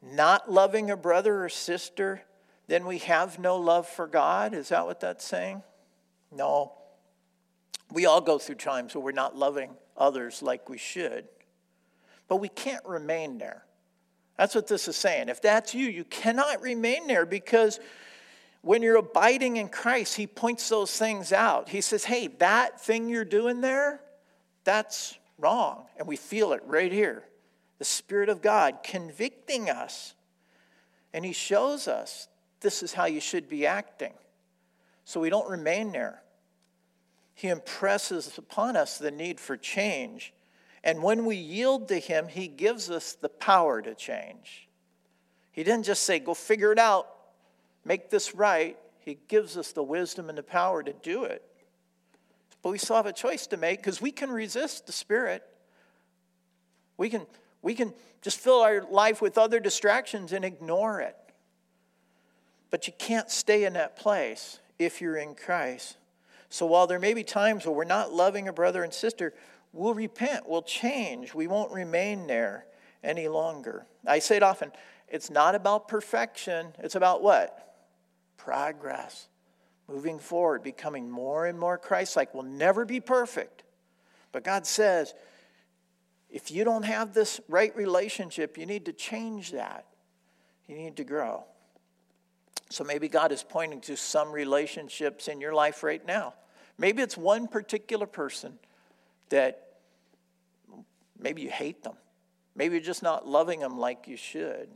not 0.02 0.52
loving 0.52 0.92
a 0.92 0.98
brother 0.98 1.44
or 1.44 1.50
sister, 1.50 2.22
then 2.68 2.86
we 2.86 3.00
have 3.00 3.40
no 3.40 3.58
love 3.58 3.88
for 3.88 4.08
God? 4.08 4.54
Is 4.54 4.70
that 4.70 4.86
what 4.86 5.00
that's 5.00 5.26
saying? 5.26 5.64
No. 6.32 6.74
We 7.92 8.06
all 8.06 8.22
go 8.22 8.38
through 8.38 8.56
times 8.56 8.96
where 8.96 9.04
we're 9.04 9.12
not 9.12 9.36
loving 9.36 9.72
others 9.98 10.42
like 10.42 10.70
we 10.70 10.78
should. 10.78 11.28
But 12.28 12.38
we 12.38 12.48
can't 12.48 12.86
remain 12.86 13.38
there. 13.38 13.66
That's 14.38 14.56
what 14.56 14.68
this 14.68 14.88
is 14.88 14.96
saying. 14.96 15.30
If 15.30 15.42
that's 15.42 15.76
you, 15.76 15.88
you 15.88 16.06
cannot 16.06 16.62
remain 16.62 17.08
there 17.08 17.26
because 17.26 17.80
when 18.62 18.82
you're 18.82 18.96
abiding 18.96 19.58
in 19.58 19.68
Christ, 19.68 20.16
He 20.16 20.28
points 20.28 20.70
those 20.70 20.98
things 20.98 21.34
out. 21.34 21.70
He 21.70 21.82
says, 21.82 22.06
hey, 22.06 22.28
that 22.40 22.80
thing 22.80 23.10
you're 23.10 23.26
doing 23.26 23.62
there, 23.62 24.02
that's 24.64 25.18
wrong. 25.38 25.86
And 25.98 26.08
we 26.08 26.16
feel 26.16 26.54
it 26.54 26.62
right 26.66 26.92
here. 26.92 27.24
The 27.80 27.86
Spirit 27.86 28.30
of 28.30 28.42
God 28.42 28.80
convicting 28.84 29.70
us. 29.70 30.14
And 31.14 31.26
He 31.26 31.34
shows 31.34 31.88
us 31.88 32.28
this 32.62 32.84
is 32.84 32.94
how 32.94 33.06
you 33.06 33.20
should 33.20 33.50
be 33.50 33.66
acting. 33.66 34.14
So 35.04 35.20
we 35.20 35.30
don't 35.30 35.50
remain 35.50 35.92
there. 35.92 36.21
He 37.42 37.50
impresses 37.50 38.38
upon 38.38 38.76
us 38.76 38.98
the 38.98 39.12
need 39.12 39.40
for 39.40 39.58
change 39.58 40.34
and 40.84 41.04
when 41.04 41.26
we 41.26 41.36
yield 41.36 41.88
to 41.90 42.00
Him, 42.00 42.28
He 42.28 42.48
gives 42.48 42.90
us 42.90 43.14
the 43.14 43.30
power 43.30 43.82
to 43.82 43.94
change. 43.94 44.68
He 45.52 45.64
didn't 45.64 45.84
just 45.84 46.04
say, 46.04 46.20
go 46.20 46.34
figure 46.34 46.72
it 46.72 46.80
out, 46.80 47.08
make 47.86 48.10
this 48.10 48.34
right. 48.34 48.78
He 49.00 49.18
gives 49.28 49.58
us 49.58 49.74
the 49.74 49.84
wisdom 49.84 50.30
and 50.30 50.38
the 50.38 50.44
power 50.44 50.82
to 50.82 50.94
do 50.94 51.24
it. 51.26 51.44
But 52.64 52.70
we 52.70 52.78
still 52.78 52.96
have 52.96 53.06
a 53.06 53.14
choice 53.14 53.48
to 53.48 53.58
make 53.58 53.80
because 53.80 54.02
we 54.02 54.12
can 54.12 54.32
resist 54.32 54.86
the 54.86 54.92
Spirit. 54.92 55.44
We 56.98 57.10
can, 57.10 57.26
we 57.62 57.74
can 57.74 57.94
just 58.22 58.40
fill 58.40 58.62
our 58.62 58.84
life 58.84 59.22
with 59.22 59.38
other 59.38 59.60
distractions 59.60 60.32
and 60.32 60.46
ignore 60.46 61.02
it. 61.02 61.18
But 62.70 62.88
you 62.88 62.94
can't 62.98 63.30
stay 63.30 63.66
in 63.66 63.74
that 63.74 63.98
place 63.98 64.60
if 64.80 65.02
you're 65.02 65.18
in 65.18 65.36
Christ. 65.36 65.98
So 66.52 66.66
while 66.66 66.86
there 66.86 67.00
may 67.00 67.14
be 67.14 67.24
times 67.24 67.66
where 67.66 67.74
we're 67.74 67.86
not 67.86 68.12
loving 68.12 68.50
a 68.50 68.54
brother 68.54 68.84
and 68.84 68.94
sister, 68.94 69.34
we'll 69.72 69.94
repent, 69.94 70.50
we'll 70.50 70.62
change, 70.62 71.34
we 71.34 71.48
won't 71.48 71.72
remain 71.72 72.28
there 72.28 72.66
any 73.02 73.30
longer. 73.30 73.86
I 74.06 74.20
say 74.20 74.36
it 74.36 74.44
often 74.44 74.72
it's 75.08 75.30
not 75.30 75.56
about 75.56 75.88
perfection, 75.88 76.74
it's 76.80 76.96
about 76.96 77.24
what? 77.24 77.76
Progress. 78.36 79.30
Moving 79.88 80.20
forward, 80.20 80.62
becoming 80.62 81.10
more 81.10 81.46
and 81.46 81.58
more 81.58 81.78
Christ 81.78 82.18
like. 82.18 82.34
We'll 82.34 82.44
never 82.44 82.86
be 82.86 83.00
perfect. 83.00 83.64
But 84.34 84.44
God 84.44 84.68
says, 84.68 85.14
if 86.30 86.52
you 86.52 86.64
don't 86.66 86.84
have 86.84 87.14
this 87.14 87.40
right 87.48 87.76
relationship, 87.76 88.58
you 88.58 88.66
need 88.66 88.86
to 88.86 88.94
change 88.94 89.52
that. 89.52 89.86
You 90.68 90.76
need 90.76 90.98
to 90.98 91.04
grow. 91.06 91.46
So 92.70 92.84
maybe 92.84 93.10
God 93.10 93.32
is 93.32 93.44
pointing 93.44 93.82
to 93.82 93.98
some 93.98 94.32
relationships 94.32 95.28
in 95.28 95.42
your 95.42 95.54
life 95.54 95.84
right 95.84 96.06
now. 96.06 96.34
Maybe 96.78 97.02
it's 97.02 97.18
one 97.18 97.48
particular 97.48 98.06
person 98.06 98.58
that 99.30 99.68
maybe 101.20 101.42
you 101.42 101.50
hate 101.50 101.84
them. 101.84 101.96
Maybe 102.56 102.76
you're 102.76 102.84
just 102.84 103.04
not 103.04 103.28
loving 103.28 103.60
them 103.60 103.78
like 103.78 104.08
you 104.08 104.16
should. 104.16 104.70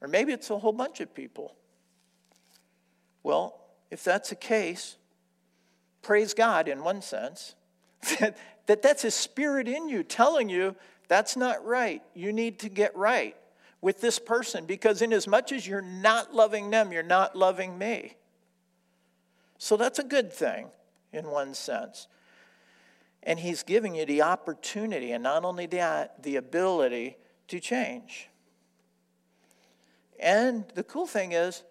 Or 0.00 0.08
maybe 0.08 0.32
it's 0.32 0.50
a 0.50 0.58
whole 0.58 0.72
bunch 0.72 1.00
of 1.00 1.14
people. 1.14 1.54
Well, 3.22 3.60
if 3.90 4.02
that's 4.02 4.30
the 4.30 4.36
case, 4.36 4.96
praise 6.00 6.34
God 6.34 6.68
in 6.68 6.82
one 6.82 7.02
sense 7.02 7.54
that, 8.18 8.36
that 8.66 8.82
that's 8.82 9.02
His 9.02 9.14
Spirit 9.14 9.68
in 9.68 9.88
you 9.88 10.02
telling 10.02 10.48
you 10.48 10.74
that's 11.08 11.36
not 11.36 11.64
right. 11.64 12.02
You 12.14 12.32
need 12.32 12.60
to 12.60 12.70
get 12.70 12.96
right 12.96 13.36
with 13.82 14.00
this 14.00 14.18
person 14.18 14.64
because, 14.64 15.02
in 15.02 15.12
as 15.12 15.28
much 15.28 15.52
as 15.52 15.66
you're 15.66 15.82
not 15.82 16.32
loving 16.32 16.70
them, 16.70 16.92
you're 16.92 17.02
not 17.02 17.36
loving 17.36 17.76
me. 17.76 18.16
So 19.58 19.76
that's 19.76 19.98
a 19.98 20.04
good 20.04 20.32
thing 20.32 20.68
in 21.12 21.26
one 21.26 21.52
sense. 21.52 22.06
And 23.24 23.38
He's 23.38 23.62
giving 23.62 23.94
you 23.94 24.06
the 24.06 24.22
opportunity, 24.22 25.12
and 25.12 25.22
not 25.22 25.44
only 25.44 25.66
that, 25.66 26.22
the 26.22 26.36
ability 26.36 27.16
to 27.48 27.60
change. 27.60 28.28
And 30.18 30.64
the 30.74 30.84
cool 30.84 31.06
thing 31.06 31.32
is, 31.32 31.64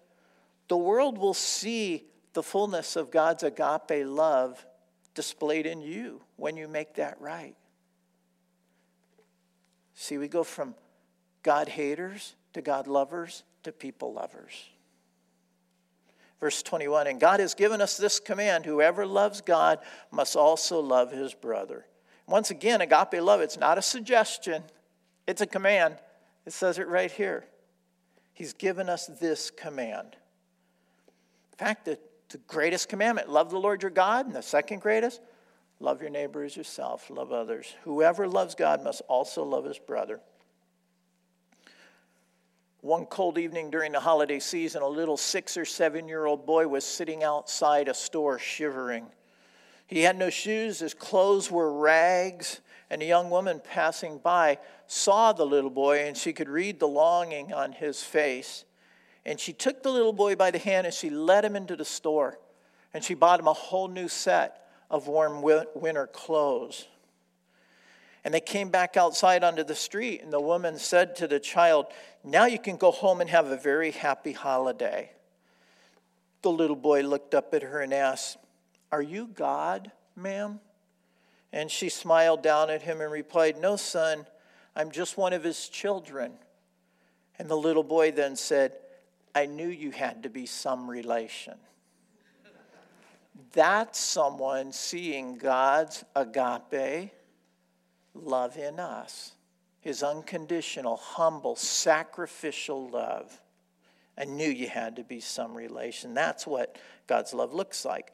the 0.68 0.76
world 0.76 1.18
will 1.18 1.34
see 1.34 2.04
the 2.34 2.42
fullness 2.42 2.96
of 2.96 3.10
God's 3.10 3.42
agape 3.42 4.06
love 4.06 4.64
displayed 5.14 5.66
in 5.66 5.80
you 5.80 6.22
when 6.36 6.56
you 6.56 6.68
make 6.68 6.94
that 6.94 7.20
right. 7.20 7.56
See, 9.94 10.18
we 10.18 10.28
go 10.28 10.42
from 10.44 10.74
God 11.42 11.68
haters 11.68 12.34
to 12.52 12.62
God 12.62 12.86
lovers 12.86 13.42
to 13.62 13.72
people 13.72 14.12
lovers. 14.12 14.68
Verse 16.40 16.62
21 16.62 17.06
And 17.06 17.20
God 17.20 17.40
has 17.40 17.54
given 17.54 17.80
us 17.80 17.96
this 17.96 18.20
command 18.20 18.64
whoever 18.66 19.06
loves 19.06 19.40
God 19.40 19.78
must 20.10 20.36
also 20.36 20.80
love 20.80 21.12
his 21.12 21.34
brother. 21.34 21.86
Once 22.26 22.50
again, 22.50 22.80
agape 22.80 23.20
love, 23.20 23.40
it's 23.40 23.58
not 23.58 23.78
a 23.78 23.82
suggestion, 23.82 24.62
it's 25.26 25.40
a 25.40 25.46
command. 25.46 25.96
It 26.44 26.52
says 26.52 26.78
it 26.78 26.88
right 26.88 27.10
here. 27.10 27.44
He's 28.32 28.52
given 28.52 28.88
us 28.88 29.06
this 29.06 29.50
command. 29.50 30.16
In 31.52 31.58
fact, 31.58 31.84
the, 31.84 31.98
the 32.30 32.38
greatest 32.48 32.88
commandment 32.88 33.28
love 33.28 33.50
the 33.50 33.58
Lord 33.58 33.82
your 33.82 33.90
God, 33.90 34.26
and 34.26 34.34
the 34.34 34.42
second 34.42 34.80
greatest, 34.80 35.20
love 35.78 36.00
your 36.00 36.10
neighbor 36.10 36.42
as 36.42 36.56
yourself, 36.56 37.10
love 37.10 37.30
others. 37.30 37.76
Whoever 37.84 38.26
loves 38.26 38.56
God 38.56 38.82
must 38.82 39.02
also 39.06 39.44
love 39.44 39.64
his 39.64 39.78
brother. 39.78 40.20
One 42.82 43.06
cold 43.06 43.38
evening 43.38 43.70
during 43.70 43.92
the 43.92 44.00
holiday 44.00 44.40
season, 44.40 44.82
a 44.82 44.88
little 44.88 45.16
six 45.16 45.56
or 45.56 45.64
seven 45.64 46.08
year 46.08 46.26
old 46.26 46.44
boy 46.44 46.66
was 46.66 46.84
sitting 46.84 47.22
outside 47.22 47.86
a 47.86 47.94
store 47.94 48.40
shivering. 48.40 49.06
He 49.86 50.00
had 50.00 50.18
no 50.18 50.30
shoes, 50.30 50.80
his 50.80 50.92
clothes 50.92 51.48
were 51.48 51.72
rags, 51.72 52.60
and 52.90 53.00
a 53.00 53.04
young 53.04 53.30
woman 53.30 53.60
passing 53.62 54.18
by 54.18 54.58
saw 54.88 55.32
the 55.32 55.46
little 55.46 55.70
boy 55.70 56.00
and 56.08 56.16
she 56.16 56.32
could 56.32 56.48
read 56.48 56.80
the 56.80 56.88
longing 56.88 57.52
on 57.52 57.70
his 57.70 58.02
face. 58.02 58.64
And 59.24 59.38
she 59.38 59.52
took 59.52 59.84
the 59.84 59.92
little 59.92 60.12
boy 60.12 60.34
by 60.34 60.50
the 60.50 60.58
hand 60.58 60.84
and 60.84 60.92
she 60.92 61.08
led 61.08 61.44
him 61.44 61.54
into 61.54 61.76
the 61.76 61.84
store. 61.84 62.40
And 62.92 63.04
she 63.04 63.14
bought 63.14 63.38
him 63.38 63.46
a 63.46 63.52
whole 63.52 63.86
new 63.86 64.08
set 64.08 64.66
of 64.90 65.06
warm 65.06 65.40
winter 65.40 66.08
clothes. 66.08 66.88
And 68.24 68.32
they 68.32 68.40
came 68.40 68.70
back 68.70 68.96
outside 68.96 69.42
onto 69.42 69.64
the 69.64 69.74
street, 69.74 70.22
and 70.22 70.32
the 70.32 70.40
woman 70.40 70.78
said 70.78 71.16
to 71.16 71.26
the 71.26 71.40
child, 71.40 71.86
Now 72.22 72.46
you 72.46 72.58
can 72.58 72.76
go 72.76 72.92
home 72.92 73.20
and 73.20 73.28
have 73.28 73.46
a 73.46 73.56
very 73.56 73.90
happy 73.90 74.32
holiday. 74.32 75.10
The 76.42 76.50
little 76.50 76.76
boy 76.76 77.02
looked 77.02 77.34
up 77.34 77.52
at 77.52 77.62
her 77.62 77.80
and 77.80 77.92
asked, 77.92 78.36
Are 78.92 79.02
you 79.02 79.26
God, 79.26 79.90
ma'am? 80.14 80.60
And 81.52 81.70
she 81.70 81.88
smiled 81.88 82.42
down 82.42 82.70
at 82.70 82.82
him 82.82 83.00
and 83.00 83.10
replied, 83.10 83.58
No, 83.58 83.76
son, 83.76 84.26
I'm 84.76 84.92
just 84.92 85.16
one 85.16 85.32
of 85.32 85.42
his 85.42 85.68
children. 85.68 86.32
And 87.38 87.48
the 87.48 87.56
little 87.56 87.82
boy 87.82 88.12
then 88.12 88.36
said, 88.36 88.76
I 89.34 89.46
knew 89.46 89.68
you 89.68 89.90
had 89.90 90.22
to 90.22 90.30
be 90.30 90.46
some 90.46 90.88
relation. 90.88 91.54
That's 93.52 93.98
someone 93.98 94.72
seeing 94.72 95.36
God's 95.36 96.04
agape 96.14 97.10
love 98.14 98.56
in 98.56 98.78
us, 98.78 99.32
his 99.80 100.02
unconditional, 100.02 100.96
humble, 100.96 101.56
sacrificial 101.56 102.88
love. 102.88 103.40
I 104.16 104.24
knew 104.24 104.48
you 104.48 104.68
had 104.68 104.96
to 104.96 105.04
be 105.04 105.20
some 105.20 105.54
relation. 105.54 106.14
That's 106.14 106.46
what 106.46 106.76
God's 107.06 107.32
love 107.32 107.52
looks 107.52 107.84
like. 107.84 108.12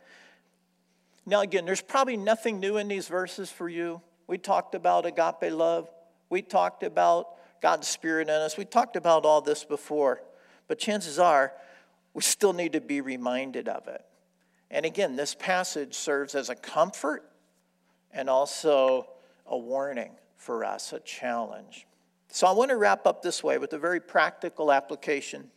Now, 1.27 1.41
again, 1.41 1.65
there's 1.65 1.83
probably 1.83 2.17
nothing 2.17 2.61
new 2.61 2.79
in 2.79 2.89
these 2.89 3.09
verses 3.09 3.51
for 3.51 3.69
you. 3.69 4.01
We 4.27 4.39
talked 4.39 4.75
about 4.75 5.07
agape 5.07 5.53
love, 5.53 5.91
we 6.31 6.43
talked 6.43 6.83
about 6.83 7.27
God's 7.61 7.89
Spirit 7.89 8.29
in 8.29 8.35
us, 8.35 8.57
we 8.57 8.65
talked 8.65 8.97
about 8.97 9.25
all 9.25 9.41
this 9.41 9.65
before. 9.65 10.23
But 10.69 10.79
chances 10.79 11.19
are, 11.19 11.53
we 12.15 12.23
still 12.23 12.53
need 12.53 12.73
to 12.75 12.81
be 12.81 13.01
reminded 13.01 13.69
of 13.69 13.89
it. 13.89 14.05
And 14.71 14.85
again, 14.85 15.17
this 15.17 15.35
passage 15.35 15.95
serves 15.95 16.35
as 16.35 16.51
a 16.51 16.55
comfort 16.55 17.25
and 18.13 18.29
also 18.29 19.09
a 19.49 19.57
warning 19.57 20.13
for 20.37 20.65
us, 20.65 20.93
a 20.93 21.01
challenge. 21.01 21.87
So 22.31 22.47
I 22.47 22.53
want 22.53 22.71
to 22.71 22.77
wrap 22.77 23.07
up 23.07 23.23
this 23.23 23.43
way 23.43 23.59
with 23.59 23.73
a 23.73 23.79
very 23.79 24.01
practical 24.01 24.71
application. 24.71 25.51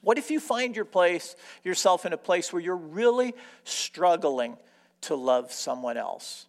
What 0.00 0.18
if 0.18 0.30
you 0.30 0.40
find 0.40 0.74
your 0.74 0.84
place, 0.84 1.36
yourself 1.62 2.06
in 2.06 2.12
a 2.12 2.18
place 2.18 2.52
where 2.52 2.62
you're 2.62 2.76
really 2.76 3.34
struggling 3.64 4.56
to 5.02 5.14
love 5.14 5.52
someone 5.52 5.96
else? 5.96 6.46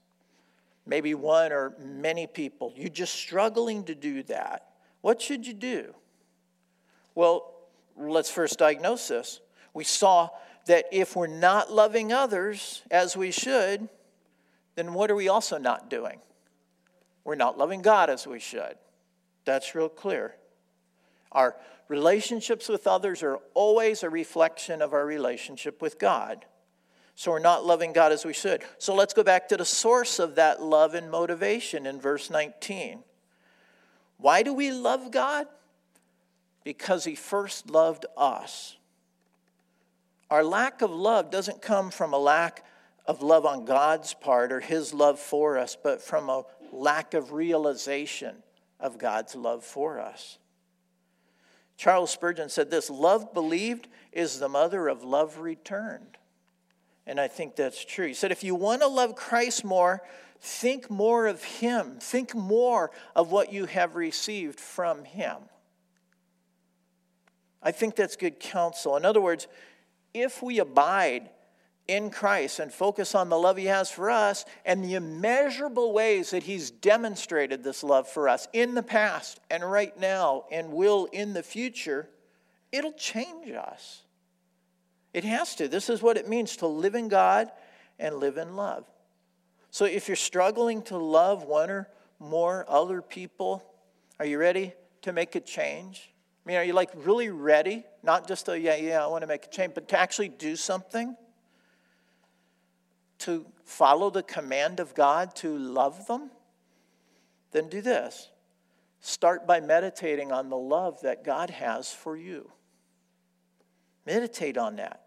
Maybe 0.86 1.14
one 1.14 1.52
or 1.52 1.76
many 1.80 2.28
people. 2.28 2.74
You're 2.76 2.90
just 2.90 3.14
struggling 3.14 3.86
to 3.86 3.96
do 3.96 4.24
that. 4.24 4.68
What 5.02 5.22
should 5.22 5.46
you 5.46 5.54
do? 5.54 5.94
Well, 7.16 7.54
let's 7.96 8.30
first 8.30 8.58
diagnose 8.60 9.08
this. 9.08 9.40
We 9.74 9.84
saw 9.84 10.30
that 10.66 10.86
if 10.92 11.16
we're 11.16 11.28
not 11.28 11.72
loving 11.72 12.12
others 12.12 12.84
as 12.90 13.16
we 13.16 13.32
should, 13.32 13.88
then 14.76 14.94
what 14.94 15.12
are 15.12 15.16
we 15.16 15.28
also 15.28 15.58
not 15.58 15.90
doing? 15.90 16.20
We're 17.24 17.36
not 17.36 17.58
loving 17.58 17.82
God 17.82 18.10
as 18.10 18.28
we 18.28 18.40
should. 18.40 18.76
That's 19.46 19.76
real 19.76 19.90
clear. 19.90 20.36
Our 21.32 21.56
relationships 21.88 22.70
with 22.70 22.88
others 22.88 23.24
are 23.24 23.40
always 23.54 24.04
a 24.04 24.10
reflection 24.10 24.82
of 24.82 24.94
our 24.94 25.06
relationship 25.06 25.82
with 25.82 26.00
God. 26.00 26.46
So 27.16 27.32
we're 27.32 27.40
not 27.40 27.66
loving 27.66 27.94
God 27.94 28.12
as 28.12 28.26
we 28.26 28.34
should. 28.34 28.64
So 28.80 28.96
let's 28.96 29.14
go 29.14 29.24
back 29.24 29.48
to 29.50 29.58
the 29.58 29.66
source 29.66 30.20
of 30.20 30.36
that 30.36 30.62
love 30.62 30.96
and 30.96 31.12
motivation 31.12 31.86
in 31.86 32.00
verse 32.00 32.30
19. 32.30 33.04
Why 34.18 34.42
do 34.42 34.54
we 34.54 34.72
love 34.72 35.12
God? 35.12 35.48
Because 36.64 37.04
He 37.04 37.16
first 37.16 37.70
loved 37.70 38.06
us. 38.18 38.78
Our 40.30 40.44
lack 40.44 40.82
of 40.82 40.90
love 40.90 41.30
doesn't 41.30 41.62
come 41.62 41.92
from 41.92 42.14
a 42.14 42.18
lack 42.18 42.66
of 43.06 43.22
love 43.22 43.46
on 43.46 43.66
God's 43.66 44.14
part 44.14 44.52
or 44.52 44.60
His 44.62 44.94
love 44.94 45.20
for 45.20 45.58
us, 45.58 45.78
but 45.82 46.02
from 46.02 46.30
a 46.30 46.44
lack 46.74 47.14
of 47.14 47.32
realization 47.32 48.36
of 48.80 48.98
God's 48.98 49.36
love 49.36 49.64
for 49.64 50.00
us. 50.00 50.38
Charles 51.78 52.12
Spurgeon 52.12 52.50
said 52.50 52.70
this 52.70 52.90
love 52.90 53.34
believed 53.34 53.88
is 54.12 54.40
the 54.40 54.50
mother 54.50 54.88
of 54.88 55.04
love 55.04 55.40
returned. 55.40 56.18
And 57.06 57.20
I 57.20 57.28
think 57.28 57.56
that's 57.56 57.84
true. 57.84 58.08
He 58.08 58.14
said, 58.14 58.32
if 58.32 58.44
you 58.44 58.56
want 58.56 58.82
to 58.82 58.88
love 58.88 59.16
Christ 59.16 59.66
more, 59.66 60.02
think 60.40 60.90
more 60.90 61.28
of 61.28 61.44
Him. 61.44 61.98
Think 62.00 62.34
more 62.34 62.92
of 63.16 63.32
what 63.32 63.52
you 63.52 63.66
have 63.66 63.96
received 63.96 64.60
from 64.60 65.04
Him. 65.04 65.38
I 67.62 67.72
think 67.72 67.96
that's 67.96 68.16
good 68.16 68.40
counsel. 68.40 68.96
In 68.96 69.06
other 69.06 69.22
words, 69.22 69.48
if 70.14 70.42
we 70.42 70.60
abide 70.60 71.30
in 71.88 72.10
Christ 72.10 72.60
and 72.60 72.72
focus 72.72 73.14
on 73.14 73.30
the 73.30 73.38
love 73.38 73.58
He 73.58 73.66
has 73.66 73.92
for 73.92 74.10
us 74.10 74.46
and 74.66 74.84
the 74.84 74.96
immeasurable 74.96 75.94
ways 75.94 76.32
that 76.32 76.44
He's 76.44 76.72
demonstrated 76.72 77.64
this 77.64 77.84
love 77.84 78.08
for 78.08 78.30
us 78.30 78.48
in 78.54 78.74
the 78.74 78.84
past 78.84 79.40
and 79.50 79.70
right 79.70 79.98
now 80.00 80.46
and 80.52 80.72
will 80.72 81.08
in 81.12 81.34
the 81.34 81.44
future, 81.44 82.10
it'll 82.72 82.94
change 82.94 83.52
us. 83.52 84.04
It 85.14 85.24
has 85.26 85.56
to. 85.56 85.68
This 85.68 85.90
is 85.90 86.02
what 86.02 86.18
it 86.18 86.28
means 86.28 86.58
to 86.58 86.68
live 86.68 86.96
in 86.96 87.08
God 87.08 87.52
and 88.00 88.16
live 88.16 88.38
in 88.38 88.56
love. 88.56 88.86
So 89.70 89.86
if 89.86 90.08
you're 90.08 90.16
struggling 90.16 90.82
to 90.84 90.98
love 90.98 91.44
one 91.44 91.70
or 91.70 91.90
more 92.20 92.66
other 92.68 93.02
people, 93.02 93.64
are 94.20 94.26
you 94.26 94.38
ready 94.38 94.74
to 95.02 95.12
make 95.12 95.36
a 95.36 95.40
change? 95.40 96.12
I 96.46 96.50
mean, 96.50 96.58
are 96.58 96.64
you 96.64 96.74
like 96.74 96.92
really 96.96 97.30
ready? 97.30 97.84
Not 98.02 98.28
just 98.28 98.50
a, 98.50 98.60
yeah, 98.60 98.76
yeah, 98.76 99.04
I 99.04 99.08
want 99.08 99.22
to 99.22 99.28
make 99.28 99.46
a 99.46 99.50
change, 99.50 99.74
but 99.74 99.88
to 99.90 100.00
actually 100.00 100.30
do 100.30 100.56
something? 100.56 101.16
To 103.24 103.46
follow 103.66 104.10
the 104.10 104.24
command 104.24 104.80
of 104.80 104.94
God 104.94 105.36
to 105.38 105.58
love 105.58 106.08
them, 106.08 106.32
then 107.52 107.70
do 107.70 107.82
this. 107.82 108.30
Start 109.00 109.46
by 109.46 109.60
meditating 109.60 110.32
on 110.32 110.50
the 110.50 110.58
love 110.58 111.02
that 111.02 111.24
God 111.24 111.50
has 111.50 111.92
for 111.92 112.16
you. 112.16 112.52
Meditate 114.06 114.58
on 114.58 114.78
that. 114.78 115.02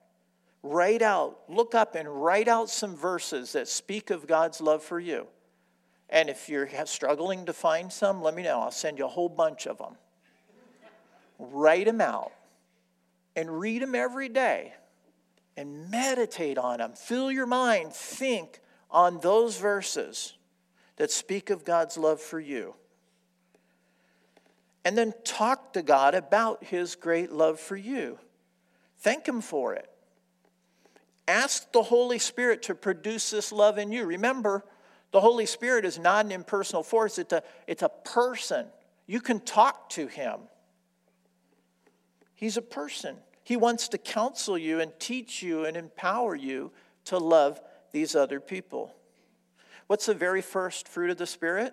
Write 0.62 1.03
out, 1.03 1.39
look 1.49 1.75
up 1.75 1.95
and 1.95 2.09
write 2.09 2.49
out 2.49 2.69
some 2.69 2.97
verses 2.97 3.53
that 3.53 3.69
speak 3.69 4.11
of 4.11 4.27
God's 4.27 4.61
love 4.61 4.83
for 4.83 4.99
you. 4.99 5.27
And 6.09 6.29
if 6.29 6.49
you're 6.49 6.69
struggling 6.85 7.47
to 7.47 7.53
find 7.53 7.93
some, 7.93 8.23
let 8.23 8.35
me 8.35 8.43
know. 8.43 8.61
I'll 8.61 8.71
send 8.71 8.99
you 8.99 9.05
a 9.05 9.09
whole 9.09 9.29
bunch 9.29 9.67
of 9.67 9.79
them. 9.79 9.97
write 11.39 11.87
them 11.87 12.01
out 12.01 12.33
and 13.35 13.61
read 13.61 13.83
them 13.83 13.95
every 13.95 14.29
day 14.29 14.73
and 15.57 15.91
meditate 15.91 16.59
on 16.59 16.79
them. 16.79 16.93
Fill 16.95 17.31
your 17.31 17.47
mind, 17.47 17.93
think 17.93 18.61
on 18.91 19.21
those 19.21 19.59
verses 19.59 20.35
that 20.97 21.11
speak 21.11 21.51
of 21.51 21.65
God's 21.65 21.97
love 21.97 22.21
for 22.21 22.41
you. 22.41 22.75
And 24.85 24.97
then 24.97 25.13
talk 25.25 25.73
to 25.73 25.83
God 25.83 26.15
about 26.15 26.65
His 26.65 26.95
great 26.95 27.33
love 27.33 27.59
for 27.59 27.77
you. 27.77 28.19
Thank 28.99 29.27
Him 29.27 29.41
for 29.41 29.75
it. 29.75 29.91
Ask 31.27 31.73
the 31.73 31.83
Holy 31.83 32.19
Spirit 32.19 32.63
to 32.65 32.75
produce 32.75 33.31
this 33.31 33.51
love 33.51 33.79
in 33.79 33.91
you. 33.91 34.07
Remember, 34.07 34.65
the 35.11 35.21
Holy 35.21 35.47
Spirit 35.47 35.85
is 35.85 35.99
not 35.99 36.25
an 36.25 36.33
impersonal 36.33 36.83
force, 36.83 37.19
it's 37.19 37.33
a, 37.33 37.43
it's 37.67 37.83
a 37.83 37.89
person. 37.89 38.67
You 39.07 39.21
can 39.21 39.41
talk 39.41 39.91
to 39.91 40.07
Him. 40.07 40.41
He's 42.35 42.57
a 42.57 42.63
person. 42.63 43.17
He 43.47 43.57
wants 43.57 43.86
to 43.90 43.99
counsel 43.99 44.59
you 44.59 44.80
and 44.80 44.90
teach 44.99 45.40
you 45.40 45.66
and 45.66 45.76
empower 45.76 46.34
you 46.34 46.72
to 47.05 47.16
love 47.16 47.61
these 47.92 48.16
other 48.16 48.40
people. 48.40 48.92
What's 49.86 50.07
the 50.07 50.14
very 50.14 50.42
first 50.42 50.88
fruit 50.88 51.11
of 51.11 51.16
the 51.16 51.28
Spirit? 51.28 51.72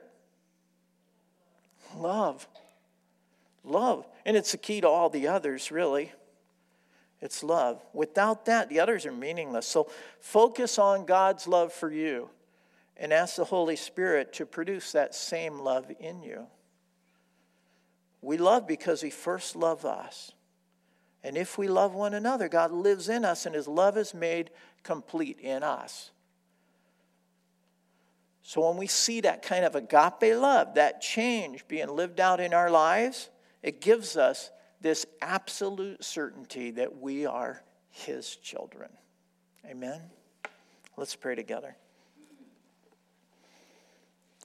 Love. 1.98 2.48
Love. 3.64 4.06
And 4.24 4.38
it's 4.38 4.52
the 4.52 4.60
key 4.60 4.82
to 4.82 4.88
all 4.88 5.10
the 5.10 5.28
others, 5.28 5.72
really. 5.72 6.12
It's 7.22 7.42
love. 7.42 7.84
Without 7.92 8.46
that, 8.46 8.70
the 8.70 8.80
others 8.80 9.08
are 9.08 9.12
meaningless. 9.12 9.66
So 9.66 9.90
focus 10.20 10.78
on 10.78 11.08
God's 11.08 11.48
love 11.48 11.74
for 11.74 11.92
you 11.92 12.30
and 12.98 13.12
ask 13.12 13.38
the 13.38 13.46
Holy 13.46 13.78
Spirit 13.78 14.32
to 14.34 14.46
produce 14.46 14.92
that 14.92 15.16
same 15.16 15.58
love 15.58 15.92
in 16.00 16.22
you. 16.22 16.46
We 18.22 18.38
love 18.38 18.68
because 18.68 19.02
He 19.02 19.10
first 19.10 19.56
loved 19.56 19.86
us. 19.86 20.34
And 21.24 21.38
if 21.38 21.58
we 21.58 21.68
love 21.68 21.94
one 21.94 22.14
another, 22.14 22.50
God 22.50 22.72
lives 22.72 23.08
in 23.08 23.24
us 23.24 23.46
and 23.46 23.56
His 23.56 23.68
love 23.68 23.98
is 23.98 24.14
made 24.14 24.50
complete 24.84 25.40
in 25.40 25.64
us. 25.64 26.12
So 28.44 28.68
when 28.68 28.78
we 28.78 28.88
see 28.88 29.22
that 29.22 29.42
kind 29.42 29.64
of 29.64 29.76
agape 29.76 30.36
love, 30.36 30.76
that 30.76 31.02
change 31.02 31.66
being 31.68 31.88
lived 31.88 32.20
out 32.20 32.42
in 32.42 32.54
our 32.54 32.70
lives, 32.70 33.30
it 33.62 33.80
gives 33.80 34.18
us 34.18 34.52
this 34.82 35.06
absolute 35.22 36.04
certainty 36.04 36.72
that 36.72 37.00
we 37.00 37.26
are 37.26 37.64
His 37.90 38.36
children. 38.36 38.90
Amen? 39.66 40.02
Let's 40.98 41.16
pray 41.16 41.36
together. 41.36 41.78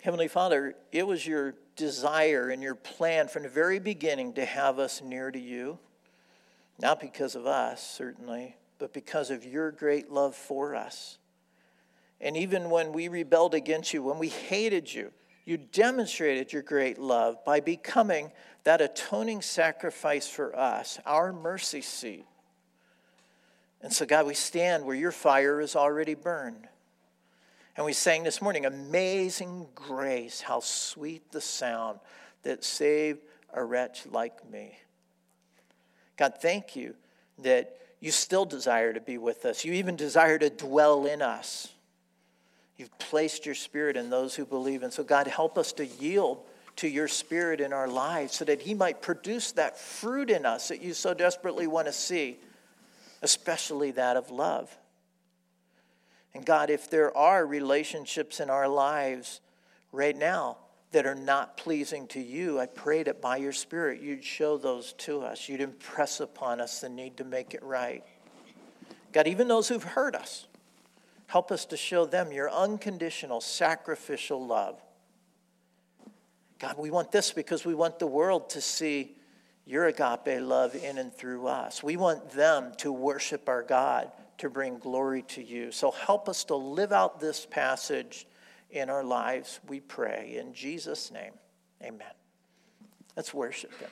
Heavenly 0.01 0.29
Father, 0.29 0.77
it 0.93 1.05
was 1.05 1.27
your 1.27 1.55
desire 1.75 2.51
and 2.51 2.63
your 2.63 2.77
plan 2.77 3.27
from 3.27 3.43
the 3.43 3.49
very 3.49 3.81
beginning 3.81 4.35
to 4.35 4.45
have 4.45 4.79
us 4.79 5.03
near 5.03 5.33
to 5.33 5.39
you, 5.41 5.81
not 6.81 7.01
because 7.01 7.35
of 7.35 7.47
us, 7.47 7.83
certainly, 7.83 8.57
but 8.79 8.93
because 8.93 9.31
of 9.31 9.45
your 9.45 9.71
great 9.73 10.11
love 10.11 10.35
for 10.35 10.75
us. 10.75 11.19
And 12.21 12.37
even 12.37 12.71
when 12.71 12.93
we 12.93 13.09
rebelled 13.09 13.55
against 13.55 13.93
you, 13.93 14.03
when 14.03 14.19
we 14.19 14.29
hated 14.29 14.93
you, 14.93 15.13
you 15.45 15.57
demonstrated 15.57 16.53
your 16.53 16.63
great 16.63 16.99
love 16.99 17.45
by 17.45 17.61
becoming 17.61 18.31
that 18.65 18.81
atoning 18.81 19.41
sacrifice 19.41 20.29
for 20.29 20.55
us, 20.57 20.99
our 21.07 21.33
mercy 21.33 21.81
seat. 21.81 22.27
And 23.81 23.93
so, 23.93 24.05
God, 24.05 24.27
we 24.27 24.35
stand 24.35 24.85
where 24.85 24.97
your 24.97 25.13
fire 25.13 25.61
is 25.61 25.77
already 25.77 26.15
burned. 26.15 26.69
And 27.77 27.87
we 27.87 27.93
sang 27.93 28.25
this 28.25 28.43
morning, 28.43 28.67
Amazing 28.67 29.69
Grace, 29.75 30.41
how 30.41 30.61
sweet 30.61 31.31
the 31.31 31.41
sound 31.41 32.01
that 32.43 32.65
saved 32.65 33.21
a 33.55 33.63
wretch 33.63 34.05
like 34.07 34.51
me. 34.51 34.77
God, 36.19 36.35
thank 36.41 36.77
you 36.77 36.95
that 37.39 37.79
you 38.01 38.11
still 38.11 38.45
desire 38.45 38.93
to 38.93 39.01
be 39.01 39.17
with 39.17 39.45
us. 39.45 39.65
You 39.65 39.73
even 39.75 39.97
desire 39.97 40.39
to 40.39 40.51
dwell 40.51 41.07
in 41.07 41.23
us. 41.23 41.73
You've 42.77 42.97
placed 42.99 43.47
your 43.47 43.55
spirit 43.55 43.97
in 43.97 44.11
those 44.11 44.35
who 44.35 44.45
believe. 44.45 44.83
And 44.83 44.93
so, 44.93 45.03
God, 45.03 45.27
help 45.27 45.57
us 45.57 45.73
to 45.75 45.87
yield 45.87 46.41
to 46.77 46.89
your 46.89 47.09
spirit 47.09 47.61
in 47.61 47.73
our 47.73 47.89
lives 47.89 48.35
so 48.35 48.45
that 48.45 48.63
He 48.63 48.75
might 48.75 49.01
produce 49.01 49.53
that 49.53 49.79
fruit 49.79 50.31
in 50.31 50.45
us 50.45 50.69
that 50.69 50.83
you 50.83 50.95
so 50.95 51.15
desperately 51.15 51.67
want 51.67 51.87
to 51.87 51.93
see, 51.93 52.39
especially 53.23 53.93
that 53.93 54.17
of 54.17 54.31
love. 54.31 54.77
And 56.35 56.45
God, 56.45 56.71
if 56.71 56.91
there 56.91 57.17
are 57.17 57.45
relationships 57.47 58.39
in 58.39 58.51
our 58.51 58.69
lives 58.69 59.41
right 59.91 60.17
now 60.17 60.59
that 60.93 61.07
are 61.07 61.15
not 61.15 61.57
pleasing 61.57 62.07
to 62.09 62.21
you, 62.21 62.59
I 62.59 62.67
pray 62.67 63.03
that 63.03 63.21
by 63.21 63.37
your 63.37 63.53
Spirit 63.53 64.01
you'd 64.01 64.25
show 64.25 64.57
those 64.57 64.95
to 64.95 65.21
us. 65.21 65.49
You'd 65.49 65.61
impress 65.61 66.21
upon 66.21 66.61
us 66.61 66.81
the 66.81 66.89
need 66.89 67.17
to 67.19 67.25
make 67.25 67.55
it 67.55 67.63
right. 67.63 68.03
God, 69.13 69.27
even 69.27 69.49
those 69.49 69.69
who've 69.69 69.83
hurt 69.83 70.15
us, 70.15 70.47
Help 71.29 71.53
us 71.53 71.67
to 71.67 71.77
show 71.77 72.07
them 72.07 72.33
your 72.33 72.51
unconditional, 72.51 73.43
sacrificial 73.43 74.45
love. 74.45 74.83
God, 76.59 76.77
we 76.79 76.91
want 76.91 77.13
this 77.13 77.33
because 77.33 77.67
we 77.67 77.75
want 77.75 77.99
the 77.99 78.07
world 78.07 78.51
to 78.51 78.63
see 78.63 79.15
your 79.67 79.87
agape 79.87 80.41
love 80.41 80.75
in 80.75 80.97
and 80.97 81.13
through 81.13 81.47
us. 81.47 81.83
We 81.83 81.99
want 81.99 82.31
them 82.31 82.73
to 82.79 82.91
worship 82.91 83.47
our 83.47 83.63
God, 83.63 84.11
to 84.39 84.49
bring 84.49 84.79
glory 84.79 85.21
to 85.29 85.43
you. 85.43 85.71
So 85.71 85.91
help 85.91 86.31
us 86.31 86.45
to 86.45 86.57
live 86.57 86.93
out 86.93 87.21
this 87.21 87.45
passage 87.45 88.27
in 88.71 88.91
our 88.91 89.05
lives, 89.05 89.61
we 89.67 89.81
pray. 89.81 90.37
In 90.39 90.53
Jesus' 90.53 91.11
name, 91.11 91.33
amen. 91.83 92.13
Let's 93.17 93.33
worship 93.33 93.79
Him. 93.81 93.91